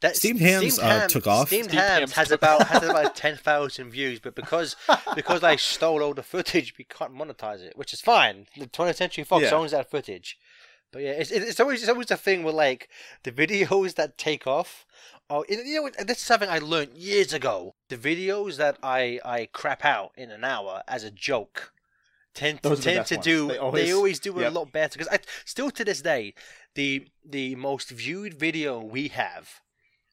That 0.00 0.16
Steamed 0.16 0.40
Hams, 0.40 0.78
uh, 0.78 1.08
took 1.08 1.26
off. 1.26 1.48
Steamed, 1.48 1.64
Steamed 1.70 1.80
Hams 1.80 1.98
Hams 1.98 2.12
has 2.12 2.30
about 2.30 2.68
has 2.68 2.82
about 2.84 3.16
ten 3.16 3.36
thousand 3.36 3.90
views, 3.90 4.20
but 4.20 4.34
because 4.36 4.76
because 5.16 5.42
I 5.42 5.56
stole 5.56 6.02
all 6.04 6.14
the 6.14 6.22
footage, 6.22 6.74
we 6.78 6.84
can't 6.84 7.12
monetize 7.12 7.60
it, 7.60 7.76
which 7.76 7.92
is 7.92 8.00
fine. 8.00 8.46
The 8.56 8.66
20th 8.66 8.94
Century 8.96 9.24
Fox 9.24 9.44
Yeah. 9.44 9.54
owns 9.54 9.72
that 9.72 9.90
footage. 9.90 10.38
But 10.92 11.02
yeah, 11.02 11.10
it's, 11.10 11.30
it's 11.32 11.58
always 11.60 11.80
it's 11.82 11.88
always 11.90 12.06
the 12.06 12.16
thing 12.16 12.44
where 12.44 12.54
like 12.54 12.88
the 13.24 13.32
videos 13.32 13.94
that 13.96 14.16
take 14.18 14.46
off. 14.46 14.86
Oh, 15.30 15.44
you 15.48 15.56
know? 15.82 15.90
This 16.04 16.18
is 16.18 16.22
something 16.24 16.48
I 16.48 16.58
learned 16.60 16.94
years 16.94 17.32
ago. 17.34 17.74
The 17.88 17.96
videos 17.98 18.56
that 18.56 18.78
I 18.82 19.18
I 19.24 19.46
crap 19.52 19.84
out 19.84 20.12
in 20.16 20.30
an 20.30 20.44
hour 20.44 20.82
as 20.86 21.02
a 21.04 21.10
joke 21.10 21.72
tend 22.34 22.62
to 22.62 22.68
Those 22.70 22.78
the 22.84 22.92
tend 22.94 23.06
to 23.06 23.16
ones. 23.16 23.24
do. 23.24 23.46
They 23.48 23.52
They 23.54 23.58
always- 23.58 23.92
always, 23.94 24.20
do 24.20 24.34
yep. 24.38 24.52
a 24.52 24.54
lot 24.54 24.70
better 24.72 24.96
because 24.96 25.18
still 25.44 25.70
to 25.72 25.84
this 25.84 26.00
day 26.02 26.34
the 26.76 27.08
the 27.28 27.56
most 27.56 27.90
viewed 27.90 28.34
video 28.34 28.80
we 28.80 29.08
have. 29.08 29.60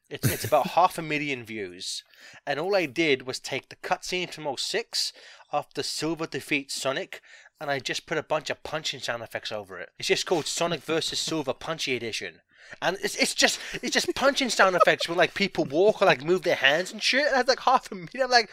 It's 0.08 0.28
it's 0.28 0.44
about 0.44 0.68
half 0.78 0.98
a 0.98 1.02
million 1.02 1.44
views, 1.44 2.04
and 2.46 2.60
all 2.60 2.76
I 2.76 2.86
did 2.86 3.26
was 3.26 3.38
take 3.38 3.68
the 3.68 3.76
cutscene 3.76 4.32
from 4.32 4.54
06 4.56 5.12
after 5.52 5.82
Silver 5.82 6.26
defeats 6.26 6.74
Sonic, 6.74 7.20
and 7.60 7.70
I 7.70 7.78
just 7.78 8.06
put 8.06 8.18
a 8.18 8.22
bunch 8.22 8.50
of 8.50 8.62
punching 8.62 9.00
sound 9.00 9.22
effects 9.22 9.50
over 9.50 9.78
it. 9.78 9.90
It's 9.98 10.08
just 10.08 10.26
called 10.26 10.46
Sonic 10.46 10.82
versus 10.82 11.18
Silver 11.18 11.54
Punchy 11.54 11.96
Edition, 11.96 12.40
and 12.80 12.96
it's 13.02 13.16
it's 13.16 13.34
just 13.34 13.58
it's 13.82 13.92
just 13.92 14.14
punching 14.14 14.50
sound 14.50 14.76
effects 14.76 15.08
where 15.08 15.16
like 15.16 15.34
people 15.34 15.64
walk 15.64 16.02
or 16.02 16.06
like 16.06 16.24
move 16.24 16.42
their 16.42 16.56
hands 16.56 16.92
and 16.92 17.02
shit. 17.02 17.26
And 17.26 17.36
I 17.36 17.42
like 17.42 17.60
half 17.60 17.90
a 17.90 17.94
million. 17.94 18.22
I'm 18.22 18.30
like, 18.30 18.50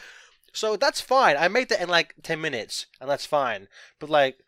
so 0.54 0.76
that's 0.76 1.02
fine. 1.02 1.36
I 1.38 1.48
made 1.48 1.70
that 1.70 1.82
in 1.82 1.90
like 1.90 2.16
ten 2.24 2.42
minutes, 2.42 2.88
and 3.00 3.10
that's 3.10 3.26
fine. 3.26 3.68
But 4.00 4.10
like 4.10 4.40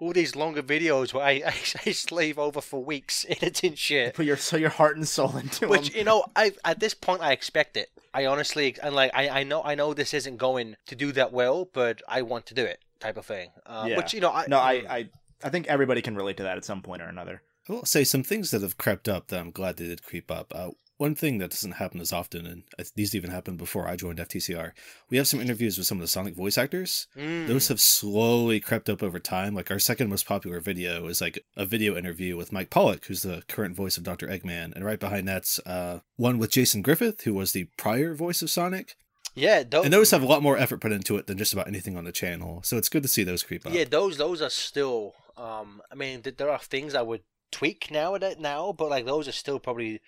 all 0.00 0.12
these 0.12 0.34
longer 0.34 0.62
videos 0.62 1.12
where 1.12 1.24
I, 1.24 1.42
I, 1.46 1.54
I 1.86 1.92
slave 1.92 2.38
over 2.38 2.60
for 2.60 2.82
weeks 2.82 3.26
editing 3.28 3.74
shit. 3.74 4.14
Put 4.14 4.26
your 4.26 4.36
so 4.36 4.56
your 4.56 4.70
heart 4.70 4.96
and 4.96 5.06
soul 5.06 5.36
into 5.36 5.66
it. 5.66 5.70
Which 5.70 5.90
them. 5.90 5.98
you 5.98 6.04
know, 6.04 6.24
I 6.34 6.52
at 6.64 6.80
this 6.80 6.94
point 6.94 7.22
I 7.22 7.32
expect 7.32 7.76
it. 7.76 7.90
I 8.12 8.26
honestly 8.26 8.74
and 8.82 8.94
like 8.94 9.12
I, 9.14 9.28
I 9.28 9.42
know 9.44 9.62
I 9.62 9.74
know 9.74 9.94
this 9.94 10.14
isn't 10.14 10.36
going 10.38 10.76
to 10.86 10.96
do 10.96 11.12
that 11.12 11.32
well, 11.32 11.68
but 11.72 12.02
I 12.08 12.22
want 12.22 12.46
to 12.46 12.54
do 12.54 12.64
it 12.64 12.80
type 12.98 13.16
of 13.16 13.26
thing. 13.26 13.50
Uh, 13.66 13.86
Yeah. 13.88 13.96
Which 13.96 14.14
you 14.14 14.20
know, 14.20 14.30
I, 14.30 14.46
No, 14.48 14.58
I, 14.58 14.72
I 14.88 15.08
I 15.42 15.48
think 15.50 15.66
everybody 15.68 16.02
can 16.02 16.16
relate 16.16 16.36
to 16.38 16.42
that 16.44 16.56
at 16.56 16.64
some 16.64 16.82
point 16.82 17.02
or 17.02 17.06
another. 17.06 17.42
I 17.68 17.72
will 17.72 17.84
say 17.84 18.04
some 18.04 18.22
things 18.22 18.50
that 18.50 18.62
have 18.62 18.78
crept 18.78 19.08
up 19.08 19.28
that 19.28 19.38
I'm 19.38 19.50
glad 19.50 19.76
they 19.76 19.86
did 19.86 20.02
creep 20.02 20.30
up. 20.30 20.52
Uh, 20.54 20.70
one 21.00 21.14
thing 21.14 21.38
that 21.38 21.50
doesn't 21.50 21.72
happen 21.72 21.98
as 22.00 22.12
often, 22.12 22.46
and 22.46 22.62
these 22.94 23.14
even 23.14 23.30
happened 23.30 23.56
before 23.56 23.88
I 23.88 23.96
joined 23.96 24.18
FTCR, 24.18 24.72
we 25.08 25.16
have 25.16 25.26
some 25.26 25.40
interviews 25.40 25.78
with 25.78 25.86
some 25.86 25.96
of 25.96 26.02
the 26.02 26.08
Sonic 26.08 26.34
voice 26.34 26.58
actors. 26.58 27.06
Mm. 27.16 27.46
Those 27.46 27.68
have 27.68 27.80
slowly 27.80 28.60
crept 28.60 28.90
up 28.90 29.02
over 29.02 29.18
time. 29.18 29.54
Like 29.54 29.70
our 29.70 29.78
second 29.78 30.10
most 30.10 30.26
popular 30.26 30.60
video 30.60 31.06
is 31.06 31.22
like 31.22 31.42
a 31.56 31.64
video 31.64 31.96
interview 31.96 32.36
with 32.36 32.52
Mike 32.52 32.68
Pollock, 32.68 33.06
who's 33.06 33.22
the 33.22 33.42
current 33.48 33.74
voice 33.74 33.96
of 33.96 34.04
Dr. 34.04 34.28
Eggman, 34.28 34.74
and 34.74 34.84
right 34.84 35.00
behind 35.00 35.26
that's 35.26 35.58
uh, 35.60 36.00
one 36.16 36.38
with 36.38 36.50
Jason 36.50 36.82
Griffith, 36.82 37.22
who 37.22 37.32
was 37.32 37.52
the 37.52 37.64
prior 37.78 38.14
voice 38.14 38.42
of 38.42 38.50
Sonic. 38.50 38.94
yeah, 39.34 39.62
those, 39.62 39.84
And 39.84 39.94
those 39.94 40.10
have 40.10 40.22
a 40.22 40.26
lot 40.26 40.42
more 40.42 40.58
effort 40.58 40.82
put 40.82 40.92
into 40.92 41.16
it 41.16 41.26
than 41.26 41.38
just 41.38 41.54
about 41.54 41.66
anything 41.66 41.96
on 41.96 42.04
the 42.04 42.12
channel. 42.12 42.60
So 42.62 42.76
it's 42.76 42.90
good 42.90 43.02
to 43.04 43.08
see 43.08 43.24
those 43.24 43.42
creep 43.42 43.64
up. 43.64 43.72
yeah, 43.72 43.84
those 43.84 44.18
those 44.18 44.42
are 44.42 44.50
still. 44.50 45.14
Um, 45.38 45.80
I 45.90 45.94
mean, 45.94 46.20
th- 46.20 46.36
there 46.36 46.50
are 46.50 46.58
things 46.58 46.94
I 46.94 47.00
would 47.00 47.22
tweak 47.50 47.90
now 47.90 48.14
and 48.14 48.38
now, 48.38 48.74
but 48.76 48.90
like 48.90 49.06
those 49.06 49.26
are 49.26 49.32
still 49.32 49.58
probably 49.58 50.02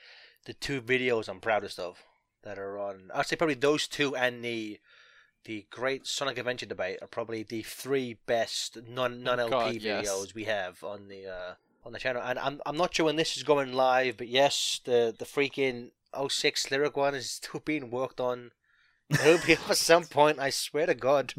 the 0.45 0.55
two 0.55 0.81
videos 0.81 1.29
I'm 1.29 1.41
proudest 1.41 1.79
of 1.79 2.03
that 2.43 2.59
are 2.59 2.79
on. 2.79 3.11
I'd 3.15 3.27
say 3.27 3.37
probably 3.37 3.55
those 3.55 3.87
two 3.87 4.17
and 4.17 4.45
the 4.45 4.81
the 5.45 5.67
Great 5.71 6.07
Sonic 6.07 6.39
Adventure 6.39 6.67
debate 6.67 6.99
are 7.03 7.09
probably 7.09 7.43
the 7.43 7.63
three 7.63 8.17
best 8.27 8.79
non 8.89 9.23
non 9.23 9.41
LP 9.41 9.55
Oh, 9.55 9.59
God, 9.59 9.75
yes. 9.75 10.09
videos 10.09 10.35
we 10.35 10.45
have 10.45 10.83
on 10.85 11.09
the 11.09 11.27
uh, 11.27 11.55
on 11.85 11.93
the 11.93 11.99
channel. 11.99 12.23
And 12.25 12.39
I'm 12.39 12.61
I'm 12.67 12.77
not 12.77 12.95
sure 12.95 13.07
when 13.07 13.17
this 13.17 13.37
is 13.37 13.43
going 13.43 13.73
live, 13.73 14.17
but 14.17 14.29
yes, 14.29 14.81
the 14.85 15.15
the 15.17 15.25
freaking 15.25 15.91
06 16.29 16.71
lyric 16.71 16.97
one 16.97 17.15
is 17.15 17.31
still 17.31 17.61
being 17.65 17.91
worked 17.91 18.21
on. 18.21 18.53
It'll 19.11 19.45
be 19.47 19.53
at 19.69 19.77
some 19.77 20.05
point. 20.05 20.39
I 20.39 20.51
swear 20.51 20.87
to 20.87 20.95
God. 20.95 21.35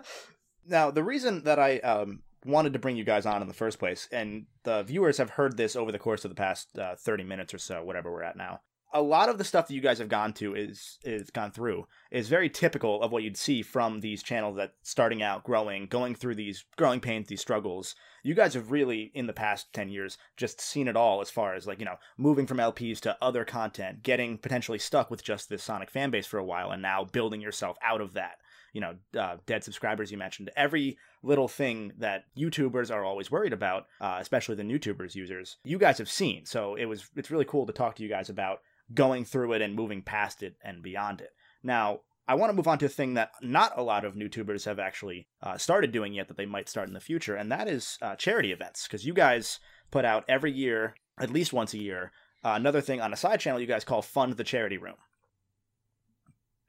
now, 0.66 0.90
the 0.90 1.04
reason 1.04 1.44
that 1.44 1.58
I 1.58 1.78
um, 1.78 2.22
wanted 2.44 2.72
to 2.72 2.78
bring 2.78 2.96
you 2.96 3.04
guys 3.04 3.26
on 3.26 3.42
in 3.42 3.48
the 3.48 3.54
first 3.54 3.78
place, 3.78 4.08
and 4.12 4.46
the 4.64 4.82
viewers 4.82 5.18
have 5.18 5.30
heard 5.30 5.56
this 5.56 5.76
over 5.76 5.90
the 5.90 5.98
course 5.98 6.24
of 6.24 6.30
the 6.30 6.34
past 6.34 6.78
uh, 6.78 6.94
30 6.96 7.24
minutes 7.24 7.54
or 7.54 7.58
so, 7.58 7.82
whatever 7.82 8.12
we're 8.12 8.22
at 8.22 8.36
now. 8.36 8.60
A 8.92 9.02
lot 9.02 9.28
of 9.28 9.38
the 9.38 9.44
stuff 9.44 9.66
that 9.66 9.74
you 9.74 9.80
guys 9.80 9.98
have 9.98 10.08
gone 10.08 10.32
to 10.34 10.54
is 10.54 11.00
is 11.02 11.28
gone 11.30 11.50
through 11.50 11.88
is 12.12 12.28
very 12.28 12.48
typical 12.48 13.02
of 13.02 13.10
what 13.10 13.24
you'd 13.24 13.36
see 13.36 13.60
from 13.60 14.00
these 14.00 14.22
channels 14.22 14.56
that 14.56 14.74
starting 14.82 15.20
out, 15.20 15.42
growing, 15.42 15.86
going 15.86 16.14
through 16.14 16.36
these 16.36 16.64
growing 16.76 17.00
pains, 17.00 17.26
these 17.26 17.40
struggles. 17.40 17.96
You 18.22 18.34
guys 18.34 18.54
have 18.54 18.70
really, 18.70 19.10
in 19.12 19.26
the 19.26 19.32
past 19.32 19.72
10 19.72 19.88
years, 19.88 20.16
just 20.36 20.60
seen 20.60 20.86
it 20.86 20.96
all 20.96 21.20
as 21.20 21.28
far 21.28 21.54
as 21.54 21.66
like, 21.66 21.80
you 21.80 21.84
know, 21.84 21.96
moving 22.16 22.46
from 22.46 22.58
LPs 22.58 23.00
to 23.00 23.16
other 23.20 23.44
content, 23.44 24.04
getting 24.04 24.38
potentially 24.38 24.78
stuck 24.78 25.10
with 25.10 25.24
just 25.24 25.48
this 25.48 25.64
Sonic 25.64 25.90
fan 25.90 26.10
base 26.10 26.26
for 26.28 26.38
a 26.38 26.44
while, 26.44 26.70
and 26.70 26.80
now 26.80 27.02
building 27.02 27.40
yourself 27.40 27.76
out 27.82 28.00
of 28.00 28.12
that 28.12 28.36
you 28.74 28.80
know, 28.80 28.94
uh, 29.18 29.36
dead 29.46 29.64
subscribers 29.64 30.10
you 30.10 30.18
mentioned, 30.18 30.50
every 30.56 30.98
little 31.22 31.48
thing 31.48 31.92
that 31.98 32.24
YouTubers 32.36 32.92
are 32.92 33.04
always 33.04 33.30
worried 33.30 33.54
about, 33.54 33.86
uh, 34.00 34.18
especially 34.20 34.56
the 34.56 34.64
YouTubers 34.64 35.14
users, 35.14 35.56
you 35.64 35.78
guys 35.78 35.96
have 35.96 36.10
seen. 36.10 36.44
So 36.44 36.74
it 36.74 36.84
was 36.84 37.08
it's 37.16 37.30
really 37.30 37.46
cool 37.46 37.64
to 37.66 37.72
talk 37.72 37.94
to 37.96 38.02
you 38.02 38.08
guys 38.08 38.28
about 38.28 38.58
going 38.92 39.24
through 39.24 39.54
it 39.54 39.62
and 39.62 39.74
moving 39.74 40.02
past 40.02 40.42
it 40.42 40.56
and 40.62 40.82
beyond 40.82 41.20
it. 41.20 41.30
Now, 41.62 42.00
I 42.26 42.34
want 42.34 42.50
to 42.50 42.54
move 42.54 42.68
on 42.68 42.78
to 42.78 42.86
a 42.86 42.90
thing 42.90 43.14
that 43.14 43.30
not 43.40 43.78
a 43.78 43.82
lot 43.82 44.04
of 44.04 44.14
YouTubers 44.14 44.64
have 44.64 44.78
actually 44.78 45.28
uh, 45.42 45.56
started 45.56 45.92
doing 45.92 46.12
yet 46.12 46.28
that 46.28 46.36
they 46.36 46.46
might 46.46 46.68
start 46.68 46.88
in 46.88 46.94
the 46.94 47.00
future, 47.00 47.36
and 47.36 47.52
that 47.52 47.68
is 47.68 47.96
uh, 48.02 48.16
charity 48.16 48.50
events. 48.50 48.86
Because 48.86 49.06
you 49.06 49.14
guys 49.14 49.60
put 49.90 50.04
out 50.04 50.24
every 50.28 50.50
year, 50.50 50.94
at 51.18 51.30
least 51.30 51.52
once 51.52 51.74
a 51.74 51.78
year, 51.78 52.12
uh, 52.42 52.54
another 52.56 52.80
thing 52.80 53.00
on 53.00 53.12
a 53.12 53.16
side 53.16 53.40
channel 53.40 53.60
you 53.60 53.66
guys 53.66 53.84
call 53.84 54.02
Fund 54.02 54.34
the 54.34 54.44
Charity 54.44 54.78
Room. 54.78 54.96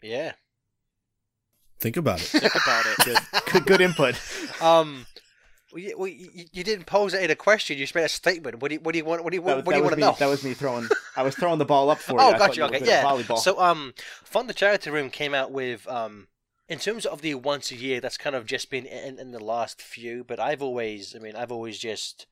Yeah. 0.03 0.33
Think 1.79 1.97
about 1.97 2.21
it. 2.21 2.25
Think 2.27 2.55
about 2.55 2.85
it. 2.85 2.97
Good, 3.05 3.17
good, 3.51 3.65
good 3.65 3.81
input. 3.81 4.19
Um, 4.61 5.05
well, 5.73 5.81
you, 5.83 5.97
well, 5.97 6.07
you, 6.07 6.45
you 6.53 6.63
didn't 6.63 6.85
pose 6.85 7.13
it 7.13 7.21
in 7.23 7.29
a 7.31 7.35
question. 7.35 7.77
You 7.77 7.83
just 7.83 7.95
made 7.95 8.05
a 8.05 8.09
statement. 8.09 8.61
What 8.61 8.69
do 8.69 8.75
you, 8.75 8.81
what 8.81 8.93
do 8.93 8.97
you 8.99 9.05
want? 9.05 9.23
What 9.23 9.31
do 9.31 9.37
you, 9.37 9.41
That 9.41 9.47
what, 9.47 9.55
was- 9.57 9.65
what 9.65 9.71
do 9.73 9.77
you 9.77 9.83
was 9.83 9.91
want 9.91 9.99
to 9.99 10.05
know? 10.07 10.15
That 10.19 10.29
was 10.31 10.43
me 10.43 10.53
throwing. 10.53 10.87
I 11.17 11.23
was 11.23 11.35
throwing 11.35 11.59
the 11.59 11.65
ball 11.65 11.89
up 11.89 11.99
for 11.99 12.13
you. 12.19 12.19
oh, 12.19 12.31
I 12.31 12.37
gotcha. 12.37 12.61
you 12.61 12.65
Okay, 12.67 12.81
yeah. 12.85 13.03
Volleyball. 13.03 13.37
So, 13.39 13.59
um, 13.61 13.93
Fund 14.23 14.49
the 14.49 14.53
Charity 14.53 14.89
Room 14.89 15.09
came 15.09 15.33
out 15.33 15.51
with 15.51 15.85
um, 15.89 16.27
in 16.69 16.79
terms 16.79 17.05
of 17.05 17.21
the 17.21 17.35
once 17.35 17.71
a 17.71 17.75
year. 17.75 17.99
That's 17.99 18.17
kind 18.17 18.35
of 18.35 18.45
just 18.45 18.69
been 18.69 18.85
in, 18.85 19.19
in 19.19 19.31
the 19.31 19.43
last 19.43 19.81
few. 19.81 20.23
But 20.23 20.39
I've 20.39 20.61
always, 20.61 21.13
I 21.15 21.19
mean, 21.19 21.35
I've 21.35 21.51
always 21.51 21.77
just, 21.77 22.25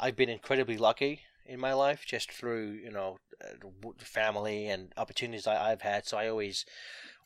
I've 0.00 0.16
been 0.16 0.28
incredibly 0.28 0.76
lucky 0.76 1.20
in 1.46 1.60
my 1.60 1.72
life, 1.74 2.04
just 2.06 2.32
through 2.32 2.70
you 2.82 2.90
know, 2.90 3.18
uh, 3.40 3.90
family 3.98 4.66
and 4.66 4.92
opportunities 4.96 5.46
I, 5.46 5.70
I've 5.70 5.82
had. 5.82 6.06
So 6.06 6.16
I 6.18 6.28
always, 6.28 6.64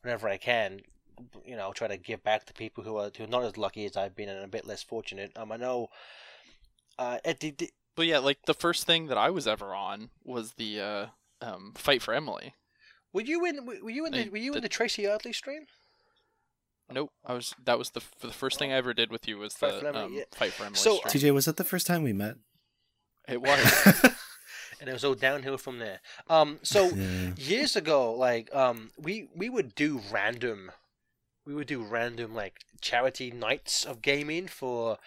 whenever 0.03 0.29
I 0.29 0.37
can, 0.37 0.81
you 1.45 1.57
know, 1.57 1.73
try 1.73 1.89
to 1.89 1.97
give 1.97 2.23
back 2.23 2.47
to 2.47 2.53
people 2.53 2.85
who 2.85 2.97
are 2.97 3.11
who 3.17 3.25
are 3.25 3.29
not 3.29 3.45
as 3.45 3.57
lucky 3.57 3.85
as 3.87 3.97
I've 3.97 4.17
been 4.17 4.29
and 4.29 4.45
a 4.45 4.49
bit 4.49 4.67
less 4.67 4.83
fortunate. 4.83 5.33
Um, 5.37 5.53
I 5.53 5.57
know. 5.57 5.89
Uh, 6.99 7.19
it, 7.25 7.41
the, 7.41 7.51
the, 7.51 7.71
But 7.97 8.07
yeah, 8.07 8.19
like 8.19 8.39
the 8.47 8.55
first 8.55 8.85
thing 8.87 9.07
that 9.09 9.19
I 9.19 9.31
was 9.31 9.47
ever 9.49 9.75
on 9.75 10.11
was 10.25 10.53
the 10.53 10.81
uh, 10.81 11.07
um, 11.41 11.73
fight 11.77 12.03
for 12.03 12.15
Emily. 12.15 12.55
were 13.13 13.23
you 13.23 13.45
in? 13.45 13.67
Were 13.67 13.91
you 13.91 14.07
in 14.07 14.13
the? 14.13 14.29
Were 14.29 14.37
you 14.37 14.53
in 14.53 14.55
the- 14.57 14.61
the 14.63 14.69
Tracy 14.69 15.03
Yardley 15.03 15.33
stream? 15.33 15.67
Nope, 16.93 17.11
I 17.25 17.33
was. 17.33 17.55
That 17.65 17.79
was 17.79 17.91
the 17.91 18.03
the 18.21 18.31
first 18.33 18.59
thing 18.59 18.71
I 18.73 18.77
ever 18.77 18.93
did 18.95 19.11
with 19.11 19.27
you 19.27 19.39
was 19.39 19.55
Fight 19.55 19.75
for 19.75 19.81
the 19.81 19.89
Emily, 19.89 20.05
um, 20.05 20.13
yeah. 20.15 20.25
fight 20.33 20.53
for 20.53 20.65
Emily. 20.65 20.77
So- 20.77 20.97
stream. 21.07 21.13
TJ, 21.31 21.35
was 21.35 21.47
that 21.47 21.57
the 21.57 21.65
first 21.65 21.87
time 21.87 22.03
we 22.03 22.13
met? 22.13 22.37
It 23.27 23.41
was. 23.41 24.05
and 24.81 24.91
it 24.91 24.93
was 24.93 25.03
all 25.05 25.15
downhill 25.15 25.57
from 25.57 25.79
there. 25.79 26.01
Um, 26.29 26.59
so 26.63 26.91
Yeah. 26.91 27.31
years 27.39 27.75
ago, 27.75 28.13
like 28.15 28.55
um, 28.55 28.91
we 28.99 29.29
we 29.35 29.49
would 29.49 29.75
do 29.75 30.03
random, 30.13 30.71
we 31.47 31.55
would 31.55 31.67
do 31.67 31.83
random 31.83 32.35
like 32.35 32.61
charity 32.81 33.31
nights 33.31 33.85
of 33.85 34.03
gaming 34.03 34.49
for 34.49 34.99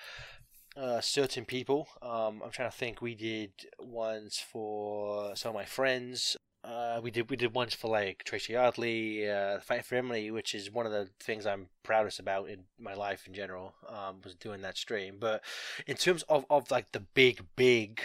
uh, 0.76 1.02
certain 1.02 1.46
people. 1.46 1.88
Um, 2.02 2.42
I'm 2.44 2.52
trying 2.52 2.70
to 2.70 2.78
think. 2.78 3.02
We 3.02 3.16
did 3.16 3.52
ones 3.80 4.38
for 4.40 5.36
some 5.36 5.50
of 5.50 5.56
my 5.56 5.66
friends. 5.66 6.38
Uh, 6.64 7.00
we 7.02 7.12
did 7.12 7.30
we 7.30 7.38
did 7.38 7.54
ones 7.54 7.74
for 7.74 7.90
like 7.90 8.24
Tracy 8.24 8.54
Yardley, 8.54 9.30
uh, 9.30 9.60
Fight 9.60 9.86
for 9.86 9.96
Emily, 9.96 10.32
which 10.32 10.54
is 10.54 10.72
one 10.72 10.86
of 10.86 10.92
the 10.92 11.10
things 11.20 11.46
I'm 11.46 11.70
proudest 11.84 12.20
about 12.20 12.50
in 12.50 12.66
my 12.80 12.94
life 12.94 13.26
in 13.26 13.34
general. 13.34 13.74
Um, 13.88 14.22
was 14.24 14.36
doing 14.36 14.62
that 14.62 14.78
stream. 14.78 15.18
But 15.20 15.44
in 15.88 15.96
terms 15.96 16.24
of, 16.24 16.46
of 16.50 16.70
like 16.70 16.92
the 16.92 17.00
big 17.00 17.46
big 17.56 18.02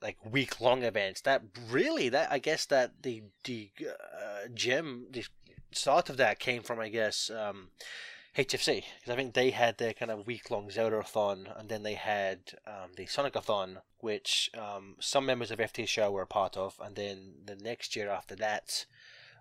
like 0.00 0.16
week 0.24 0.60
long 0.60 0.82
events 0.82 1.20
that 1.20 1.42
really 1.70 2.08
that 2.08 2.30
I 2.30 2.38
guess 2.38 2.66
that 2.66 3.02
the 3.02 3.22
the 3.44 3.70
uh, 3.88 4.48
gem 4.52 5.06
the 5.10 5.24
start 5.72 6.10
of 6.10 6.16
that 6.18 6.38
came 6.38 6.62
from 6.62 6.80
I 6.80 6.88
guess 6.88 7.30
um, 7.30 7.68
HFC 8.36 8.84
because 9.00 9.12
I 9.12 9.16
think 9.16 9.34
they 9.34 9.50
had 9.50 9.78
their 9.78 9.92
kind 9.92 10.10
of 10.10 10.26
week 10.26 10.50
long 10.50 10.70
Zelda-a-thon 10.70 11.48
and 11.56 11.68
then 11.68 11.82
they 11.82 11.94
had 11.94 12.38
um, 12.66 12.92
the 12.96 13.06
Sonic-a-thon 13.06 13.78
which 14.00 14.50
um, 14.56 14.96
some 15.00 15.26
members 15.26 15.50
of 15.50 15.58
FT 15.58 15.86
show 15.86 16.10
were 16.10 16.22
a 16.22 16.26
part 16.26 16.56
of 16.56 16.80
and 16.82 16.96
then 16.96 17.34
the 17.44 17.56
next 17.56 17.94
year 17.94 18.10
after 18.10 18.34
that 18.36 18.86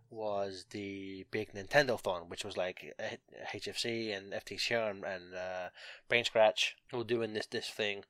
was 0.10 0.66
the 0.72 1.26
big 1.32 1.54
Nintendo-thon 1.54 2.24
which 2.28 2.44
was 2.44 2.58
like 2.58 2.94
uh, 3.00 3.16
HFC 3.54 4.16
and 4.16 4.34
FT 4.34 4.60
show 4.60 4.88
and, 4.88 5.06
and 5.06 5.34
uh, 5.34 5.70
Brain 6.10 6.26
Scratch 6.26 6.76
all 6.92 7.04
doing 7.04 7.34
this 7.34 7.46
this 7.46 7.70
thing 7.70 8.04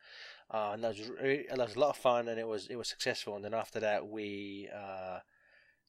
uh, 0.52 0.72
and 0.74 0.84
that 0.84 0.98
was 0.98 1.08
that 1.08 1.58
was 1.58 1.76
a 1.76 1.80
lot 1.80 1.92
of 1.92 1.98
fun, 1.98 2.28
and 2.28 2.38
it 2.38 2.46
was 2.46 2.68
it 2.68 2.76
was 2.76 2.90
successful. 2.90 3.36
And 3.36 3.46
then 3.46 3.54
after 3.54 3.80
that, 3.80 4.08
we 4.08 4.68
uh, 4.76 5.20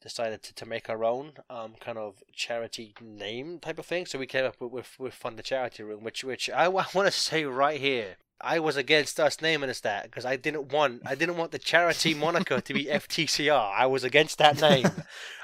decided 0.03 0.43
to, 0.43 0.55
to 0.55 0.67
make 0.67 0.91
our 0.91 1.05
own 1.05 1.33
um, 1.49 1.75
kind 1.81 1.99
of 1.99 2.23
charity 2.33 2.95
name 3.01 3.59
type 3.61 3.79
of 3.79 3.87
thing. 3.87 4.07
So 4.07 4.19
we 4.19 4.27
came 4.27 4.45
up 4.45 4.61
with 4.61 4.73
with, 4.73 4.99
with 4.99 5.15
Fund 5.15 5.39
the 5.39 5.43
Charity 5.43 5.83
Room, 5.83 6.03
which 6.05 6.25
which 6.25 6.51
I, 6.51 6.69
want 6.69 6.91
to 6.95 7.11
say 7.11 7.45
right 7.45 7.81
here. 7.81 8.17
I 8.45 8.59
was 8.59 8.77
against 8.77 9.21
us 9.21 9.41
naming 9.41 9.71
us 9.71 9.79
that 9.81 10.05
because 10.05 10.25
I 10.25 10.35
didn't 10.35 10.73
want 10.73 11.03
I 11.07 11.15
didn't 11.15 11.37
want 11.37 11.53
the 11.53 11.59
charity 11.61 12.13
moniker 12.27 12.61
to 12.61 12.75
be 12.75 12.87
FTCR. 12.87 13.73
I 13.73 13.87
was 13.87 14.03
against 14.03 14.39
that 14.39 14.61
name. 14.61 14.89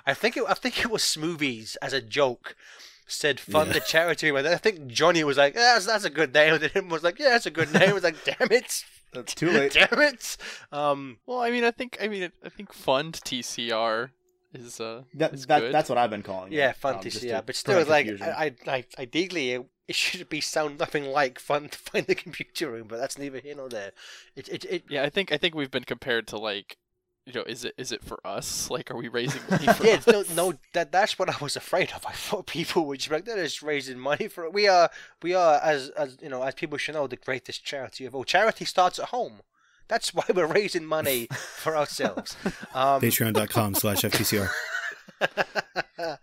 I 0.05 0.15
think 0.15 0.37
it 0.37 0.45
I 0.49 0.55
think 0.55 0.81
it 0.81 0.91
was 0.91 1.03
Smoothies 1.03 1.77
as 1.81 1.93
a 1.93 2.01
joke 2.03 2.57
said 3.07 3.39
fund 3.41 3.69
Yeah. 3.69 3.75
the 3.75 3.81
charity 3.81 4.27
room. 4.27 4.39
And 4.39 4.49
I 4.49 4.57
think 4.57 4.89
Johnny 4.89 5.25
was 5.25 5.39
like, 5.39 5.55
yeah, 5.55 5.75
that's, 5.75 5.87
that's 5.87 6.05
a 6.05 6.11
good 6.11 6.35
name. 6.35 6.53
And 6.55 6.63
then 6.63 6.71
him 6.71 6.89
was 6.89 7.03
like, 7.03 7.19
yeah, 7.19 7.31
that's 7.31 7.47
a 7.47 7.51
good 7.51 7.73
name. 7.73 7.89
I 7.91 7.93
was 7.93 8.03
like, 8.03 8.17
damn 8.25 8.51
it. 8.51 8.85
That's 9.15 9.35
too 9.35 9.51
late. 9.51 9.73
Damn 9.73 10.01
it. 10.03 10.37
Um, 10.71 11.17
well, 11.25 11.41
I 11.41 11.51
mean, 11.51 11.65
I 11.65 11.71
think 11.71 11.97
I 12.03 12.09
mean 12.09 12.31
I 12.45 12.49
think 12.51 12.73
fund 12.73 13.15
TCR 13.25 14.11
is 14.55 14.81
uh 14.81 15.03
That, 15.15 15.35
is 15.35 15.47
that, 15.47 15.61
good. 15.61 15.75
that's 15.75 15.89
what 15.89 15.99
I've 15.99 16.11
been 16.11 16.23
calling 16.23 16.53
it. 16.53 16.57
yeah, 16.57 16.73
fun 16.73 16.97
um, 16.97 17.01
to 17.01 17.11
just 17.11 17.23
see. 17.23 17.29
to 17.29 17.35
Yeah, 17.35 17.41
but 17.43 17.57
still, 17.57 17.85
prevent 17.85 18.21
like. 18.21 18.23
I, 18.23 18.55
I, 18.67 18.85
ideally, 18.99 19.53
it, 19.53 19.67
it 19.87 19.95
should 19.95 20.29
be 20.29 20.41
sound 20.41 20.79
nothing 20.79 21.05
like 21.07 21.39
fun 21.39 21.69
to 21.69 21.79
find 21.79 22.07
the 22.07 22.15
computer 22.15 22.71
room, 22.71 22.87
but 22.89 22.99
that's 22.99 23.19
neither 23.19 23.39
here 23.41 23.55
nor 23.57 23.69
there. 23.69 23.93
It, 24.37 24.49
it, 24.49 24.65
it 24.65 24.85
Yeah, 24.89 25.03
I 25.03 25.11
think 25.11 25.33
I 25.33 25.37
think 25.37 25.55
we've 25.55 25.71
been 25.71 25.85
compared 25.85 26.27
to 26.29 26.39
like 26.39 26.77
you 27.29 27.35
know, 27.35 27.43
is 27.47 27.63
it 27.65 27.75
is 27.77 27.93
it 27.93 28.03
for 28.03 28.19
us? 28.27 28.71
Like, 28.79 28.91
are 28.91 28.97
we 28.97 29.09
raising 29.09 29.43
money 29.51 29.67
for 29.75 29.85
yeah, 29.87 29.95
us? 29.97 30.07
no, 30.07 30.25
no, 30.35 30.55
that 30.73 30.93
that's 30.93 31.19
what 31.19 31.29
I 31.29 31.37
was 31.43 31.57
afraid 31.57 31.93
of. 31.95 32.07
I 32.07 32.13
thought 32.13 32.47
people 32.47 32.87
would 32.87 33.01
just 33.01 33.11
be 33.11 33.17
like, 33.17 33.25
"They're 33.27 33.43
just 33.45 33.63
raising 33.63 33.99
money 33.99 34.29
for 34.29 34.45
it." 34.45 34.53
We 34.53 34.67
are, 34.67 34.91
we 35.23 35.35
are, 35.35 35.61
as 35.63 35.91
as 35.91 36.17
you 36.23 36.31
know, 36.31 36.43
as 36.43 36.55
people 36.55 36.79
should 36.79 36.95
know, 36.95 37.07
the 37.07 37.17
greatest 37.17 37.65
charity 37.65 38.07
of 38.07 38.15
all. 38.15 38.25
Charity 38.25 38.65
starts 38.65 38.99
at 38.99 39.07
home. 39.11 39.41
That's 39.89 40.13
why 40.15 40.25
we're 40.35 40.47
raising 40.47 40.85
money 40.85 41.29
for 41.33 41.77
ourselves. 41.77 42.37
Um, 42.75 43.01
Patreon.com 43.01 43.75
slash 43.75 44.03
FTCR. 44.03 44.49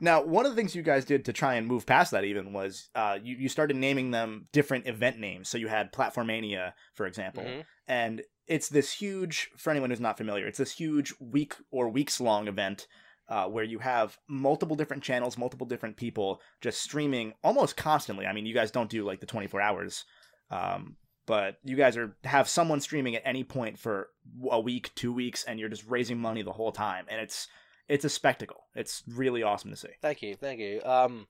Now, 0.00 0.22
one 0.22 0.46
of 0.46 0.52
the 0.52 0.56
things 0.56 0.76
you 0.76 0.82
guys 0.82 1.04
did 1.04 1.24
to 1.24 1.32
try 1.32 1.54
and 1.54 1.66
move 1.66 1.84
past 1.84 2.12
that 2.12 2.22
even 2.24 2.52
was 2.52 2.88
uh, 2.94 3.18
you, 3.20 3.34
you 3.36 3.48
started 3.48 3.76
naming 3.76 4.12
them 4.12 4.46
different 4.52 4.86
event 4.86 5.18
names. 5.18 5.48
So 5.48 5.58
you 5.58 5.66
had 5.66 5.92
Platformania, 5.92 6.72
for 6.94 7.04
example, 7.06 7.42
Mhm. 7.42 7.64
and 7.88 8.22
it's 8.46 8.68
this 8.68 8.92
huge, 8.92 9.50
for 9.56 9.70
anyone 9.70 9.90
who's 9.90 9.98
not 10.00 10.16
familiar, 10.16 10.46
it's 10.46 10.58
this 10.58 10.70
huge 10.72 11.12
week 11.18 11.56
or 11.72 11.88
weeks 11.88 12.20
long 12.20 12.46
event 12.46 12.86
uh, 13.28 13.46
where 13.46 13.64
you 13.64 13.80
have 13.80 14.16
multiple 14.28 14.76
different 14.76 15.02
channels, 15.02 15.36
multiple 15.36 15.66
different 15.66 15.96
people 15.96 16.40
just 16.60 16.80
streaming 16.80 17.34
almost 17.42 17.76
constantly. 17.76 18.24
I 18.24 18.32
mean, 18.32 18.46
you 18.46 18.54
guys 18.54 18.70
don't 18.70 18.88
do 18.88 19.04
like 19.04 19.18
the 19.18 19.26
24 19.26 19.60
hours, 19.60 20.04
um, 20.52 20.96
but 21.28 21.58
you 21.62 21.76
guys 21.76 21.96
are 21.98 22.16
have 22.24 22.48
someone 22.48 22.80
streaming 22.80 23.14
at 23.14 23.22
any 23.26 23.44
point 23.44 23.78
for 23.78 24.08
a 24.50 24.58
week, 24.58 24.90
two 24.94 25.12
weeks, 25.12 25.44
and 25.44 25.60
you're 25.60 25.68
just 25.68 25.86
raising 25.86 26.18
money 26.18 26.40
the 26.42 26.52
whole 26.52 26.72
time, 26.72 27.04
and 27.08 27.20
it's 27.20 27.48
it's 27.86 28.04
a 28.06 28.08
spectacle. 28.08 28.64
It's 28.74 29.02
really 29.06 29.42
awesome 29.42 29.70
to 29.70 29.76
see. 29.76 29.88
Thank 30.00 30.22
you, 30.22 30.36
thank 30.36 30.58
you. 30.58 30.80
Um, 30.84 31.26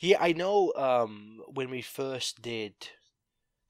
yeah, 0.00 0.18
I 0.20 0.32
know. 0.32 0.72
Um, 0.76 1.42
when 1.46 1.70
we 1.70 1.80
first 1.80 2.42
did 2.42 2.74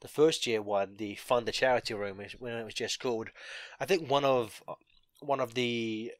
the 0.01 0.09
first 0.09 0.47
year 0.47 0.63
one, 0.63 0.97
the 0.97 1.17
fund 1.17 1.45
the 1.45 1.53
charity 1.53 1.93
room, 1.93 2.23
when 2.39 2.55
it 2.55 2.65
was 2.65 2.75
just 2.75 2.99
called, 2.99 3.29
I 3.79 3.85
think 3.85 4.11
one 4.11 4.25
of 4.25 4.63
one 5.21 5.41
of 5.41 5.53
the 5.53 6.13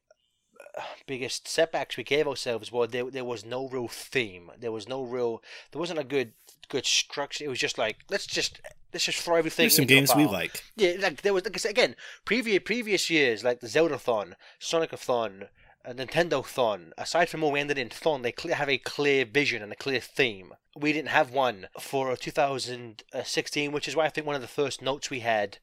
uh, 0.77 0.83
biggest 1.07 1.49
setbacks 1.49 1.97
we 1.97 2.05
gave 2.05 2.29
ourselves 2.29 2.71
was 2.71 2.91
there 2.91 3.11
there 3.11 3.25
was 3.25 3.47
no 3.47 3.69
real 3.71 3.89
theme. 3.89 4.51
There 4.59 4.73
was 4.73 4.87
no 4.87 5.03
real. 5.03 5.43
There 5.73 5.81
wasn't 5.81 5.99
a 6.01 6.05
good 6.05 6.35
good 6.69 6.87
structure. 6.87 7.45
It 7.45 7.49
was 7.49 7.59
just 7.59 7.79
like 7.79 7.99
let's 8.11 8.27
just 8.27 8.61
let's 8.93 9.05
just 9.05 9.19
throw 9.19 9.37
everything. 9.37 9.65
There's 9.65 9.77
some 9.77 9.87
games 9.87 10.15
we 10.15 10.27
like. 10.27 10.63
Yeah, 10.77 10.95
like 11.01 11.23
there 11.23 11.35
was 11.35 11.45
like 11.45 11.57
I 11.57 11.59
said, 11.59 11.71
again 11.71 11.97
previous 12.25 12.61
previous 12.65 13.11
years 13.11 13.45
like 13.45 13.61
the 13.61 13.69
Zelda-thon, 13.69 14.37
Sonic-a-thon, 14.59 15.49
uh, 15.85 15.93
Nintendo-thon. 15.93 16.93
Aside 16.99 17.29
from 17.29 17.45
ended 17.45 17.79
in 17.79 17.89
thon, 17.89 18.23
they 18.23 18.33
clear, 18.33 18.55
have 18.55 18.69
a 18.69 18.79
clear 18.79 19.25
vision 19.25 19.63
and 19.63 19.73
a 19.73 19.77
clear 19.77 20.01
theme. 20.01 20.53
We 20.75 20.93
didn't 20.93 21.09
have 21.09 21.31
one 21.31 21.69
for 21.81 22.17
2016, 22.17 23.73
which 23.73 23.89
is 23.89 23.97
why 23.97 24.07
I 24.07 24.09
think 24.11 24.27
one 24.27 24.37
of 24.37 24.43
the 24.43 24.49
first 24.49 24.83
notes 24.83 25.11
we 25.11 25.21
had 25.21 25.59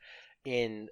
in 0.45 0.89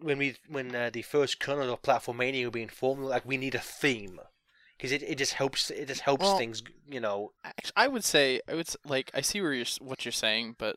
when 0.00 0.18
we 0.18 0.36
when 0.48 0.74
uh, 0.74 0.90
the 0.90 1.02
first 1.02 1.38
kernel 1.38 1.72
of 1.72 1.82
Platformania 1.82 2.44
were 2.44 2.50
being 2.50 2.68
formed, 2.68 3.04
like 3.04 3.26
we 3.26 3.36
need 3.36 3.54
a 3.54 3.60
theme 3.60 4.20
because 4.78 4.92
it, 4.92 5.02
it 5.02 5.18
just 5.18 5.34
helps 5.34 5.70
it 5.70 5.88
just 5.88 6.02
helps 6.02 6.22
Well- 6.22 6.38
things 6.38 6.62
you 6.88 7.00
know. 7.00 7.32
I 7.76 7.88
would 7.88 8.04
say 8.04 8.40
I 8.48 8.54
would 8.54 8.68
like 8.86 9.10
I 9.12 9.20
see 9.20 9.40
where 9.42 9.52
you're 9.52 9.66
what 9.80 10.04
you're 10.04 10.12
saying, 10.12 10.54
but 10.58 10.76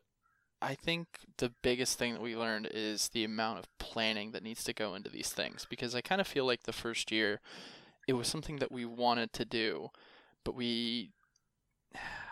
I 0.62 0.76
think 0.76 1.08
the 1.38 1.54
biggest 1.62 1.98
thing 1.98 2.14
that 2.14 2.22
we 2.22 2.36
learned 2.36 2.68
is 2.72 3.10
the 3.10 3.24
amount 3.24 3.60
of 3.60 3.66
planning 3.80 4.32
that 4.32 4.44
needs 4.44 4.64
to 4.66 4.74
go 4.74 4.94
into 4.96 5.10
these 5.10 5.30
things 5.30 5.66
because 5.70 5.96
I 5.96 6.02
kind 6.02 6.22
of 6.22 6.28
feel 6.28 6.46
like 6.46 6.64
the 6.64 6.74
first 6.74 7.12
year 7.12 7.40
it 8.08 8.14
was 8.14 8.28
something 8.28 8.58
that 8.58 8.72
we 8.72 8.84
wanted 8.86 9.32
to 9.34 9.46
do, 9.46 9.90
but 10.44 10.56
we 10.56 11.12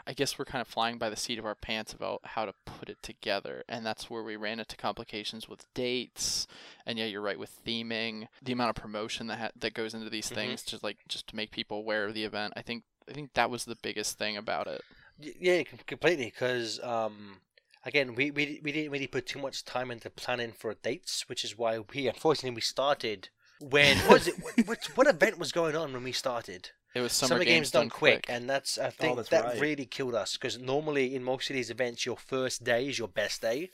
I 0.09 0.13
guess 0.13 0.39
we're 0.39 0.45
kind 0.45 0.59
of 0.61 0.67
flying 0.67 0.97
by 0.97 1.11
the 1.11 1.15
seat 1.15 1.37
of 1.37 1.45
our 1.45 1.53
pants 1.53 1.93
about 1.93 2.21
how 2.23 2.45
to 2.45 2.53
put 2.65 2.89
it 2.89 2.97
together, 3.03 3.63
and 3.69 3.85
that's 3.85 4.09
where 4.09 4.23
we 4.23 4.35
ran 4.35 4.59
into 4.59 4.75
complications 4.75 5.47
with 5.47 5.71
dates. 5.75 6.47
And 6.83 6.97
yeah, 6.97 7.05
you're 7.05 7.21
right 7.21 7.37
with 7.37 7.63
theming, 7.63 8.27
the 8.41 8.51
amount 8.51 8.71
of 8.71 8.75
promotion 8.81 9.27
that 9.27 9.37
ha- 9.37 9.51
that 9.55 9.75
goes 9.75 9.93
into 9.93 10.09
these 10.09 10.31
Mhm. 10.31 10.33
things, 10.35 10.63
just 10.63 10.83
like 10.83 10.97
just 11.07 11.27
to 11.27 11.35
make 11.35 11.51
people 11.51 11.77
aware 11.77 12.05
of 12.05 12.15
the 12.15 12.23
event. 12.23 12.53
I 12.55 12.63
think 12.63 12.85
I 13.07 13.13
think 13.13 13.33
that 13.33 13.51
was 13.51 13.65
the 13.65 13.75
biggest 13.75 14.17
thing 14.17 14.35
about 14.35 14.65
it. 14.65 14.81
Yeah, 15.19 15.61
completely. 15.63 16.25
Because 16.25 16.79
um, 16.81 17.41
again, 17.85 18.15
we, 18.15 18.31
we 18.31 18.59
we 18.63 18.71
didn't 18.71 18.91
really 18.91 19.05
put 19.05 19.27
too 19.27 19.39
much 19.39 19.63
time 19.63 19.91
into 19.91 20.09
planning 20.09 20.53
for 20.53 20.73
dates, 20.73 21.29
which 21.29 21.45
is 21.45 21.55
why 21.55 21.77
we 21.77 22.07
unfortunately 22.07 22.55
we 22.55 22.61
started 22.61 23.29
when 23.59 23.97
was 24.07 24.27
it? 24.27 24.35
What, 24.41 24.57
what 24.67 24.85
what 24.95 25.07
event 25.07 25.37
was 25.37 25.51
going 25.51 25.75
on 25.75 25.93
when 25.93 26.03
we 26.03 26.11
started? 26.11 26.71
It 26.95 27.01
was 27.01 27.13
summer, 27.13 27.43
games, 27.43 27.69
done 27.69 27.89
quick, 27.89 28.25
and 28.27 28.49
that's 28.49 28.77
I 28.77 28.89
think 28.89 29.17
that's 29.17 29.29
that 29.29 29.43
right. 29.45 29.59
really 29.59 29.85
killed 29.85 30.15
us 30.15 30.33
because 30.33 30.57
normally 30.57 31.13
in 31.15 31.23
most 31.23 31.49
of 31.49 31.55
these 31.55 31.69
events, 31.69 32.05
your 32.05 32.17
first 32.17 32.63
day 32.63 32.87
is 32.87 32.97
your 32.97 33.07
best 33.07 33.41
day. 33.41 33.71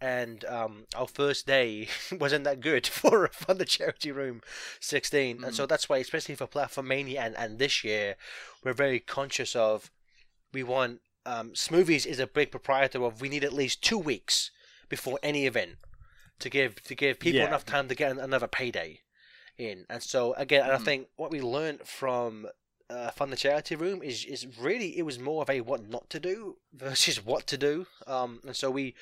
And 0.00 0.44
um, 0.46 0.86
our 0.96 1.06
first 1.06 1.46
day 1.46 1.88
wasn't 2.18 2.42
that 2.44 2.60
good 2.60 2.86
for 2.98 3.28
for 3.28 3.54
the 3.54 3.64
charity 3.64 4.10
room 4.10 4.42
16, 4.80 5.44
and 5.44 5.54
so 5.54 5.64
that's 5.64 5.88
why, 5.88 5.98
especially 5.98 6.34
for 6.34 6.46
Platformania 6.46 7.20
and, 7.20 7.36
and 7.36 7.58
this 7.58 7.84
year, 7.84 8.16
we're 8.64 8.72
very 8.72 8.98
conscious 8.98 9.54
of 9.54 9.90
we 10.52 10.62
want 10.64 11.00
um, 11.24 11.50
Smoothies 11.50 12.04
is 12.04 12.18
a 12.18 12.26
big 12.26 12.50
proprietor 12.50 13.04
of 13.04 13.20
we 13.20 13.28
need 13.28 13.44
at 13.44 13.52
least 13.52 13.82
two 13.82 13.98
weeks 13.98 14.50
before 14.88 15.18
any 15.22 15.46
event 15.46 15.76
to 16.40 16.50
give 16.50 16.82
to 16.82 16.94
give 16.94 17.20
people 17.20 17.40
Yeah. 17.40 17.46
enough 17.46 17.64
time 17.64 17.88
to 17.88 17.94
get 17.94 18.18
another 18.18 18.48
payday 18.48 19.01
in. 19.58 19.86
And 19.88 20.02
so 20.02 20.34
again, 20.34 20.62
and 20.64 20.72
I 20.72 20.78
Mhm. 20.78 20.84
think 20.84 21.08
what 21.16 21.30
we 21.30 21.40
learned 21.40 21.86
from 21.86 22.48
uh, 22.90 23.10
Fund 23.10 23.32
the 23.32 23.36
Charity 23.36 23.74
Room 23.74 24.02
is 24.02 24.24
is 24.26 24.46
really 24.58 24.98
it 24.98 25.02
was 25.02 25.18
more 25.18 25.42
of 25.42 25.48
a 25.50 25.60
what 25.62 25.88
not 25.88 26.10
to 26.10 26.20
do 26.20 26.58
versus 26.72 27.24
what 27.24 27.46
to 27.48 27.56
do. 27.58 27.86
Um, 28.06 28.40
and 28.46 28.56
so 28.56 28.70
we. 28.70 28.94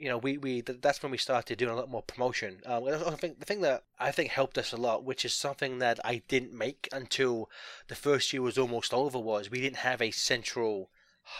You 0.00 0.08
know, 0.08 0.18
we, 0.18 0.38
we 0.38 0.60
that's 0.60 1.02
when 1.02 1.10
we 1.10 1.18
started 1.18 1.58
doing 1.58 1.72
a 1.72 1.74
lot 1.74 1.90
more 1.90 2.02
promotion. 2.04 2.62
Um, 2.64 2.84
I 2.86 3.16
think 3.16 3.40
the 3.40 3.44
thing 3.44 3.62
that 3.62 3.82
I 3.98 4.12
think 4.12 4.30
helped 4.30 4.56
us 4.56 4.72
a 4.72 4.76
lot, 4.76 5.02
which 5.02 5.24
is 5.24 5.34
something 5.34 5.80
that 5.80 5.98
I 6.04 6.22
didn't 6.28 6.52
make 6.52 6.88
until 6.92 7.50
the 7.88 7.96
first 7.96 8.32
year 8.32 8.40
was 8.40 8.56
almost 8.58 8.94
over, 8.94 9.18
was 9.18 9.50
we 9.50 9.60
didn't 9.60 9.78
have 9.78 10.00
a 10.00 10.12
central 10.12 10.88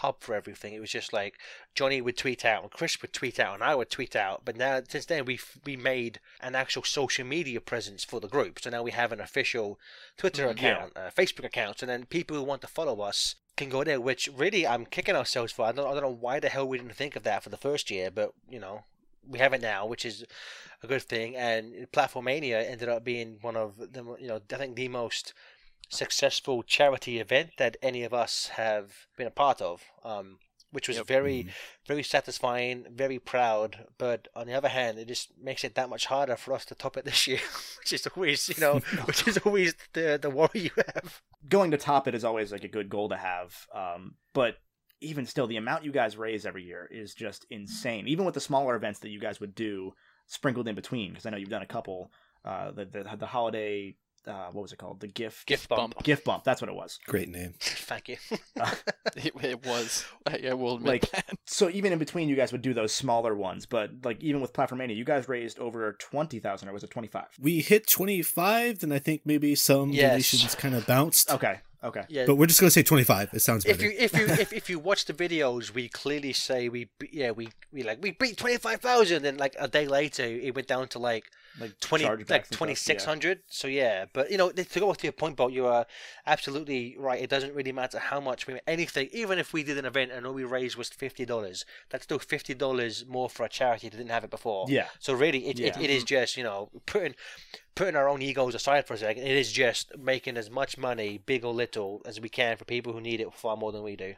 hub 0.01 0.21
for 0.21 0.35
everything. 0.35 0.73
It 0.73 0.79
was 0.79 0.91
just 0.91 1.11
like 1.13 1.39
Johnny 1.75 2.01
would 2.01 2.17
tweet 2.17 2.45
out, 2.45 2.63
and 2.63 2.71
Chris 2.71 3.01
would 3.01 3.13
tweet 3.13 3.39
out, 3.39 3.55
and 3.55 3.63
I 3.63 3.75
would 3.75 3.89
tweet 3.89 4.15
out. 4.15 4.43
But 4.45 4.55
now, 4.55 4.81
since 4.87 5.05
then, 5.05 5.25
we 5.25 5.39
we 5.65 5.75
made 5.75 6.19
an 6.41 6.55
actual 6.55 6.83
social 6.83 7.25
media 7.25 7.59
presence 7.61 8.03
for 8.03 8.19
the 8.19 8.27
group. 8.27 8.59
So 8.59 8.69
now 8.69 8.83
we 8.83 8.91
have 8.91 9.11
an 9.11 9.19
official 9.21 9.79
Twitter 10.17 10.43
Mm, 10.47 10.61
yeah. 10.61 10.69
account, 10.71 10.93
uh, 10.95 11.09
Facebook 11.15 11.45
account, 11.45 11.81
and 11.81 11.89
then 11.89 12.05
people 12.05 12.37
who 12.37 12.43
want 12.43 12.61
to 12.61 12.67
follow 12.67 13.01
us 13.01 13.35
can 13.57 13.69
go 13.69 13.83
there. 13.83 13.99
Which 13.99 14.29
really, 14.35 14.65
I'm 14.65 14.85
kicking 14.85 15.15
ourselves 15.15 15.51
for. 15.51 15.65
I 15.65 15.71
don't, 15.71 15.87
I 15.87 15.93
don't 15.93 16.03
know 16.03 16.17
why 16.27 16.39
the 16.39 16.49
hell 16.49 16.67
we 16.67 16.77
didn't 16.77 16.95
think 16.95 17.15
of 17.15 17.23
that 17.23 17.43
for 17.43 17.49
the 17.49 17.57
first 17.57 17.89
year, 17.91 18.09
but 18.11 18.33
you 18.49 18.59
know, 18.59 18.83
we 19.27 19.39
have 19.39 19.53
it 19.53 19.61
now, 19.61 19.85
which 19.85 20.05
is 20.05 20.23
a 20.81 20.87
good 20.87 21.03
thing. 21.03 21.35
And 21.35 21.87
Platformania 21.91 22.69
ended 22.69 22.89
up 22.89 23.03
being 23.03 23.37
one 23.41 23.57
of 23.57 23.77
the, 23.77 24.03
you 24.19 24.27
know, 24.27 24.39
I 24.53 24.55
think 24.55 24.75
the 24.75 24.87
most 24.87 25.33
successful 25.89 26.63
charity 26.63 27.19
event 27.19 27.51
that 27.57 27.77
any 27.81 28.03
of 28.03 28.13
us 28.13 28.47
have 28.53 28.93
been 29.17 29.27
a 29.27 29.31
part 29.31 29.61
of. 29.61 29.83
Um, 30.03 30.39
which 30.71 30.87
was 30.87 30.97
Yep. 30.97 31.07
very, 31.07 31.47
very 31.87 32.03
satisfying, 32.03 32.85
very 32.91 33.17
proud. 33.17 33.87
But 33.97 34.27
on 34.35 34.45
the 34.45 34.53
other 34.53 34.67
hand, 34.69 34.99
it 34.99 35.07
just 35.07 35.35
makes 35.41 35.63
it 35.63 35.73
that 35.73 35.89
much 35.89 36.05
harder 36.05 36.35
for 36.35 36.53
us 36.53 36.63
to 36.65 36.75
top 36.75 36.95
it 36.95 37.05
this 37.05 37.25
year, 37.25 37.39
which 37.79 37.91
is 37.91 38.05
always, 38.05 38.49
you 38.49 38.61
know, 38.61 38.75
which 39.05 39.27
is 39.27 39.39
always 39.39 39.73
the 39.93 40.19
the 40.21 40.29
worry 40.29 40.49
you 40.53 40.69
have. 40.77 41.21
going 41.49 41.71
to 41.71 41.77
top 41.77 42.07
it 42.07 42.13
is 42.13 42.23
always 42.23 42.51
like 42.51 42.63
a 42.63 42.67
good 42.67 42.87
goal 42.87 43.09
to 43.09 43.17
have. 43.17 43.65
Um, 43.73 44.13
but 44.35 44.57
even 45.01 45.25
still, 45.25 45.47
the 45.47 45.57
amount 45.57 45.85
you 45.85 45.91
guys 45.91 46.17
raise 46.17 46.45
every 46.45 46.63
year 46.65 46.87
is 46.91 47.15
just 47.15 47.47
insane. 47.49 48.07
Even 48.07 48.25
with 48.25 48.35
the 48.35 48.39
smaller 48.41 48.75
events 48.75 48.99
that 48.99 49.09
you 49.09 49.19
guys 49.19 49.39
would 49.39 49.55
do 49.55 49.93
sprinkled 50.27 50.67
in 50.67 50.75
between, 50.75 51.09
because 51.09 51.25
I 51.25 51.31
know 51.31 51.37
you've 51.37 51.49
done 51.49 51.63
a 51.63 51.65
couple. 51.65 52.11
Uh, 52.45 52.69
the 52.69 52.85
the, 52.85 53.15
the 53.17 53.25
holiday, 53.25 53.95
uh, 54.27 54.47
what 54.51 54.61
was 54.61 54.71
it 54.73 54.77
called? 54.77 54.99
The 54.99 55.07
gift 55.07 55.47
Gift 55.47 55.69
bump. 55.69 55.95
bump. 55.95 56.03
gift 56.05 56.25
bump. 56.25 56.43
That's 56.43 56.61
what 56.61 56.69
it 56.69 56.75
was. 56.75 56.99
Great 57.05 57.29
name. 57.29 57.53
Thank 57.59 58.09
you. 58.09 58.17
It, 59.15 59.33
it 59.41 59.65
was. 59.65 60.05
I, 60.27 60.49
I 60.49 60.53
will 60.53 60.75
admit 60.75 60.87
Like- 60.87 61.11
that. 61.11 61.25
So 61.51 61.67
even 61.69 61.91
in 61.91 61.97
between, 61.99 62.29
you 62.29 62.35
guys 62.35 62.51
would 62.51 62.61
do 62.61 62.75
those 62.75 62.93
smaller 62.93 63.33
ones. 63.35 63.65
But 63.65 63.89
like 64.05 64.21
even 64.23 64.39
with 64.39 64.53
Platformania, 64.53 64.95
you 64.95 65.03
guys 65.03 65.27
raised 65.27 65.57
over 65.57 65.93
twenty 65.93 66.39
thousand, 66.39 66.69
or 66.69 66.73
was 66.73 66.83
it 66.83 66.91
twenty 66.91 67.07
five? 67.07 67.25
We 67.41 67.59
hit 67.61 67.87
25, 67.87 68.83
and 68.83 68.93
I 68.93 68.99
think 68.99 69.21
maybe 69.25 69.55
some 69.55 69.89
Yes. 69.89 70.11
donations 70.11 70.53
kind 70.55 70.75
of 70.75 70.85
bounced. 70.85 71.31
Okay, 71.31 71.59
okay. 71.83 72.03
yeah. 72.07 72.25
But 72.27 72.35
we're 72.35 72.45
just 72.45 72.59
going 72.59 72.67
to 72.67 72.71
say 72.71 72.83
25. 72.83 73.31
It 73.33 73.39
sounds 73.41 73.65
if 73.65 73.81
you 73.81 73.91
if 73.97 74.15
you 74.15 74.25
if, 74.27 74.53
if 74.53 74.69
you 74.69 74.77
watch 74.79 75.05
the 75.05 75.13
videos, 75.13 75.73
we 75.73 75.89
clearly 75.89 76.33
say 76.33 76.69
we 76.69 76.89
yeah 77.11 77.31
we 77.31 77.49
we 77.71 77.81
like 77.81 77.99
we 78.01 78.11
beat 78.11 78.37
twenty 78.37 78.57
five 78.57 78.79
thousand, 78.79 79.25
and 79.25 79.39
like 79.39 79.55
a 79.59 79.67
day 79.67 79.87
later 79.87 80.23
it 80.23 80.53
went 80.53 80.67
down 80.67 80.87
to 80.89 80.99
like 80.99 81.25
Like 81.59 81.79
twenty 81.79 82.05
like 82.05 82.49
twenty 82.49 82.75
six 82.75 83.05
yeah. 83.05 83.33
So 83.47 83.67
yeah, 83.67 84.05
but 84.13 84.31
you 84.31 84.37
know 84.37 84.51
to 84.51 84.79
go 84.79 84.87
back 84.87 84.97
to 84.97 85.07
your 85.07 85.13
point, 85.13 85.35
Bolt, 85.35 85.51
you 85.51 85.65
are 85.65 85.85
absolutely 86.25 86.95
right. 86.97 87.21
It 87.21 87.29
doesn't 87.29 87.53
really 87.53 87.71
matter 87.71 87.99
how 87.99 88.19
much 88.19 88.47
we 88.47 88.59
anything, 88.67 89.09
even 89.11 89.39
if 89.39 89.53
we 89.53 89.63
did 89.63 89.77
an 89.77 89.85
event 89.85 90.11
and 90.11 90.25
all 90.25 90.33
we 90.33 90.43
raised 90.43 90.75
was 90.75 90.89
fifty 90.89 91.25
dollars, 91.25 91.65
that's 91.89 92.03
still 92.03 92.19
fifty 92.19 92.53
dollars 92.53 93.05
more 93.07 93.29
for 93.29 93.45
a 93.45 93.49
charity 93.49 93.89
that 93.89 93.97
didn't 93.97 94.11
have 94.11 94.23
it 94.23 94.29
before. 94.29 94.65
Yeah. 94.69 94.87
So 94.99 95.13
really, 95.13 95.47
it, 95.47 95.59
it, 95.59 95.77
it 95.77 95.89
is 95.89 96.03
just 96.03 96.37
you 96.37 96.43
know 96.43 96.69
putting 96.85 97.15
putting 97.75 97.95
our 97.95 98.09
own 98.09 98.21
egos 98.21 98.55
aside 98.55 98.85
for 98.85 98.93
a 98.93 98.97
second. 98.97 99.23
It 99.23 99.37
is 99.37 99.51
just 99.51 99.97
making 99.97 100.37
as 100.37 100.49
much 100.49 100.77
money, 100.77 101.17
big 101.17 101.45
or 101.45 101.53
little, 101.53 102.01
as 102.05 102.19
we 102.19 102.29
can 102.29 102.57
for 102.57 102.65
people 102.65 102.93
who 102.93 103.01
need 103.01 103.21
it 103.21 103.33
far 103.33 103.57
more 103.57 103.71
than 103.71 103.83
we 103.83 103.95
do. 103.95 104.15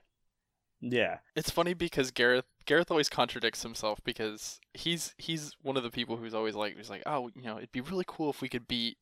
Yeah. 0.82 1.20
It's 1.36 1.52
funny 1.52 1.74
because 1.74 2.12
Gareth 2.12 2.46
Gareth 2.66 2.92
always 2.92 3.10
contradicts 3.10 3.64
himself 3.64 4.00
because 4.04 4.60
he's 4.74 5.14
he's 5.18 5.56
one 5.62 5.78
of 5.78 5.84
the 5.84 5.92
people 5.92 6.18
who's 6.18 6.34
always 6.34 6.56
like 6.56 6.76
he's 6.76 6.90
like 6.90 7.04
oh 7.06 7.30
you 7.36 7.44
know 7.44 7.58
it'd 7.58 7.72
be 7.72 7.82
really 7.82 8.06
cool 8.08 8.30
if 8.32 8.42
we 8.42 8.50
could 8.50 8.68
beat 8.68 8.98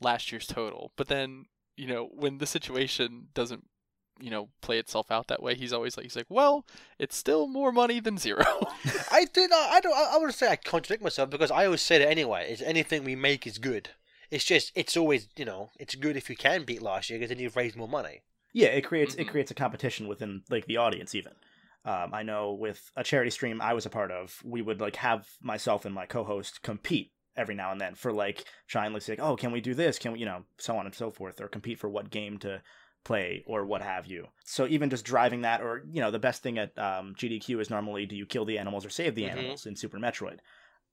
last 0.00 0.30
year's 0.30 0.46
total, 0.46 0.92
but 0.96 1.08
then 1.08 1.46
you 1.76 1.86
know 1.86 2.10
when 2.12 2.38
the 2.38 2.46
situation 2.46 3.28
doesn't 3.34 3.64
you 4.20 4.30
know 4.30 4.50
play 4.60 4.78
itself 4.78 5.10
out 5.10 5.28
that 5.28 5.42
way, 5.42 5.54
he's 5.54 5.72
always 5.72 5.96
like 5.96 6.04
he's 6.04 6.16
like 6.16 6.26
well 6.28 6.66
it's 6.98 7.16
still 7.16 7.48
more 7.48 7.72
money 7.72 7.98
than 7.98 8.18
zero. 8.18 8.44
I 9.10 9.26
do 9.32 9.48
not. 9.48 9.70
I 9.70 9.80
don't. 9.80 9.96
I, 9.96 10.10
I 10.12 10.16
wouldn't 10.16 10.34
say 10.34 10.48
I 10.48 10.56
contradict 10.56 11.02
myself 11.02 11.30
because 11.30 11.50
I 11.50 11.64
always 11.64 11.82
say 11.82 11.98
that 11.98 12.10
anyway. 12.10 12.52
Is 12.52 12.60
anything 12.60 13.04
we 13.04 13.16
make 13.16 13.46
is 13.46 13.56
good. 13.58 13.90
It's 14.30 14.44
just 14.44 14.70
it's 14.74 14.96
always 14.98 15.28
you 15.36 15.46
know 15.46 15.70
it's 15.78 15.94
good 15.94 16.16
if 16.16 16.28
you 16.28 16.36
can 16.36 16.64
beat 16.64 16.82
last 16.82 17.08
year 17.08 17.18
because 17.18 17.30
then 17.30 17.38
you've 17.38 17.56
raised 17.56 17.76
more 17.76 17.88
money. 17.88 18.20
Yeah, 18.52 18.68
it 18.68 18.82
creates 18.82 19.14
it 19.14 19.24
Mhm. 19.24 19.30
creates 19.30 19.50
a 19.50 19.54
competition 19.54 20.08
within 20.08 20.42
like 20.50 20.66
the 20.66 20.76
audience 20.78 21.14
even. 21.14 21.32
Um, 21.84 22.14
I 22.14 22.22
know 22.22 22.52
with 22.52 22.90
a 22.96 23.02
charity 23.02 23.30
stream 23.30 23.60
I 23.60 23.74
was 23.74 23.86
a 23.86 23.90
part 23.90 24.12
of, 24.12 24.40
we 24.44 24.62
would 24.62 24.80
like 24.80 24.96
have 24.96 25.28
myself 25.40 25.84
and 25.84 25.94
my 25.94 26.06
co-host 26.06 26.62
compete 26.62 27.12
every 27.34 27.54
now 27.54 27.72
and 27.72 27.80
then 27.80 27.94
for 27.94 28.12
like 28.12 28.44
trying 28.68 28.92
like 28.92 29.02
say, 29.02 29.16
oh, 29.18 29.36
can 29.36 29.52
we 29.52 29.60
do 29.60 29.74
this? 29.74 29.98
Can 29.98 30.12
we, 30.12 30.20
you 30.20 30.26
know, 30.26 30.44
so 30.58 30.76
on 30.76 30.86
and 30.86 30.94
so 30.94 31.10
forth, 31.10 31.40
or 31.40 31.48
compete 31.48 31.78
for 31.78 31.88
what 31.88 32.10
game 32.10 32.38
to 32.38 32.62
play 33.04 33.42
or 33.46 33.64
what 33.66 33.82
have 33.82 34.06
you. 34.06 34.28
So 34.44 34.66
even 34.68 34.90
just 34.90 35.04
driving 35.04 35.40
that, 35.42 35.60
or 35.60 35.82
you 35.90 36.00
know, 36.00 36.12
the 36.12 36.20
best 36.20 36.42
thing 36.42 36.58
at 36.58 36.78
um, 36.78 37.14
GDQ 37.16 37.60
is 37.60 37.70
normally 37.70 38.06
do 38.06 38.14
you 38.14 38.26
kill 38.26 38.44
the 38.44 38.58
animals 38.58 38.86
or 38.86 38.90
save 38.90 39.14
the 39.16 39.24
Mhm. 39.24 39.30
animals 39.30 39.66
in 39.66 39.74
Super 39.74 39.98
Metroid. 39.98 40.38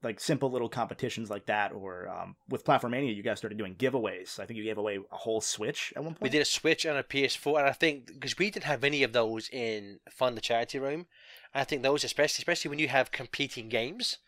Like 0.01 0.19
simple 0.19 0.49
little 0.49 0.69
competitions 0.69 1.29
like 1.29 1.47
that, 1.47 1.73
or 1.73 2.07
um, 2.07 2.35
with 2.47 2.63
Platformania, 2.63 3.13
you 3.13 3.21
guys 3.21 3.37
started 3.37 3.57
doing 3.57 3.75
giveaways. 3.75 4.39
I 4.39 4.45
think 4.45 4.57
you 4.57 4.63
gave 4.63 4.77
away 4.77 4.97
a 5.11 5.15
whole 5.15 5.41
Switch 5.41 5.91
at 5.95 6.03
one 6.03 6.13
point. 6.13 6.21
We 6.21 6.29
did 6.29 6.41
a 6.41 6.45
Switch 6.45 6.85
and 6.85 6.97
a 6.97 7.03
PS4, 7.03 7.59
and 7.59 7.67
I 7.67 7.73
think 7.73 8.07
because 8.07 8.37
we 8.37 8.49
didn't 8.49 8.65
have 8.65 8.85
any 8.85 9.03
of 9.03 9.11
those 9.11 9.49
in 9.49 9.99
Fund 10.09 10.37
the 10.37 10.41
Charity 10.41 10.79
Room, 10.79 11.07
and 11.53 11.61
I 11.61 11.63
think 11.65 11.83
those 11.83 12.05
especially 12.05 12.41
especially 12.41 12.69
when 12.69 12.79
you 12.79 12.87
have 12.87 13.11
competing 13.11 13.67
games, 13.67 14.19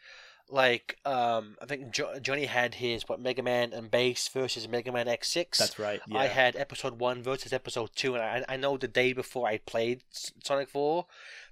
like 0.49 0.97
um, 1.05 1.55
I 1.61 1.65
think 1.65 1.91
jo- 1.91 2.19
Johnny 2.19 2.45
had 2.45 2.75
his 2.75 3.07
what 3.07 3.19
Mega 3.19 3.41
Man 3.41 3.71
and 3.73 3.89
Bass 3.89 4.27
versus 4.27 4.67
Mega 4.67 4.91
Man 4.91 5.07
X6. 5.07 5.57
That's 5.57 5.79
right. 5.79 6.01
Yeah. 6.07 6.19
I 6.19 6.27
had 6.27 6.55
episode 6.55 6.99
one 6.99 7.23
versus 7.23 7.53
episode 7.53 7.91
two, 7.95 8.15
and 8.15 8.23
I, 8.23 8.53
I 8.53 8.57
know 8.57 8.77
the 8.77 8.87
day 8.87 9.13
before 9.13 9.47
I 9.47 9.57
played 9.59 10.03
Sonic 10.43 10.69
Four, 10.69 11.05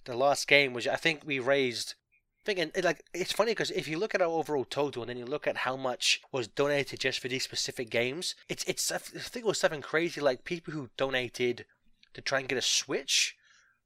the 0.06 0.16
last 0.16 0.48
game 0.48 0.74
was 0.74 0.88
I 0.88 0.98
think 0.98 1.22
we 1.26 1.40
raised. 1.40 1.96
I 2.50 2.54
think 2.54 2.60
and, 2.60 2.78
it, 2.78 2.84
like 2.84 3.06
it's 3.14 3.32
funny 3.32 3.52
because 3.52 3.70
if 3.70 3.88
you 3.88 4.00
look 4.00 4.16
at 4.16 4.22
our 4.22 4.28
overall 4.28 4.66
total 4.66 5.04
and 5.04 5.10
then 5.10 5.18
you 5.18 5.26
look 5.26 5.46
at 5.46 5.58
how 5.58 5.76
much 5.76 6.22
was 6.32 6.48
donated 6.48 7.00
just 7.00 7.20
for 7.20 7.28
these 7.28 7.44
specific 7.44 7.92
games, 7.92 8.34
it's 8.48 8.64
it's 8.64 8.92
I 8.92 8.98
think 8.98 9.46
it 9.46 9.48
was 9.48 9.60
something 9.60 9.82
crazy 9.82 10.20
like 10.20 10.46
people 10.46 10.74
who 10.74 10.90
donated 10.98 11.66
to 12.16 12.22
try 12.22 12.40
and 12.40 12.50
get 12.50 12.58
a 12.58 12.62
Switch 12.62 13.36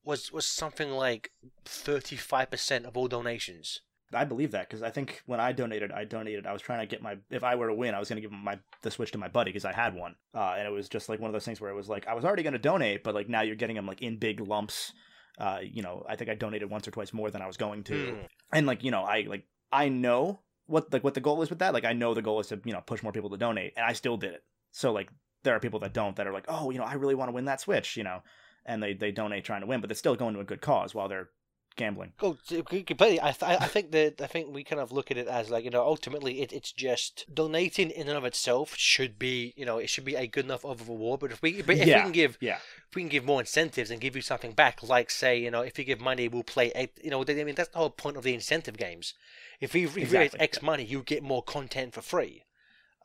was 0.06 0.32
was 0.32 0.46
something 0.46 0.92
like 0.92 1.32
thirty 1.66 2.16
five 2.16 2.52
percent 2.52 2.86
of 2.86 2.96
all 2.96 3.10
donations. 3.10 3.82
I 4.14 4.24
believe 4.26 4.52
that 4.52 4.70
because 4.70 4.84
I 4.84 4.92
think 4.92 5.24
when 5.26 5.40
I 5.40 5.52
donated, 5.52 5.92
I 5.92 6.06
donated. 6.06 6.46
I 6.46 6.54
was 6.54 6.62
trying 6.62 6.80
to 6.80 6.86
get 6.86 7.02
my. 7.02 7.18
If 7.30 7.44
I 7.44 7.56
were 7.56 7.68
to 7.68 7.74
win, 7.74 7.96
I 7.96 8.00
was 8.00 8.08
going 8.08 8.22
to 8.22 8.22
give 8.22 8.32
my 8.32 8.60
the 8.82 8.92
Switch 8.92 9.12
to 9.12 9.18
my 9.18 9.28
buddy 9.28 9.50
because 9.50 9.66
I 9.66 9.74
had 9.74 9.96
one, 9.96 10.16
uh, 10.34 10.56
and 10.58 10.68
it 10.68 10.72
was 10.72 10.88
just 10.88 11.10
like 11.10 11.20
one 11.20 11.30
of 11.30 11.34
those 11.34 11.46
things 11.46 11.60
where 11.60 11.72
it 11.72 11.76
was 11.76 11.90
like 11.90 12.08
I 12.08 12.14
was 12.14 12.24
already 12.24 12.44
going 12.44 12.54
to 12.54 12.60
donate, 12.60 13.04
but 13.04 13.16
like 13.16 13.28
now 13.28 13.42
you're 13.42 13.56
getting 13.56 13.76
them 13.76 13.88
like 13.88 14.02
in 14.02 14.18
big 14.18 14.40
lumps. 14.40 14.94
Uh, 15.40 15.60
you 15.64 15.82
know, 15.82 16.06
I 16.08 16.16
think 16.16 16.30
I 16.30 16.36
donated 16.36 16.70
once 16.70 16.88
or 16.88 16.92
twice 16.92 17.12
more 17.12 17.32
than 17.32 17.42
I 17.42 17.48
was 17.48 17.58
going 17.58 17.84
to, 17.86 18.12
Hmm. 18.12 18.22
And 18.54 18.68
like 18.68 18.84
you 18.84 18.92
know, 18.92 19.04
I 19.04 19.26
like 19.28 19.46
I 19.72 19.90
know 19.90 20.40
what 20.68 20.92
like 20.94 21.04
what 21.04 21.14
the 21.14 21.22
goal 21.22 21.42
is 21.42 21.50
with 21.50 21.60
that. 21.60 21.74
Like 21.74 21.86
I 21.86 21.94
know 21.94 22.14
the 22.14 22.22
goal 22.22 22.40
is 22.40 22.48
to 22.48 22.62
you 22.64 22.74
know 22.74 22.82
push 22.86 23.04
more 23.04 23.12
people 23.12 23.30
to 23.32 23.38
donate, 23.38 23.74
and 23.76 23.86
I 23.86 23.94
still 23.94 24.18
did 24.18 24.34
it. 24.34 24.44
So 24.72 24.92
like 24.92 25.10
there 25.44 25.56
are 25.56 25.60
people 25.60 25.80
that 25.80 25.94
don't 25.94 26.16
that 26.16 26.28
are 26.28 26.34
like, 26.34 26.46
oh, 26.48 26.70
you 26.70 26.78
know, 26.78 26.86
I 26.86 26.94
really 26.94 27.16
want 27.16 27.30
to 27.30 27.34
win 27.34 27.46
that 27.46 27.62
Switch, 27.62 27.98
you 27.98 28.04
know, 28.04 28.22
and 28.66 28.82
they 28.82 28.94
they 28.94 29.12
donate 29.12 29.44
trying 29.44 29.62
to 29.62 29.68
win, 29.68 29.82
but 29.82 29.90
they're 29.90 29.96
still 29.96 30.16
going 30.16 30.34
to 30.36 30.40
a 30.40 30.46
good 30.46 30.62
cause 30.62 30.96
while 30.96 31.08
they're 31.08 31.30
gambling. 31.76 32.14
Oh, 32.22 32.38
c- 32.44 32.62
completely. 32.62 33.20
I, 33.22 33.32
th- 33.32 33.44
I 33.62 33.68
think 33.68 33.92
that 33.92 34.22
I 34.22 34.28
think 34.28 34.54
we 34.54 34.64
kind 34.64 34.80
of 34.82 34.92
look 34.92 35.12
at 35.12 35.18
it 35.18 35.28
as 35.28 35.50
like 35.50 35.64
you 35.66 35.70
know 35.72 35.84
ultimately 35.84 36.42
it, 36.42 36.52
it's 36.54 36.72
just 36.72 37.26
donating 37.34 37.90
in 37.90 38.08
and 38.08 38.18
of 38.18 38.26
itself 38.26 38.76
should 38.78 39.18
be 39.20 39.54
you 39.58 39.66
know 39.66 39.78
it 39.78 39.90
should 39.90 40.06
be 40.06 40.16
a 40.16 40.28
good 40.28 40.46
enough 40.46 40.64
of 40.66 40.82
a 40.82 40.92
reward. 40.92 41.20
But 41.20 41.32
if 41.32 41.42
we 41.42 41.62
but 41.62 41.76
if 41.78 41.86
we 41.86 41.92
can 41.92 42.12
give 42.12 42.38
Yeah. 42.42 42.58
if 42.90 42.96
we 42.96 43.02
can 43.02 43.10
give 43.10 43.26
more 43.26 43.40
incentives 43.40 43.90
and 43.92 44.00
give 44.02 44.16
you 44.16 44.22
something 44.22 44.52
back, 44.54 44.84
like 44.84 45.10
say 45.12 45.38
you 45.40 45.52
know 45.52 45.62
if 45.62 45.78
you 45.80 45.86
give 45.86 46.00
money 46.02 46.28
we'll 46.28 46.44
play 46.44 46.72
eight, 46.76 46.92
you 47.04 47.10
know 47.10 47.24
I 47.28 47.34
mean 47.44 47.56
that's 47.56 47.70
the 47.70 47.78
whole 47.80 47.90
point 47.90 48.18
of 48.18 48.24
the 48.24 48.34
incentive 48.34 48.78
games. 48.78 49.14
If 49.60 49.74
we 49.74 49.86
if 49.86 49.96
we 49.96 50.02
raise 50.04 50.14
Exactly, 50.14 50.40
X 50.42 50.62
money, 50.62 50.84
you 50.84 51.02
get 51.04 51.24
more 51.24 51.44
content 51.44 51.94
for 51.94 52.02
free. 52.02 52.44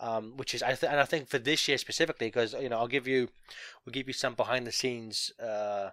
Um, 0.00 0.36
which 0.36 0.54
is 0.54 0.62
I 0.62 0.74
th- 0.74 0.90
and 0.92 1.00
I 1.00 1.04
think 1.04 1.28
for 1.28 1.38
this 1.40 1.66
year 1.66 1.76
specifically 1.76 2.28
because 2.28 2.52
you 2.54 2.68
know 2.68 2.78
I'll 2.78 2.86
give 2.86 3.08
you 3.08 3.30
we'll 3.84 3.92
give 3.92 4.06
you 4.06 4.12
some 4.12 4.34
behind 4.34 4.64
the 4.64 4.70
scenes 4.70 5.32
uh, 5.42 5.90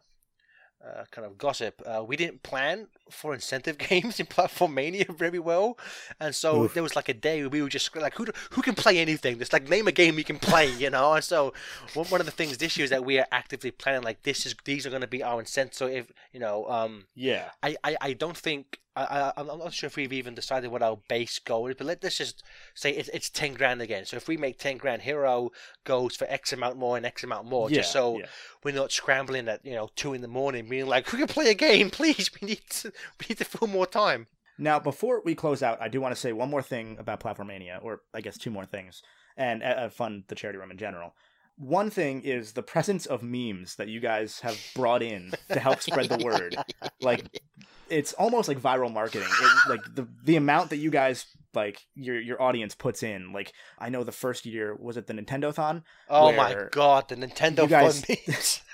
uh, 0.84 1.04
kind 1.12 1.26
of 1.26 1.38
gossip. 1.38 1.82
Uh, 1.86 2.04
we 2.04 2.16
didn't 2.16 2.44
plan 2.44 2.88
for 3.10 3.34
incentive 3.34 3.78
games 3.90 4.20
in 4.20 4.26
Platformania 4.26 5.16
very 5.16 5.40
well, 5.40 5.78
and 6.20 6.34
so 6.36 6.64
Oof. 6.64 6.74
there 6.74 6.84
was 6.84 6.96
like 6.96 7.10
a 7.10 7.14
day 7.14 7.42
where 7.42 7.50
we 7.50 7.62
were 7.62 7.70
just 7.70 7.96
like, 7.96 8.16
who 8.16 8.26
do- 8.26 8.32
who 8.52 8.62
can 8.62 8.76
play 8.76 9.00
anything? 9.00 9.38
Just 9.40 9.54
like 9.54 9.70
name 9.70 9.88
a 9.88 9.92
game 9.92 10.18
you 10.18 10.24
can 10.24 10.40
play, 10.40 10.72
you 10.72 10.90
know. 10.90 11.14
And 11.14 11.24
so 11.24 11.54
one 11.94 12.08
one 12.08 12.20
of 12.22 12.26
the 12.26 12.32
things 12.32 12.58
this 12.58 12.78
year 12.78 12.84
is 12.86 12.90
that 12.92 13.06
we 13.06 13.20
are 13.20 13.28
actively 13.32 13.72
planning 13.72 14.04
like 14.04 14.24
this 14.24 14.46
is 14.46 14.56
these 14.66 14.86
are 14.86 14.90
going 14.90 15.02
to 15.02 15.08
be 15.08 15.24
our 15.24 15.40
incentives. 15.40 15.78
So 15.78 15.88
if 15.88 16.12
you 16.32 16.40
know, 16.40 16.70
um, 16.70 17.06
Yeah. 17.16 17.50
I, 17.64 17.76
I, 17.84 17.98
I 18.02 18.14
don't 18.14 18.38
think 18.38 18.80
I, 18.96 19.04
I 19.04 19.34
I'm 19.38 19.50
I'm 19.50 19.60
not 19.60 19.74
sure 19.74 19.88
if 19.88 19.96
we've 19.96 20.14
even 20.14 20.36
decided 20.36 20.72
what 20.72 20.82
our 20.82 20.98
base 21.08 21.40
goal 21.40 21.68
is, 21.68 21.76
but 21.78 21.88
let, 21.88 22.04
let's 22.04 22.18
just 22.18 22.44
say 22.74 22.92
it's, 22.92 23.10
it's 23.10 23.30
ten 23.30 23.54
grand 23.54 23.82
again. 23.82 24.06
So 24.06 24.18
if 24.18 24.28
we 24.28 24.38
make 24.38 24.58
ten 24.58 24.78
grand, 24.78 25.02
Hero 25.04 25.52
goes 25.84 26.16
for 26.16 26.26
X 26.30 26.54
amount 26.54 26.78
more 26.78 26.98
and 26.98 27.06
X 27.06 27.24
amount 27.24 27.48
more, 27.48 27.70
yeah. 27.70 27.78
just 27.78 27.92
so 27.92 28.20
yeah. 28.20 28.26
we're 28.64 28.74
not 28.74 28.92
scrambling 28.92 29.48
at 29.48 29.66
you 29.66 29.74
know 29.74 29.90
two 29.96 30.14
in 30.14 30.22
the 30.22 30.28
morning, 30.28 30.70
being 30.70 30.88
like, 30.88 31.12
"We 31.12 31.20
can 31.20 31.28
play 31.28 31.50
a 31.50 31.54
game, 31.54 31.90
please. 31.90 32.30
We 32.42 32.48
need 32.48 32.62
to, 32.70 32.92
we 33.20 33.26
need 33.30 33.38
to 33.40 33.46
fill 33.46 33.68
more 33.68 33.88
time." 33.88 34.28
Now, 34.58 34.80
before 34.80 35.22
we 35.24 35.36
close 35.36 35.62
out, 35.62 35.82
I 35.82 35.90
do 35.90 36.00
want 36.00 36.16
to 36.16 36.20
say 36.20 36.32
one 36.32 36.50
more 36.50 36.62
thing 36.62 36.98
about 36.98 37.20
Platformania, 37.20 37.84
or 37.84 38.02
I 38.14 38.22
guess 38.22 38.38
two 38.38 38.52
more 38.52 38.66
things, 38.66 39.02
and 39.36 39.62
uh, 39.62 39.66
uh, 39.66 39.90
fund 39.90 40.24
the 40.28 40.36
charity 40.36 40.60
room 40.60 40.72
in 40.72 40.78
general. 40.78 41.14
One 41.58 41.90
thing 41.90 42.22
is 42.22 42.52
the 42.52 42.64
presence 42.64 43.06
of 43.06 43.24
memes 43.24 43.76
that 43.78 43.88
you 43.88 44.00
guys 44.00 44.42
have 44.42 44.60
brought 44.76 45.02
in 45.02 45.32
to 45.50 45.60
help 45.60 45.82
spread 45.82 46.10
the 46.10 46.24
word. 46.24 46.56
Like, 47.02 47.42
it's 47.90 48.14
almost 48.14 48.48
like 48.50 48.60
viral 48.60 48.92
marketing. 48.92 49.28
It, 49.30 49.70
like 49.70 49.82
the 49.96 50.08
the 50.24 50.36
amount 50.36 50.72
that 50.72 50.78
you 50.78 50.90
guys 50.90 51.26
like 51.54 51.80
your 51.96 52.20
your 52.20 52.42
audience 52.42 52.76
puts 52.76 53.04
in. 53.04 53.32
Like, 53.32 53.54
I 53.80 53.90
know 53.90 54.04
the 54.04 54.12
first 54.12 54.46
year 54.46 54.76
was 54.76 54.98
it 54.98 55.08
the 55.08 55.14
Nintendo 55.14 55.54
Thon. 55.54 55.84
Oh 56.10 56.32
my 56.34 56.56
god, 56.72 57.08
the 57.08 57.16
Nintendo 57.16 57.70
guys- 57.70 58.04
fun 58.04 58.18
memes. 58.28 58.62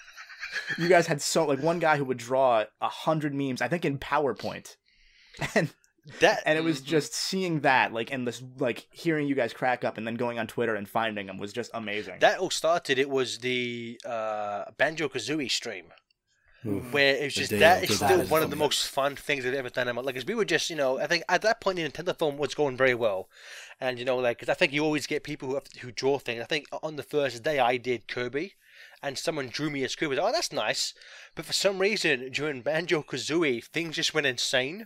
You 0.78 0.90
guys 0.90 1.08
had 1.08 1.22
so 1.22 1.46
like 1.46 1.62
one 1.62 1.80
guy 1.80 1.96
who 1.96 2.04
would 2.04 2.18
draw 2.18 2.66
a 2.82 2.90
hundred 2.90 3.34
memes, 3.34 3.62
I 3.62 3.70
think 3.70 3.86
in 3.86 3.98
PowerPoint, 3.98 4.76
and 5.56 5.74
that 6.20 6.42
and 6.46 6.58
it 6.58 6.64
was 6.64 6.82
Mhm. 6.82 6.86
just 6.86 7.14
seeing 7.14 7.60
that 7.62 7.94
like 7.94 8.12
and 8.12 8.28
this 8.28 8.42
like 8.58 8.88
hearing 8.92 9.28
you 9.28 9.36
guys 9.36 9.54
crack 9.54 9.84
up 9.84 9.98
and 9.98 10.08
then 10.08 10.16
going 10.16 10.40
on 10.40 10.48
twitter 10.48 10.74
and 10.76 10.90
finding 10.90 11.28
them 11.28 11.38
was 11.38 11.54
just 11.54 11.70
amazing 11.76 12.18
that 12.20 12.40
all 12.40 12.50
started. 12.50 12.98
It 12.98 13.10
was 13.10 13.40
the 13.40 14.00
uh, 14.06 14.66
Banjo 14.78 15.08
Kazooie 15.10 15.50
stream. 15.52 15.86
Oof. 16.64 16.94
where 16.94 17.16
it's 17.16 17.34
The 17.34 17.40
just 17.42 17.50
day 17.52 17.58
that 17.60 17.84
of 17.90 17.96
still 17.96 18.18
live 18.18 18.30
one 18.30 18.44
of 18.44 18.52
the 18.52 18.56
from 18.56 18.60
most 18.60 18.88
fun 18.88 19.16
things 19.16 19.48
I've 19.48 19.56
ever 19.56 19.70
done. 19.72 19.88
in 19.88 19.96
my- 19.96 20.04
Like, 20.04 20.14
'cause 20.14 20.26
we 20.26 20.36
were 20.36 20.46
just, 20.46 20.70
you 20.70 20.76
know, 20.76 21.00
I 21.00 21.08
think 21.08 21.24
at 21.28 21.42
that 21.42 21.60
point 21.60 21.78
the 21.78 21.90
Nintendo-thon 21.90 22.38
was 22.38 22.54
going 22.54 22.78
very 22.78 22.94
well, 22.94 23.28
and 23.80 23.98
you 23.98 24.06
know, 24.06 24.18
like, 24.18 24.38
'cause 24.38 24.48
I 24.50 24.54
think 24.54 24.72
you 24.72 24.84
always 24.84 25.08
get 25.08 25.24
people 25.24 25.48
who 25.50 25.56
have, 25.56 25.66
who 25.80 25.92
draw 25.92 26.20
things. 26.20 26.40
I 26.40 26.46
think 26.46 26.68
on 26.84 26.98
the 26.98 27.04
first 27.04 27.42
day 27.42 27.58
I 27.58 27.78
did 27.78 28.08
Kirby, 28.08 28.54
and 29.02 29.18
someone 29.18 29.48
drew 29.50 29.72
me 29.72 29.84
a 29.84 29.90
Kirby. 29.90 30.20
Oh, 30.20 30.32
that's 30.32 30.52
nice, 30.52 30.94
but 31.34 31.46
for 31.46 31.54
some 31.54 31.80
reason 31.80 32.30
during 32.32 32.62
Banjo 32.62 33.02
Kazooie 33.02 33.64
things 33.66 33.96
just 33.96 34.14
went 34.14 34.28
insane, 34.28 34.86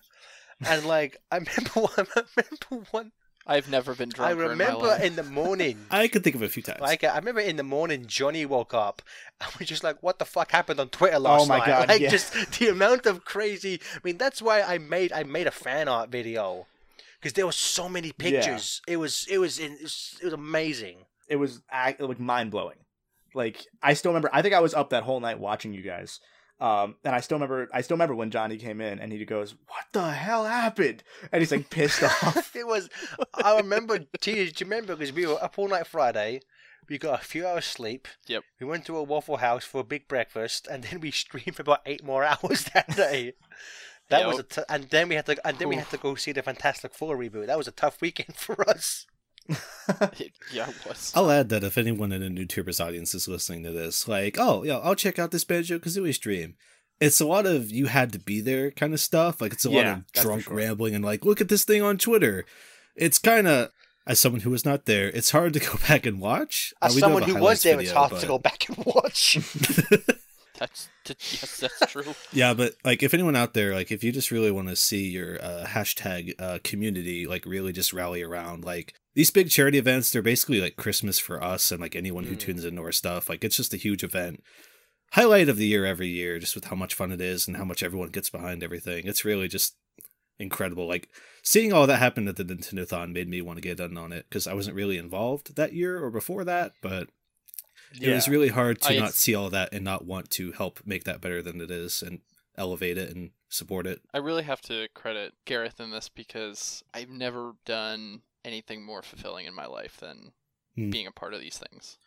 and 0.63 0.85
like 0.85 1.17
I 1.31 1.37
remember 1.37 1.71
one, 1.73 2.07
I 2.15 2.21
remember 2.35 2.87
one, 2.91 3.11
I've 3.47 3.69
never 3.69 3.93
been 3.95 4.09
drunk. 4.09 4.31
I 4.31 4.33
drunker 4.33 4.51
in 4.53 4.57
my 4.57 4.65
remember 4.65 4.87
life. 4.87 5.03
in 5.03 5.15
the 5.15 5.23
morning. 5.23 5.85
I 5.91 6.07
could 6.07 6.23
think 6.23 6.35
of 6.35 6.41
a 6.41 6.49
few 6.49 6.63
times. 6.63 6.81
Like 6.81 7.03
I 7.03 7.15
remember 7.17 7.41
in 7.41 7.57
the 7.57 7.63
morning, 7.63 8.05
Johnny 8.07 8.45
woke 8.45 8.73
up 8.73 9.01
and 9.41 9.51
was 9.59 9.67
just 9.67 9.83
like, 9.83 10.01
"What 10.01 10.19
the 10.19 10.25
fuck 10.25 10.51
happened 10.51 10.79
on 10.79 10.89
Twitter 10.89 11.19
last 11.19 11.47
night?" 11.47 11.55
Oh 11.55 11.59
my 11.59 11.65
night?" 11.65 11.79
God, 11.79 11.89
Like 11.89 12.01
yeah. 12.01 12.09
just 12.09 12.33
the 12.59 12.69
amount 12.69 13.05
of 13.05 13.25
crazy. 13.25 13.79
I 13.93 13.99
mean, 14.03 14.17
that's 14.17 14.41
why 14.41 14.61
I 14.61 14.77
made 14.77 15.11
I 15.13 15.23
made 15.23 15.47
a 15.47 15.51
fan 15.51 15.87
art 15.87 16.09
video 16.09 16.65
because 17.19 17.33
there 17.33 17.45
were 17.45 17.51
so 17.51 17.87
many 17.89 18.11
pictures. 18.11 18.81
It 18.87 18.97
was 18.97 19.25
it 19.29 19.37
was 19.39 19.59
in, 19.59 19.73
it 19.73 19.83
was, 19.83 20.17
it 20.21 20.25
was 20.25 20.33
amazing. 20.33 21.05
it 21.27 21.35
was 21.37 21.61
like 21.71 22.19
mind-blowing 22.19 22.77
like 23.33 23.65
i 23.83 23.93
still 23.93 24.11
remember 24.11 24.29
i 24.31 24.41
think 24.41 24.53
i 24.53 24.59
was 24.59 24.73
up 24.73 24.91
that 24.91 25.03
whole 25.03 25.19
night 25.19 25.39
watching 25.39 25.73
you 25.73 25.81
guys 25.81 26.19
um 26.61 26.95
and 27.03 27.13
i 27.13 27.19
still 27.19 27.35
remember 27.37 27.67
i 27.73 27.81
still 27.81 27.95
remember 27.95 28.15
when 28.15 28.31
johnny 28.31 28.55
came 28.57 28.79
in 28.79 28.97
and 28.99 29.11
he 29.11 29.25
goes 29.25 29.55
what 29.67 29.85
the 29.91 30.11
hell 30.11 30.45
happened 30.45 31.03
and 31.31 31.41
he's 31.41 31.51
like 31.51 31.69
pissed 31.69 32.01
off 32.23 32.55
it 32.55 32.65
was. 32.65 32.89
I 33.33 33.57
remember. 33.57 33.99
Do 34.21 34.31
you, 34.31 34.49
remember? 34.61 34.95
Because 34.95 35.11
we 35.13 35.25
were 35.25 35.43
up 35.43 35.59
all 35.59 35.67
night 35.67 35.87
Friday. 35.87 36.39
We 36.87 36.97
got 36.97 37.21
a 37.21 37.25
few 37.25 37.45
hours 37.45 37.65
sleep. 37.65 38.07
Yep. 38.27 38.43
We 38.61 38.65
went 38.67 38.85
to 38.85 38.95
a 38.95 39.03
Waffle 39.03 39.37
House 39.37 39.65
for 39.65 39.81
a 39.81 39.83
big 39.83 40.07
breakfast, 40.07 40.67
and 40.71 40.83
then 40.83 41.01
we 41.01 41.11
streamed 41.23 41.55
for 41.55 41.63
about 41.63 41.81
eight 41.85 42.03
more 42.03 42.23
hours 42.23 42.65
that 42.73 42.87
day. 42.95 43.33
That 44.09 44.25
was 44.27 44.39
a 44.39 44.45
Yep. 44.57 44.65
and 44.69 44.83
then 44.85 45.09
we 45.09 45.15
had 45.15 45.25
to 45.25 45.47
and 45.47 45.57
then 45.57 45.67
we 45.67 45.75
had 45.75 45.89
to 45.89 45.97
go 45.97 46.15
see 46.15 46.31
the 46.31 46.41
Fantastic 46.43 46.93
Four 46.93 47.17
reboot. 47.17 47.47
That 47.47 47.57
was 47.57 47.67
a 47.67 47.71
tough 47.71 47.99
weekend 48.01 48.35
for 48.37 48.67
us. 48.69 49.05
yeah, 50.51 50.69
it 50.69 50.87
was. 50.87 51.11
I'll 51.15 51.29
add 51.31 51.49
that 51.49 51.63
if 51.63 51.77
anyone 51.77 52.11
in 52.11 52.23
a 52.23 52.29
NewTubers 52.29 52.83
audience 52.83 53.13
is 53.13 53.27
listening 53.27 53.63
to 53.63 53.71
this, 53.71 54.07
like, 54.07 54.37
oh, 54.39 54.63
yeah, 54.63 54.77
I'll 54.77 54.95
check 54.95 55.19
out 55.19 55.31
this 55.31 55.43
Banjo 55.43 55.79
Kazooie 55.79 56.13
stream. 56.13 56.55
it's 56.99 57.19
a 57.21 57.25
lot 57.27 57.45
of 57.45 57.69
you 57.71 57.87
had 57.87 58.11
to 58.13 58.19
be 58.19 58.41
there 58.41 58.71
kind 58.71 58.93
of 58.93 58.99
stuff. 58.99 59.41
Like 59.41 59.53
it's 59.53 59.65
a 59.65 59.69
lot 59.69 59.85
of 59.85 60.11
drunk 60.13 60.43
sure. 60.43 60.55
rambling 60.55 60.95
and 60.95 61.03
like, 61.05 61.25
look 61.25 61.41
at 61.41 61.49
this 61.49 61.65
thing 61.65 61.81
on 61.81 61.97
Twitter. 61.97 62.45
It's 62.95 63.19
kind 63.19 63.47
of 63.47 63.69
as 64.07 64.19
someone 64.19 64.41
who 64.41 64.51
was 64.51 64.65
not 64.65 64.85
there, 64.85 65.09
it's 65.09 65.31
hard 65.31 65.53
to 65.53 65.59
go 65.71 65.75
back 65.87 66.05
and 66.05 66.19
watch. 66.21 66.73
Uh, 66.81 66.85
As 66.87 66.93
have 66.93 66.99
someone 67.01 67.23
who 67.23 67.35
was 67.35 67.63
there, 67.63 67.79
it's 67.79 67.91
hard 67.91 68.11
but- 68.11 68.21
to 68.21 68.27
go 68.27 68.37
back 68.39 68.67
and 68.69 68.77
watch. 68.85 69.37
That's 70.57 70.87
yes, 71.05 71.57
that's 71.59 71.91
true. 71.91 72.15
Yeah, 72.31 72.53
but 72.53 72.75
like 72.85 73.03
if 73.03 73.13
anyone 73.13 73.35
out 73.35 73.53
there, 73.53 73.73
like 73.73 73.91
if 73.91 74.05
you 74.05 74.13
just 74.13 74.31
really 74.31 74.51
want 74.51 74.69
to 74.69 74.77
see 74.77 75.09
your 75.09 75.35
uh, 75.43 75.65
hashtag 75.67 76.33
uh, 76.39 76.59
community, 76.63 77.27
like 77.27 77.45
really 77.45 77.73
just 77.73 77.91
rally 77.91 78.23
around, 78.23 78.63
like 78.63 78.93
these 79.16 79.32
big 79.32 79.49
charity 79.49 79.78
events, 79.80 80.11
they're 80.11 80.22
basically 80.22 80.61
like 80.61 80.76
Christmas 80.76 81.18
for 81.20 81.43
us 81.43 81.72
and 81.72 81.82
like 81.82 81.95
anyone 81.95 82.26
who 82.26 82.36
Mm. 82.36 82.39
tunes 82.39 82.66
into 82.66 82.82
our 82.84 82.91
stuff. 82.91 83.28
Like 83.30 83.43
it's 83.43 83.57
just 83.57 83.74
a 83.74 83.78
huge 83.78 84.03
event, 84.03 84.43
highlight 85.13 85.49
of 85.49 85.57
the 85.57 85.66
year 85.68 85.86
every 85.86 86.09
year, 86.09 86.38
just 86.38 86.53
with 86.55 86.66
how 86.66 86.76
much 86.76 86.93
fun 86.93 87.11
it 87.11 87.22
is 87.22 87.47
and 87.47 87.57
how 87.57 87.66
much 87.66 87.82
everyone 87.82 88.09
gets 88.09 88.30
behind 88.30 88.61
everything. 88.61 89.07
It's 89.07 89.26
really 89.26 89.47
just 89.47 89.76
incredible. 90.38 90.86
Like 90.88 91.07
seeing 91.43 91.72
all 91.72 91.88
that 91.88 91.97
happen 91.99 92.28
at 92.28 92.36
the 92.36 92.43
Nintendo 92.43 92.86
Thon 92.88 93.13
made 93.13 93.30
me 93.30 93.41
want 93.41 93.57
to 93.57 93.61
get 93.61 93.80
in 93.80 93.97
on 93.97 94.11
it 94.11 94.26
because 94.30 94.47
I 94.47 94.53
wasn't 94.53 94.76
really 94.76 94.97
involved 94.97 95.55
that 95.55 95.74
year 95.74 96.03
or 96.03 96.11
before 96.11 96.43
that, 96.43 96.74
but 96.82 97.09
it 98.01 98.13
was 98.13 98.28
really 98.28 98.49
hard 98.49 98.82
to 98.82 98.89
I- 98.95 98.99
not 98.99 99.13
see 99.13 99.34
all 99.34 99.49
that 99.51 99.70
and 99.74 99.86
not 99.86 100.05
want 100.05 100.30
to 100.32 100.51
help 100.51 100.82
make 100.86 101.05
that 101.05 101.22
better 101.22 101.41
than 101.41 101.61
it 101.61 101.72
is 101.72 102.01
and 102.01 102.20
elevate 102.57 102.97
it 102.97 103.16
and 103.16 103.32
support 103.47 103.88
it. 103.88 104.01
I 104.13 104.18
really 104.18 104.43
have 104.43 104.61
to 104.63 104.89
credit 104.93 105.34
Gareth 105.45 105.80
in 105.80 105.91
this 105.91 106.09
because 106.09 106.84
I've 106.93 107.09
never 107.09 107.53
done 107.66 108.22
anything 108.45 108.85
more 108.85 109.01
fulfilling 109.01 109.45
in 109.45 109.53
my 109.53 109.65
life 109.65 109.97
than 109.99 110.31
Hmm. 110.75 110.89
being 110.89 111.07
a 111.07 111.11
part 111.11 111.33
of 111.33 111.39
these 111.39 111.57
things. 111.57 111.97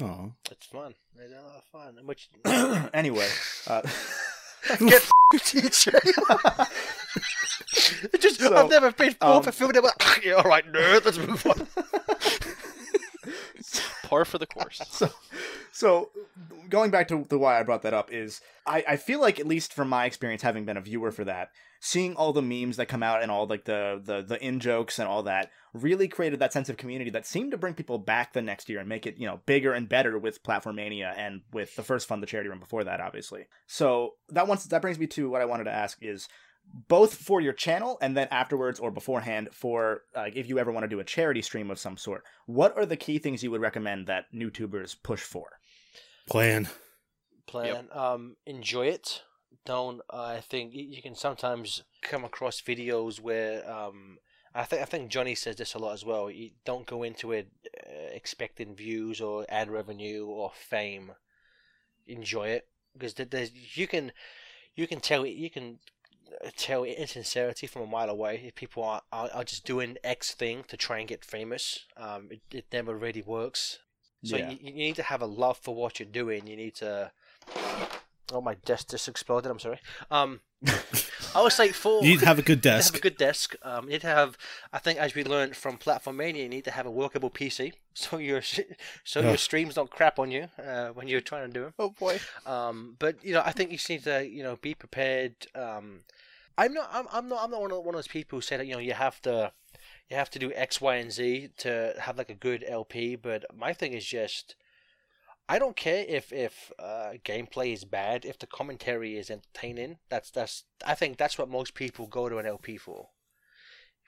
Oh, 0.00 0.32
it's 0.50 0.64
fun. 0.66 0.94
It's 1.18 1.32
a 1.32 1.42
lot 1.44 1.56
of 1.56 1.64
fun. 1.64 1.98
Which 2.06 2.28
anyway, 2.94 3.28
uh, 3.66 3.82
get 4.78 5.02
TJ. 5.34 5.90
Just 8.20 8.40
So, 8.40 8.56
I've 8.56 8.70
never 8.70 8.92
been 8.92 9.14
more 9.22 9.32
um, 9.38 9.42
fulfilled. 9.42 9.76
I'm 9.76 9.84
yeah, 10.24 10.34
all 10.34 10.44
right, 10.44 10.64
nerd, 10.72 11.04
let's 11.04 11.18
move 11.18 11.44
on. 11.46 11.66
Par 14.04 14.24
for 14.24 14.38
the 14.38 14.46
course. 14.46 14.80
so 14.90 15.08
so 15.72 16.10
going 16.68 16.90
back 16.90 17.08
to 17.08 17.26
the 17.28 17.38
why 17.38 17.58
I 17.60 17.62
brought 17.62 17.82
that 17.82 17.94
up 17.94 18.12
is 18.12 18.40
I, 18.66 18.84
I 18.88 18.96
feel 18.96 19.20
like 19.20 19.38
at 19.38 19.46
least 19.46 19.72
from 19.72 19.88
my 19.88 20.04
experience 20.04 20.42
having 20.42 20.64
been 20.64 20.76
a 20.76 20.80
viewer 20.80 21.12
for 21.12 21.24
that, 21.24 21.50
seeing 21.80 22.14
all 22.14 22.32
the 22.32 22.42
memes 22.42 22.76
that 22.76 22.86
come 22.86 23.02
out 23.02 23.22
and 23.22 23.30
all 23.30 23.46
like 23.46 23.64
the 23.64 24.00
the 24.04 24.22
the 24.22 24.42
in 24.44 24.60
jokes 24.60 24.98
and 24.98 25.08
all 25.08 25.22
that 25.22 25.50
really 25.72 26.08
created 26.08 26.38
that 26.38 26.52
sense 26.52 26.68
of 26.68 26.76
community 26.76 27.10
that 27.10 27.26
seemed 27.26 27.50
to 27.50 27.58
bring 27.58 27.74
people 27.74 27.98
back 27.98 28.32
the 28.32 28.42
next 28.42 28.68
year 28.68 28.80
and 28.80 28.88
make 28.88 29.06
it, 29.06 29.16
you 29.18 29.26
know, 29.26 29.40
bigger 29.46 29.72
and 29.72 29.88
better 29.88 30.18
with 30.18 30.42
Platformania 30.42 31.14
and 31.16 31.42
with 31.52 31.74
the 31.76 31.82
first 31.82 32.06
fund 32.06 32.22
the 32.22 32.26
charity 32.26 32.48
run 32.48 32.58
before 32.58 32.84
that, 32.84 33.00
obviously. 33.00 33.46
So 33.66 34.14
that 34.28 34.46
once 34.46 34.64
that 34.64 34.82
brings 34.82 34.98
me 34.98 35.06
to 35.08 35.30
what 35.30 35.40
I 35.40 35.46
wanted 35.46 35.64
to 35.64 35.72
ask 35.72 35.98
is 36.02 36.28
both 36.88 37.14
for 37.14 37.40
your 37.40 37.52
channel 37.54 37.98
and 38.00 38.16
then 38.16 38.28
afterwards 38.30 38.78
or 38.78 38.90
beforehand 38.90 39.48
for 39.52 40.02
like 40.14 40.36
if 40.36 40.48
you 40.48 40.58
ever 40.58 40.70
want 40.70 40.84
to 40.84 40.88
do 40.88 41.00
a 41.00 41.04
charity 41.04 41.42
stream 41.42 41.70
of 41.70 41.80
some 41.80 41.96
sort 41.96 42.22
what 42.46 42.76
are 42.76 42.86
the 42.86 42.96
key 42.96 43.18
things 43.18 43.42
you 43.42 43.50
would 43.50 43.62
recommend 43.62 44.06
that 44.06 44.26
new 44.30 44.50
tubers 44.50 44.94
push 44.94 45.22
for 45.22 45.48
plan. 46.28 46.68
Plan. 47.46 47.88
Um, 47.92 48.36
enjoy 48.46 48.86
it. 48.86 49.22
Don't. 49.64 50.00
Uh, 50.12 50.34
I 50.36 50.40
think 50.40 50.72
you 50.74 51.02
can 51.02 51.14
sometimes 51.14 51.82
come 52.02 52.24
across 52.24 52.60
videos 52.60 53.20
where 53.20 53.68
um, 53.70 54.18
I 54.54 54.64
think 54.64 54.82
I 54.82 54.84
think 54.84 55.10
Johnny 55.10 55.34
says 55.34 55.56
this 55.56 55.74
a 55.74 55.78
lot 55.78 55.92
as 55.92 56.04
well. 56.04 56.30
You 56.30 56.50
don't 56.64 56.86
go 56.86 57.02
into 57.02 57.32
it 57.32 57.48
uh, 57.86 58.10
expecting 58.12 58.74
views 58.74 59.20
or 59.20 59.44
ad 59.48 59.70
revenue 59.70 60.26
or 60.26 60.50
fame. 60.54 61.12
Enjoy 62.06 62.48
it 62.48 62.68
because 62.92 63.14
there's 63.14 63.52
you 63.76 63.86
can 63.86 64.12
you 64.74 64.86
can 64.86 65.00
tell 65.00 65.24
you 65.26 65.50
can 65.50 65.78
uh, 66.44 66.50
tell 66.56 66.84
insincerity 66.84 67.66
from 67.66 67.82
a 67.82 67.86
mile 67.86 68.10
away 68.10 68.42
if 68.46 68.54
people 68.54 68.82
are, 68.82 69.02
are, 69.12 69.30
are 69.32 69.44
just 69.44 69.64
doing 69.64 69.98
X 70.02 70.34
thing 70.34 70.64
to 70.68 70.76
try 70.76 70.98
and 70.98 71.08
get 71.08 71.24
famous. 71.24 71.86
Um, 71.96 72.28
it, 72.30 72.40
it 72.50 72.66
never 72.72 72.96
really 72.96 73.22
works. 73.22 73.78
So 74.24 74.36
Yeah. 74.36 74.50
you, 74.50 74.58
you 74.60 74.72
need 74.72 74.96
to 74.96 75.04
have 75.04 75.22
a 75.22 75.26
love 75.26 75.58
for 75.58 75.74
what 75.74 76.00
you're 76.00 76.08
doing. 76.08 76.46
You 76.46 76.56
need 76.56 76.74
to. 76.76 77.12
Oh, 78.32 78.40
my 78.40 78.54
desk 78.54 78.90
just 78.90 79.08
exploded. 79.08 79.50
I'm 79.50 79.58
sorry. 79.58 79.80
Um, 80.10 80.40
I 81.34 81.42
was 81.42 81.58
like, 81.58 81.72
for 81.72 82.00
You 82.02 82.10
need 82.10 82.20
to 82.20 82.26
have 82.26 82.38
a 82.38 82.42
good 82.42 82.64
you 82.64 82.70
need 82.70 82.76
to 82.76 82.78
desk. 82.78 82.94
have 82.94 83.00
a 83.00 83.02
good 83.02 83.16
desk. 83.16 83.54
Um, 83.62 83.84
you 83.86 83.92
need 83.92 84.00
to 84.02 84.06
have. 84.08 84.36
I 84.72 84.78
think 84.78 84.98
as 84.98 85.14
we 85.14 85.24
learned 85.24 85.56
from 85.56 85.78
Platformania, 85.78 86.42
you 86.42 86.48
need 86.48 86.64
to 86.64 86.70
have 86.70 86.86
a 86.86 86.90
workable 86.90 87.30
PC 87.30 87.72
so 87.94 88.18
your 88.18 88.42
so 89.04 89.20
your 89.20 89.36
streams 89.36 89.74
don't 89.74 89.90
crap 89.90 90.18
on 90.18 90.30
you 90.30 90.48
uh, 90.62 90.88
when 90.88 91.08
you're 91.08 91.20
trying 91.20 91.48
to 91.48 91.52
do 91.52 91.64
them. 91.64 91.74
Oh 91.78 91.90
boy. 91.90 92.20
Um, 92.46 92.96
but 92.98 93.24
you 93.24 93.32
know, 93.32 93.42
I 93.44 93.52
think 93.52 93.70
you 93.70 93.76
just 93.78 93.90
need 93.90 94.04
to 94.04 94.26
you 94.28 94.42
know 94.42 94.56
be 94.56 94.74
prepared. 94.74 95.34
Um, 95.54 96.00
I'm 96.58 96.74
not. 96.74 96.90
I'm, 96.92 97.06
I'm 97.12 97.28
not. 97.28 97.42
I'm 97.42 97.50
not 97.50 97.60
one 97.62 97.72
of, 97.72 97.78
one 97.78 97.94
of 97.94 97.98
those 97.98 98.08
people 98.08 98.36
who 98.36 98.42
say 98.42 98.56
that 98.56 98.66
you 98.66 98.74
know 98.74 98.80
you 98.80 98.92
have 98.92 99.20
to 99.22 99.52
you 100.08 100.16
have 100.16 100.30
to 100.30 100.38
do 100.38 100.52
X, 100.54 100.80
Y, 100.80 100.96
and 100.96 101.10
Z 101.10 101.50
to 101.58 101.94
have 102.00 102.18
like 102.18 102.30
a 102.30 102.34
good 102.34 102.64
LP. 102.68 103.16
But 103.16 103.44
my 103.56 103.72
thing 103.72 103.92
is 103.92 104.04
just. 104.04 104.54
I 105.50 105.58
don't 105.58 105.74
care 105.74 106.04
if 106.06 106.32
if 106.32 106.70
uh, 106.78 107.14
gameplay 107.24 107.72
is 107.72 107.84
bad. 107.84 108.24
If 108.24 108.38
the 108.38 108.46
commentary 108.46 109.18
is 109.18 109.30
entertaining, 109.30 109.98
that's 110.08 110.30
that's. 110.30 110.62
I 110.86 110.94
think 110.94 111.16
that's 111.16 111.38
what 111.38 111.48
most 111.48 111.74
people 111.74 112.06
go 112.06 112.28
to 112.28 112.38
an 112.38 112.46
LP 112.46 112.76
for. 112.76 113.08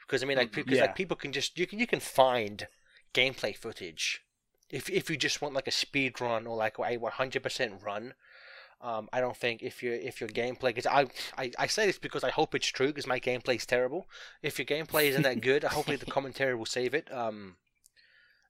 Because 0.06 0.22
I 0.22 0.26
mean, 0.26 0.38
like, 0.38 0.52
because 0.52 0.76
yeah. 0.76 0.82
like 0.82 0.94
people 0.94 1.16
can 1.16 1.32
just 1.32 1.58
you 1.58 1.66
can 1.66 1.80
you 1.80 1.86
can 1.88 1.98
find 1.98 2.68
gameplay 3.12 3.56
footage 3.56 4.22
if 4.70 4.88
if 4.88 5.10
you 5.10 5.16
just 5.16 5.42
want 5.42 5.52
like 5.52 5.66
a 5.66 5.72
speed 5.72 6.20
run 6.20 6.46
or 6.46 6.56
like 6.56 6.78
a 6.78 6.96
100% 6.96 7.84
run. 7.84 8.14
Um, 8.80 9.08
I 9.12 9.20
don't 9.20 9.36
think 9.36 9.62
if 9.62 9.82
your 9.82 9.94
if 9.94 10.20
your 10.20 10.30
gameplay 10.30 10.74
because 10.74 10.86
I, 10.86 11.06
I 11.36 11.50
I 11.58 11.66
say 11.66 11.86
this 11.86 11.98
because 11.98 12.22
I 12.22 12.30
hope 12.30 12.54
it's 12.54 12.68
true 12.68 12.88
because 12.88 13.08
my 13.08 13.18
gameplay 13.18 13.56
is 13.56 13.66
terrible. 13.66 14.06
If 14.42 14.60
your 14.60 14.66
gameplay 14.66 15.06
isn't 15.06 15.22
that 15.22 15.40
good, 15.50 15.64
hopefully 15.64 15.96
the 15.96 16.06
commentary 16.06 16.54
will 16.54 16.66
save 16.66 16.94
it. 16.94 17.12
Um, 17.12 17.56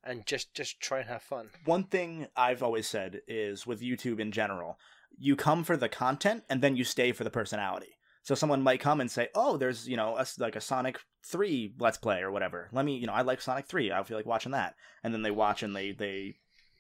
and 0.04 0.26
just 0.26 0.54
just 0.54 0.80
try 0.80 1.00
and 1.00 1.08
have 1.08 1.22
fun. 1.22 1.50
one 1.64 1.84
thing 1.84 2.26
i've 2.36 2.62
always 2.62 2.86
said 2.86 3.20
is 3.28 3.66
with 3.66 3.80
youtube 3.80 4.18
in 4.20 4.32
general 4.32 4.78
you 5.18 5.36
come 5.36 5.64
for 5.64 5.76
the 5.76 5.88
content 5.88 6.44
and 6.48 6.62
then 6.62 6.76
you 6.76 6.84
stay 6.84 7.12
for 7.12 7.24
the 7.24 7.30
personality. 7.30 7.98
So 8.24 8.34
someone 8.34 8.62
might 8.62 8.80
come 8.80 9.00
and 9.00 9.10
say 9.10 9.28
oh 9.34 9.56
there's 9.56 9.88
you 9.88 9.96
know 9.96 10.16
a, 10.16 10.26
like 10.38 10.56
a 10.56 10.60
sonic 10.60 10.98
3 11.26 11.74
let's 11.78 11.98
play 11.98 12.20
or 12.20 12.30
whatever. 12.30 12.68
Let 12.72 12.84
me 12.84 12.96
you 12.96 13.06
know 13.06 13.12
i 13.12 13.22
like 13.22 13.40
sonic 13.40 13.66
3 13.66 13.92
i 13.92 14.02
feel 14.02 14.16
like 14.16 14.26
watching 14.26 14.52
that. 14.52 14.74
And 15.02 15.12
then 15.12 15.22
they 15.22 15.30
watch 15.30 15.62
and 15.62 15.74
they 15.74 15.92
they 15.92 16.34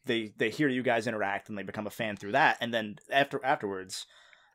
they 0.04 0.32
they 0.36 0.50
hear 0.50 0.68
you 0.68 0.82
guys 0.82 1.06
interact 1.06 1.48
and 1.48 1.58
they 1.58 1.62
become 1.62 1.86
a 1.86 1.90
fan 1.90 2.16
through 2.16 2.32
that. 2.32 2.58
And 2.60 2.72
then 2.72 2.96
after 3.10 3.44
afterwards 3.44 4.06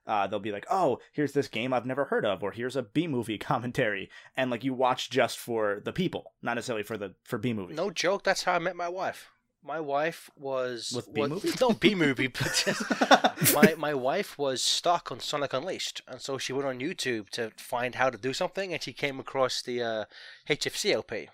uh, 0.07 0.25
they'll 0.25 0.39
be 0.39 0.51
like 0.51 0.65
oh 0.71 0.99
here's 1.11 1.33
this 1.33 1.47
game 1.47 1.73
i've 1.73 1.85
never 1.85 2.05
heard 2.05 2.25
of 2.25 2.41
or 2.41 2.51
here's 2.51 2.75
a 2.75 2.81
b 2.83 3.05
movie 3.07 3.37
commentary 3.51 4.09
and 4.35 4.49
like 4.49 4.63
you 4.63 4.73
watch 4.73 5.09
just 5.09 5.37
for 5.37 5.81
the 5.83 5.91
people 5.93 6.31
not 6.41 6.55
necessarily 6.55 6.83
for 6.83 6.97
the 6.97 7.13
for 7.23 7.37
b 7.37 7.53
movie 7.53 7.73
No 7.73 7.91
joke. 7.91 8.23
That's 8.23 8.43
how 8.43 8.53
I 8.53 8.59
met 8.59 8.75
my 8.75 8.89
wife. 8.89 9.29
My 9.63 9.79
wife 9.81 10.29
was 10.37 10.93
With 10.95 11.07
was- 11.09 11.41
B-movie? 11.41 11.51
No 11.59 11.71
B 11.73 11.93
movie, 11.95 12.27
but 12.27 12.65
my 13.53 13.75
my 13.77 13.93
wife 13.93 14.37
was 14.37 14.61
stuck 14.63 15.11
on 15.11 15.19
Sonic 15.19 15.51
Unleashed, 15.51 16.01
and 16.07 16.21
so 16.21 16.37
she 16.37 16.53
went 16.53 16.67
on 16.67 16.79
YouTube 16.79 17.29
to 17.31 17.51
find 17.57 17.95
how 17.95 18.09
to 18.09 18.17
do 18.17 18.31
something, 18.33 18.71
and 18.71 18.81
she 18.81 18.93
came 18.93 19.19
across 19.19 19.61
the 19.61 19.81
uh, 19.83 20.05
HFC 20.47 20.93
LP. 20.93 21.27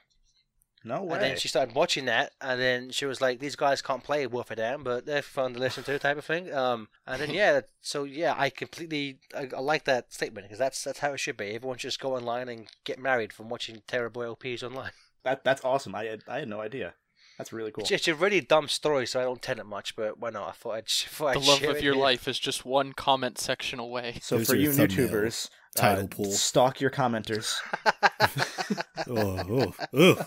No 0.83 1.03
way 1.03 1.15
And 1.15 1.23
then 1.23 1.37
she 1.37 1.47
started 1.47 1.75
watching 1.75 2.05
that, 2.05 2.33
and 2.41 2.59
then 2.59 2.89
she 2.91 3.05
was 3.05 3.21
like, 3.21 3.39
"These 3.39 3.55
guys 3.55 3.81
can't 3.81 4.03
play 4.03 4.27
worth 4.27 4.51
a 4.51 4.55
damn, 4.55 4.83
but 4.83 5.05
they're 5.05 5.21
fun 5.21 5.53
to 5.53 5.59
listen 5.59 5.83
to," 5.85 5.97
type 5.99 6.17
of 6.17 6.25
thing. 6.25 6.53
Um, 6.53 6.89
and 7.07 7.21
then 7.21 7.31
yeah, 7.31 7.61
so 7.81 8.03
yeah, 8.03 8.33
I 8.37 8.49
completely 8.49 9.19
I, 9.35 9.49
I 9.55 9.59
like 9.59 9.85
that 9.85 10.13
statement 10.13 10.45
because 10.45 10.59
that's 10.59 10.83
that's 10.83 10.99
how 10.99 11.13
it 11.13 11.19
should 11.19 11.37
be. 11.37 11.55
Everyone 11.55 11.77
should 11.77 11.87
just 11.87 11.99
go 11.99 12.15
online 12.15 12.49
and 12.49 12.67
get 12.83 12.99
married 12.99 13.31
from 13.33 13.49
watching 13.49 13.81
terrible 13.87 14.21
LPs 14.21 14.63
online. 14.63 14.91
That 15.23 15.45
that's 15.45 15.63
awesome. 15.63 15.95
I 15.95 16.03
had 16.03 16.23
I 16.27 16.39
had 16.39 16.49
no 16.49 16.59
idea. 16.59 16.95
That's 17.37 17.53
really 17.53 17.71
cool. 17.71 17.83
It's, 17.83 17.91
it's 17.91 18.07
a 18.09 18.13
really 18.13 18.41
dumb 18.41 18.67
story, 18.67 19.07
so 19.07 19.21
I 19.21 19.23
don't 19.23 19.41
tell 19.41 19.57
it 19.57 19.65
much. 19.65 19.95
But 19.95 20.19
why 20.19 20.31
not? 20.31 20.49
I 20.49 20.51
thought 20.51 20.75
I'd, 20.75 20.87
thought 20.89 21.33
The 21.35 21.39
I'd 21.39 21.47
love 21.47 21.63
of 21.63 21.81
your 21.81 21.93
here. 21.93 22.01
life 22.03 22.27
is 22.27 22.37
just 22.37 22.65
one 22.65 22.91
comment 22.91 23.39
section 23.39 23.79
away. 23.79 24.19
So 24.21 24.35
There's 24.35 24.49
for 24.49 24.55
you 24.55 24.67
new 24.67 24.73
thumbnail 24.73 25.07
tubers, 25.07 25.49
title 25.77 26.03
uh, 26.03 26.07
pool. 26.07 26.31
stalk 26.31 26.81
your 26.81 26.89
commenters. 26.91 27.55
oh, 29.07 29.43
oh, 29.49 29.73
oh. 29.93 30.25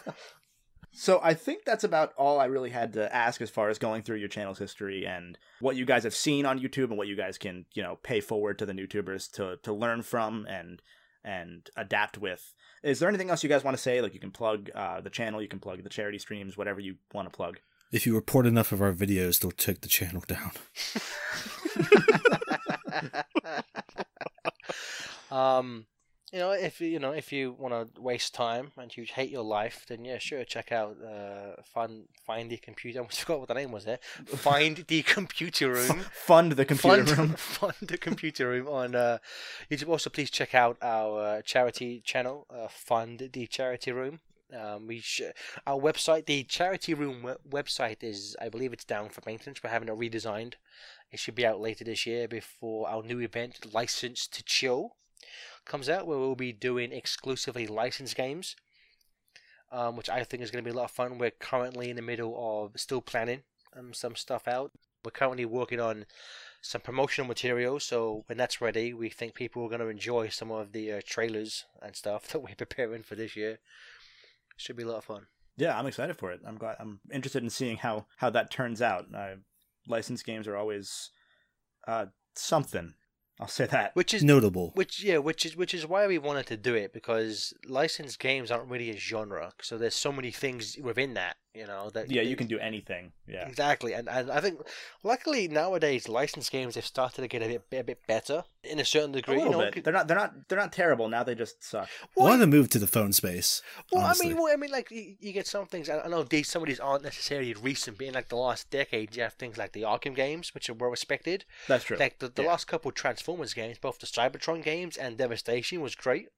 So 0.99 1.20
I 1.22 1.34
think 1.34 1.66
that's 1.66 1.84
about 1.84 2.14
all 2.16 2.40
I 2.40 2.47
really 2.47 2.70
had 2.70 2.94
to 2.94 3.14
ask 3.14 3.42
as 3.42 3.51
far 3.51 3.68
as 3.68 3.78
going 3.78 4.03
through 4.03 4.16
your 4.16 4.30
channel's 4.30 4.59
history 4.59 5.07
and 5.07 5.36
what 5.61 5.76
you 5.76 5.84
guys 5.84 6.05
have 6.05 6.14
seen 6.14 6.47
on 6.47 6.59
YouTube 6.59 6.88
and 6.88 6.97
what 6.97 7.07
you 7.07 7.14
guys 7.14 7.36
can, 7.36 7.66
you 7.74 7.82
know, 7.82 7.99
pay 8.03 8.20
forward 8.20 8.59
to 8.59 8.66
the 8.66 8.72
new 8.72 8.86
tubers 8.86 9.28
to 9.28 9.59
to 9.62 9.74
learn 9.74 10.01
from 10.01 10.47
and 10.49 10.80
and 11.22 11.68
adapt 11.76 12.16
with. 12.16 12.55
Is 12.82 12.99
there 12.99 13.11
anything 13.11 13.28
else 13.28 13.42
you 13.42 13.51
guys 13.51 13.62
want 13.62 13.76
to 13.76 13.82
say? 13.82 14.01
Like 14.01 14.14
you 14.14 14.20
can 14.20 14.30
plug 14.30 14.70
uh, 14.74 15.03
the 15.03 15.11
channel, 15.11 15.42
you 15.42 15.49
can 15.49 15.61
plug 15.61 15.82
the 15.82 15.90
charity 15.90 16.18
streams, 16.18 16.57
whatever 16.57 16.80
you 16.80 16.97
want 17.12 17.30
to 17.30 17.36
plug. 17.36 17.59
If 17.92 18.07
you 18.07 18.14
report 18.14 18.47
enough 18.47 18.72
of 18.72 18.80
our 18.80 18.92
videos, 18.92 19.40
they'll 19.40 19.51
take 19.51 19.82
the 19.82 19.88
channel 19.88 20.24
down. 20.26 20.53
um, 25.30 25.86
you 26.37 26.43
know, 26.43 26.51
if 26.51 26.80
you 26.82 26.99
know 26.99 27.12
if 27.12 27.32
you 27.32 27.53
want 27.59 27.72
to 27.95 28.01
waste 28.01 28.34
time 28.34 28.70
and 28.76 28.95
you 28.95 29.05
hate 29.05 29.30
your 29.30 29.43
life, 29.43 29.87
then 29.89 30.05
yeah, 30.05 30.18
sure, 30.18 30.45
check 30.45 30.70
out 30.70 30.97
uh, 31.03 31.62
Fun 31.64 32.05
Find 32.26 32.51
the 32.51 32.59
Computer. 32.59 33.01
I 33.03 33.07
forgot 33.07 33.39
what 33.39 33.49
the 33.49 33.55
name 33.55 33.72
was 33.72 33.87
there. 33.87 33.99
Find 34.26 34.84
the 34.87 35.03
Computer 35.03 35.72
Room. 35.72 36.05
Fund 36.12 36.53
the 36.53 36.66
computer 36.66 37.05
Fund, 37.07 37.18
room. 37.18 37.28
fund 37.39 37.74
the 37.80 37.97
computer 37.97 38.49
room 38.51 38.68
on 38.68 38.95
uh, 38.95 39.16
YouTube. 39.70 39.89
Also, 39.89 40.11
please 40.11 40.30
check 40.30 40.55
out 40.55 40.76
our 40.82 41.24
uh, 41.24 41.43
charity 41.43 42.03
channel, 42.05 42.47
uh, 42.51 42.68
Fund 42.68 43.30
the 43.32 43.47
Charity 43.47 43.93
Room. 43.93 44.20
Um, 44.55 44.87
we 44.87 45.01
sh- 45.01 45.22
our 45.66 45.80
website, 45.80 46.26
the 46.26 46.45
charity 46.45 46.93
room 46.93 47.22
we- 47.22 47.61
website 47.62 48.03
is, 48.03 48.37
I 48.43 48.51
believe, 48.51 48.74
it's 48.74 48.84
down 48.84 49.09
for 49.09 49.22
maintenance. 49.24 49.62
We're 49.62 49.70
having 49.70 49.89
it 49.89 49.95
redesigned. 49.99 50.55
It 51.11 51.18
should 51.18 51.34
be 51.34 51.47
out 51.47 51.61
later 51.61 51.84
this 51.84 52.05
year 52.05 52.28
before 52.28 52.89
our 52.91 53.03
new 53.03 53.20
event, 53.20 53.72
License 53.72 54.26
to 54.28 54.45
Chill, 54.45 54.97
comes 55.66 55.88
out, 55.88 56.06
where 56.06 56.18
we'll 56.18 56.34
be 56.34 56.52
doing 56.52 56.92
exclusively 56.92 57.66
licensed 57.66 58.16
games, 58.16 58.56
um, 59.70 59.96
which 59.96 60.08
I 60.08 60.24
think 60.24 60.42
is 60.42 60.50
going 60.50 60.64
to 60.64 60.68
be 60.68 60.74
a 60.74 60.76
lot 60.78 60.86
of 60.86 60.90
fun. 60.92 61.18
We're 61.18 61.30
currently 61.30 61.90
in 61.90 61.96
the 61.96 62.02
middle 62.02 62.34
of 62.36 62.80
still 62.80 63.00
planning 63.00 63.42
um, 63.76 63.92
some 63.92 64.16
stuff 64.16 64.48
out. 64.48 64.72
We're 65.04 65.10
currently 65.10 65.44
working 65.44 65.80
on 65.80 66.06
some 66.62 66.80
promotional 66.80 67.28
material, 67.28 67.78
so 67.78 68.24
when 68.26 68.38
that's 68.38 68.60
ready, 68.60 68.92
we 68.92 69.08
think 69.08 69.34
people 69.34 69.64
are 69.64 69.68
going 69.68 69.80
to 69.80 69.88
enjoy 69.88 70.28
some 70.28 70.50
of 70.50 70.72
the 70.72 70.92
uh, 70.92 71.00
trailers 71.04 71.64
and 71.82 71.94
stuff 71.94 72.26
that 72.28 72.40
we're 72.40 72.54
preparing 72.56 73.02
for 73.02 73.14
this 73.14 73.36
year. 73.36 73.58
Should 74.56 74.76
be 74.76 74.84
a 74.84 74.88
lot 74.88 74.98
of 74.98 75.04
fun. 75.04 75.26
Yeah, 75.56 75.78
I'm 75.78 75.86
excited 75.86 76.16
for 76.16 76.32
it. 76.32 76.40
I'm 76.46 76.56
glad. 76.56 76.76
I'm 76.78 77.00
interested 77.12 77.42
in 77.42 77.50
seeing 77.50 77.76
how 77.76 78.06
how 78.16 78.30
that 78.30 78.50
turns 78.50 78.82
out. 78.82 79.06
Uh, 79.14 79.36
licensed 79.86 80.24
games 80.24 80.46
are 80.46 80.56
always 80.56 81.10
uh, 81.86 82.06
something. 82.34 82.94
I'll 83.39 83.49
say 83.49 83.66
that. 83.66 83.95
Which 83.95 84.14
is 84.14 84.24
Notable. 84.24 84.70
Which 84.74 85.03
yeah, 85.03 85.18
which 85.18 85.45
is 85.45 85.57
which 85.57 85.74
is 85.74 85.87
why 85.87 86.07
we 86.07 86.18
wanted 86.18 86.47
to 86.47 86.57
do 86.57 86.74
it 86.74 86.93
because 86.93 87.53
licensed 87.66 88.18
games 88.18 88.51
aren't 88.51 88.70
really 88.70 88.91
a 88.91 88.97
genre. 88.97 89.53
So 89.61 89.76
there's 89.76 89.95
so 89.95 90.11
many 90.11 90.30
things 90.30 90.76
within 90.82 91.14
that, 91.14 91.37
you 91.57 91.66
know. 91.66 91.90
That 91.90 92.11
Yeah, 92.11 92.22
you 92.22 92.36
can 92.36 92.46
do 92.46 92.59
anything. 92.59 93.12
Yeah. 93.26 93.48
exactly, 93.48 93.92
and, 93.94 94.09
and 94.09 94.30
I 94.30 94.40
think 94.40 94.61
luckily 95.02 95.48
nowadays 95.48 96.09
licensed 96.09 96.52
games 96.52 96.74
have 96.74 96.84
started 96.86 97.22
to 97.22 97.28
get 97.28 97.42
a 97.42 97.48
bit 97.48 97.80
a 97.80 97.84
bit 97.84 98.07
better 98.07 98.44
in 98.62 98.78
a 98.80 98.84
certain 98.84 99.11
A 99.11 99.14
degree. 99.14 99.36
little 99.38 99.52
you 99.52 99.59
know, 99.59 99.70
bit. 99.70 99.84
They're 99.84 99.92
not. 99.92 100.09
They're 100.09 100.16
not. 100.16 100.48
They're 100.48 100.59
not 100.59 100.72
terrible. 100.72 101.09
Now 101.09 101.22
they 101.22 101.34
just 101.34 101.62
suck. 101.64 101.88
I 102.18 102.20
want 102.22 102.40
to 102.40 102.46
move 102.46 102.68
to 102.70 102.78
the 102.78 102.86
phone 102.86 103.12
space. 103.12 103.62
Well, 103.92 104.04
honestly. 104.04 104.26
I 104.26 104.28
mean, 104.30 104.42
well, 104.42 104.52
I 104.52 104.57
mean, 104.57 104.70
like 104.70 104.90
you, 104.90 105.16
you 105.20 105.32
get 105.32 105.46
some 105.46 105.66
things. 105.66 105.88
I 105.88 106.00
I 106.00 106.09
know 106.09 106.22
these 106.22 106.48
some 106.48 106.62
of 106.62 106.68
these 106.68 106.80
aren't 106.80 107.04
necessarily 107.04 107.54
recent, 107.54 107.98
but 107.98 108.07
in 108.09 108.14
like 108.14 108.28
the 108.28 108.36
last 108.36 108.70
decade, 108.70 109.16
you 109.16 109.22
have 109.22 109.34
things 109.34 109.57
like 109.59 109.72
the 109.72 109.82
Arkham 109.82 110.14
games, 110.14 110.54
which 110.54 110.68
are 110.68 110.74
well 110.74 110.90
respected. 110.90 111.44
That's 111.68 111.84
true. 111.84 111.96
Like 111.96 112.18
the, 112.18 112.28
the 112.28 112.42
Yeah. 112.42 112.48
last 112.48 112.66
couple 112.66 112.90
Transformers 112.92 113.54
games, 113.54 113.78
both 113.78 113.98
the 113.98 114.07
Cybertron 114.07 114.62
games 114.62 114.96
and 114.96 115.16
Devastation, 115.16 115.80
was 115.80 115.94
great. 115.94 116.28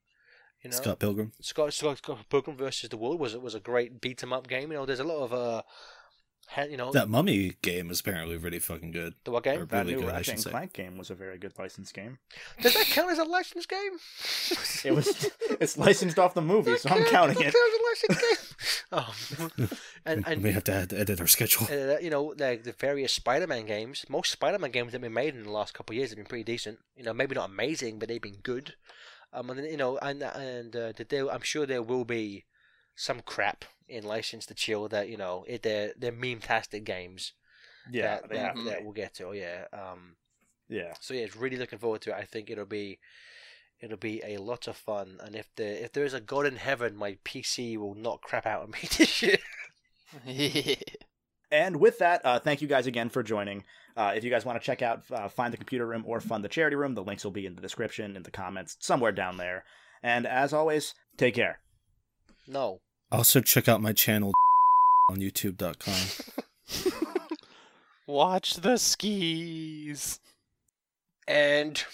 You 0.62 0.70
know, 0.70 0.76
Scott 0.76 0.98
Pilgrim. 0.98 1.32
Scott 1.40 1.72
Scott, 1.72 1.98
Scott 1.98 2.18
Pilgrim 2.28 2.56
versus 2.56 2.88
the 2.90 2.96
World 2.96 3.20
was 3.20 3.36
was 3.36 3.54
a 3.54 3.60
great 3.60 4.00
beat 4.00 4.22
'em 4.22 4.32
up 4.32 4.48
game. 4.48 4.72
You 4.72 4.78
know, 4.78 4.86
there's 4.86 5.00
a 5.00 5.04
lot 5.04 5.22
of 5.24 5.32
uh, 5.32 5.62
you 6.68 6.76
know, 6.78 6.90
That 6.92 7.08
Mummy 7.10 7.52
game 7.62 7.90
is 7.90 8.00
apparently 8.00 8.36
really 8.38 8.58
fucking 8.58 8.90
good. 8.90 9.14
the 9.24 9.30
what 9.30 9.46
Or 9.46 9.52
game? 9.52 9.66
that 9.66 9.76
really 9.84 9.94
new 9.96 10.00
good, 10.00 10.10
I 10.10 10.16
Ratchet 10.16 10.34
and. 10.36 10.44
Clank 10.46 10.72
game 10.72 10.96
was 10.96 11.10
a 11.10 11.14
very 11.14 11.38
good 11.38 11.52
licensed 11.58 11.92
game. 11.94 12.18
Does 12.62 12.72
that 12.74 12.86
count 12.86 13.10
as 13.10 13.18
a 13.18 13.24
licensed 13.24 13.68
game? 13.68 13.92
It 14.84 14.92
was. 14.94 15.30
it's 15.60 15.76
licensed 15.76 16.18
off 16.18 16.34
the 16.34 16.40
movie, 16.42 16.76
so 16.78 16.88
I'm 16.88 17.04
counting 17.04 17.36
count- 17.36 17.54
it. 17.54 17.54
counts 17.54 17.56
as 17.56 17.80
a 17.80 17.84
licensed 18.16 18.20
game. 18.90 19.58
oh, 19.60 19.68
and 20.06 20.26
and 20.26 20.42
we 20.42 20.52
have 20.52 20.64
to 20.64 20.72
add, 20.72 20.92
edit 20.92 21.20
our 21.20 21.26
schedule. 21.26 21.66
uh, 21.70 21.98
you 21.98 22.08
know, 22.10 22.34
like 22.38 22.64
the 22.64 22.72
various 22.72 23.12
Spider-Man 23.12 23.66
games. 23.66 24.04
Most 24.08 24.32
Spider-Man 24.32 24.70
games 24.70 24.92
that 24.92 24.96
have 24.96 25.02
been 25.02 25.12
made 25.12 25.34
in 25.34 25.42
the 25.44 25.52
last 25.52 25.74
couple 25.74 25.92
of 25.92 25.98
years 25.98 26.10
have 26.10 26.16
been 26.16 26.26
pretty 26.26 26.44
decent. 26.44 26.78
You 26.96 27.04
know, 27.04 27.12
maybe 27.12 27.34
not 27.34 27.50
amazing, 27.50 27.98
but 27.98 28.08
they've 28.08 28.20
been 28.22 28.40
good. 28.42 28.74
Um, 29.32 29.50
and 29.50 29.64
you 29.66 29.76
know, 29.76 29.98
and 29.98 30.22
and 30.22 30.74
uh, 30.74 30.92
that 30.92 31.08
there, 31.10 31.30
I'm 31.30 31.42
sure 31.42 31.66
there 31.66 31.82
will 31.82 32.04
be 32.04 32.44
some 32.96 33.20
crap 33.20 33.64
in 33.88 34.04
License 34.04 34.46
to 34.46 34.54
Chill 34.54 34.88
that 34.88 35.08
you 35.08 35.16
know, 35.16 35.44
it, 35.48 35.62
they're 35.62 35.92
they're 35.96 36.12
meme-tastic 36.12 36.84
games 36.84 37.32
Yeah, 37.86 38.18
that 38.20 38.28
they 38.28 38.38
that, 38.38 38.40
have 38.40 38.58
that 38.64 38.82
we'll 38.84 38.92
get 38.92 39.14
to. 39.14 39.32
Yeah. 39.32 39.66
Um. 39.72 40.16
Yeah. 40.68 40.94
So 41.00 41.14
yeah, 41.14 41.26
really 41.36 41.56
looking 41.56 41.78
forward 41.78 42.02
to 42.02 42.10
it. 42.10 42.16
I 42.16 42.24
think 42.24 42.50
it'll 42.50 42.66
be 42.66 42.98
it'll 43.80 43.98
be 43.98 44.22
a 44.24 44.38
lot 44.38 44.68
of 44.68 44.76
fun. 44.76 45.18
And 45.22 45.36
if 45.36 45.48
there 45.56 45.74
if 45.74 45.92
there 45.92 46.04
is 46.04 46.14
a 46.14 46.20
God 46.20 46.46
in 46.46 46.56
heaven, 46.56 46.96
my 46.96 47.18
PC 47.24 47.76
will 47.78 47.94
not 47.94 48.22
crap 48.22 48.46
out 48.46 48.62
on 48.62 48.70
me 48.70 48.80
this 48.98 49.22
year. 49.22 49.38
And 51.50 51.76
with 51.80 51.98
that, 51.98 52.20
uh, 52.24 52.38
thank 52.38 52.60
you 52.60 52.68
guys 52.68 52.86
again 52.86 53.08
for 53.08 53.22
joining. 53.22 53.64
Uh, 53.98 54.12
if 54.14 54.22
you 54.22 54.30
guys 54.30 54.44
want 54.44 54.60
to 54.60 54.64
check 54.64 54.80
out 54.80 55.02
uh, 55.10 55.28
Find 55.28 55.52
the 55.52 55.56
Computer 55.56 55.84
Room 55.84 56.04
or 56.06 56.20
Fund 56.20 56.44
the 56.44 56.48
Charity 56.48 56.76
Room, 56.76 56.94
the 56.94 57.02
links 57.02 57.24
will 57.24 57.32
be 57.32 57.46
in 57.46 57.56
the 57.56 57.60
description, 57.60 58.14
in 58.14 58.22
the 58.22 58.30
comments, 58.30 58.76
somewhere 58.78 59.10
down 59.10 59.38
there. 59.38 59.64
And 60.04 60.24
as 60.24 60.52
always, 60.52 60.94
take 61.16 61.34
care. 61.34 61.58
No. 62.46 62.78
Also, 63.10 63.40
check 63.40 63.68
out 63.68 63.82
my 63.82 63.92
channel 63.92 64.32
on 65.10 65.16
youtube.com. 65.16 66.92
Watch 68.06 68.54
the 68.54 68.76
skis. 68.78 70.20
And 71.30 71.84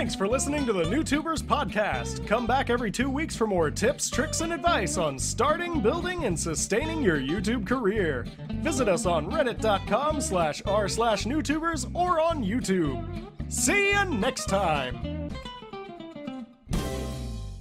Thanks 0.00 0.14
for 0.14 0.26
listening 0.26 0.64
to 0.64 0.72
the 0.72 0.84
NewTubers 0.84 1.42
podcast. 1.42 2.26
Come 2.26 2.46
back 2.46 2.70
every 2.70 2.90
two 2.90 3.10
weeks 3.10 3.36
for 3.36 3.46
more 3.46 3.70
tips, 3.70 4.08
tricks, 4.08 4.40
and 4.40 4.50
advice 4.50 4.96
on 4.96 5.18
starting, 5.18 5.82
building, 5.82 6.24
and 6.24 6.40
sustaining 6.40 7.02
your 7.02 7.18
YouTube 7.18 7.66
career. 7.66 8.26
Visit 8.62 8.88
us 8.88 9.04
on 9.04 9.30
reddit.com 9.30 10.22
slash 10.22 10.62
r 10.64 10.88
slash 10.88 11.24
newtubers 11.24 11.94
or 11.94 12.18
on 12.18 12.42
YouTube. 12.42 13.26
See 13.52 13.90
you 13.90 14.04
next 14.06 14.46
time. 14.46 15.28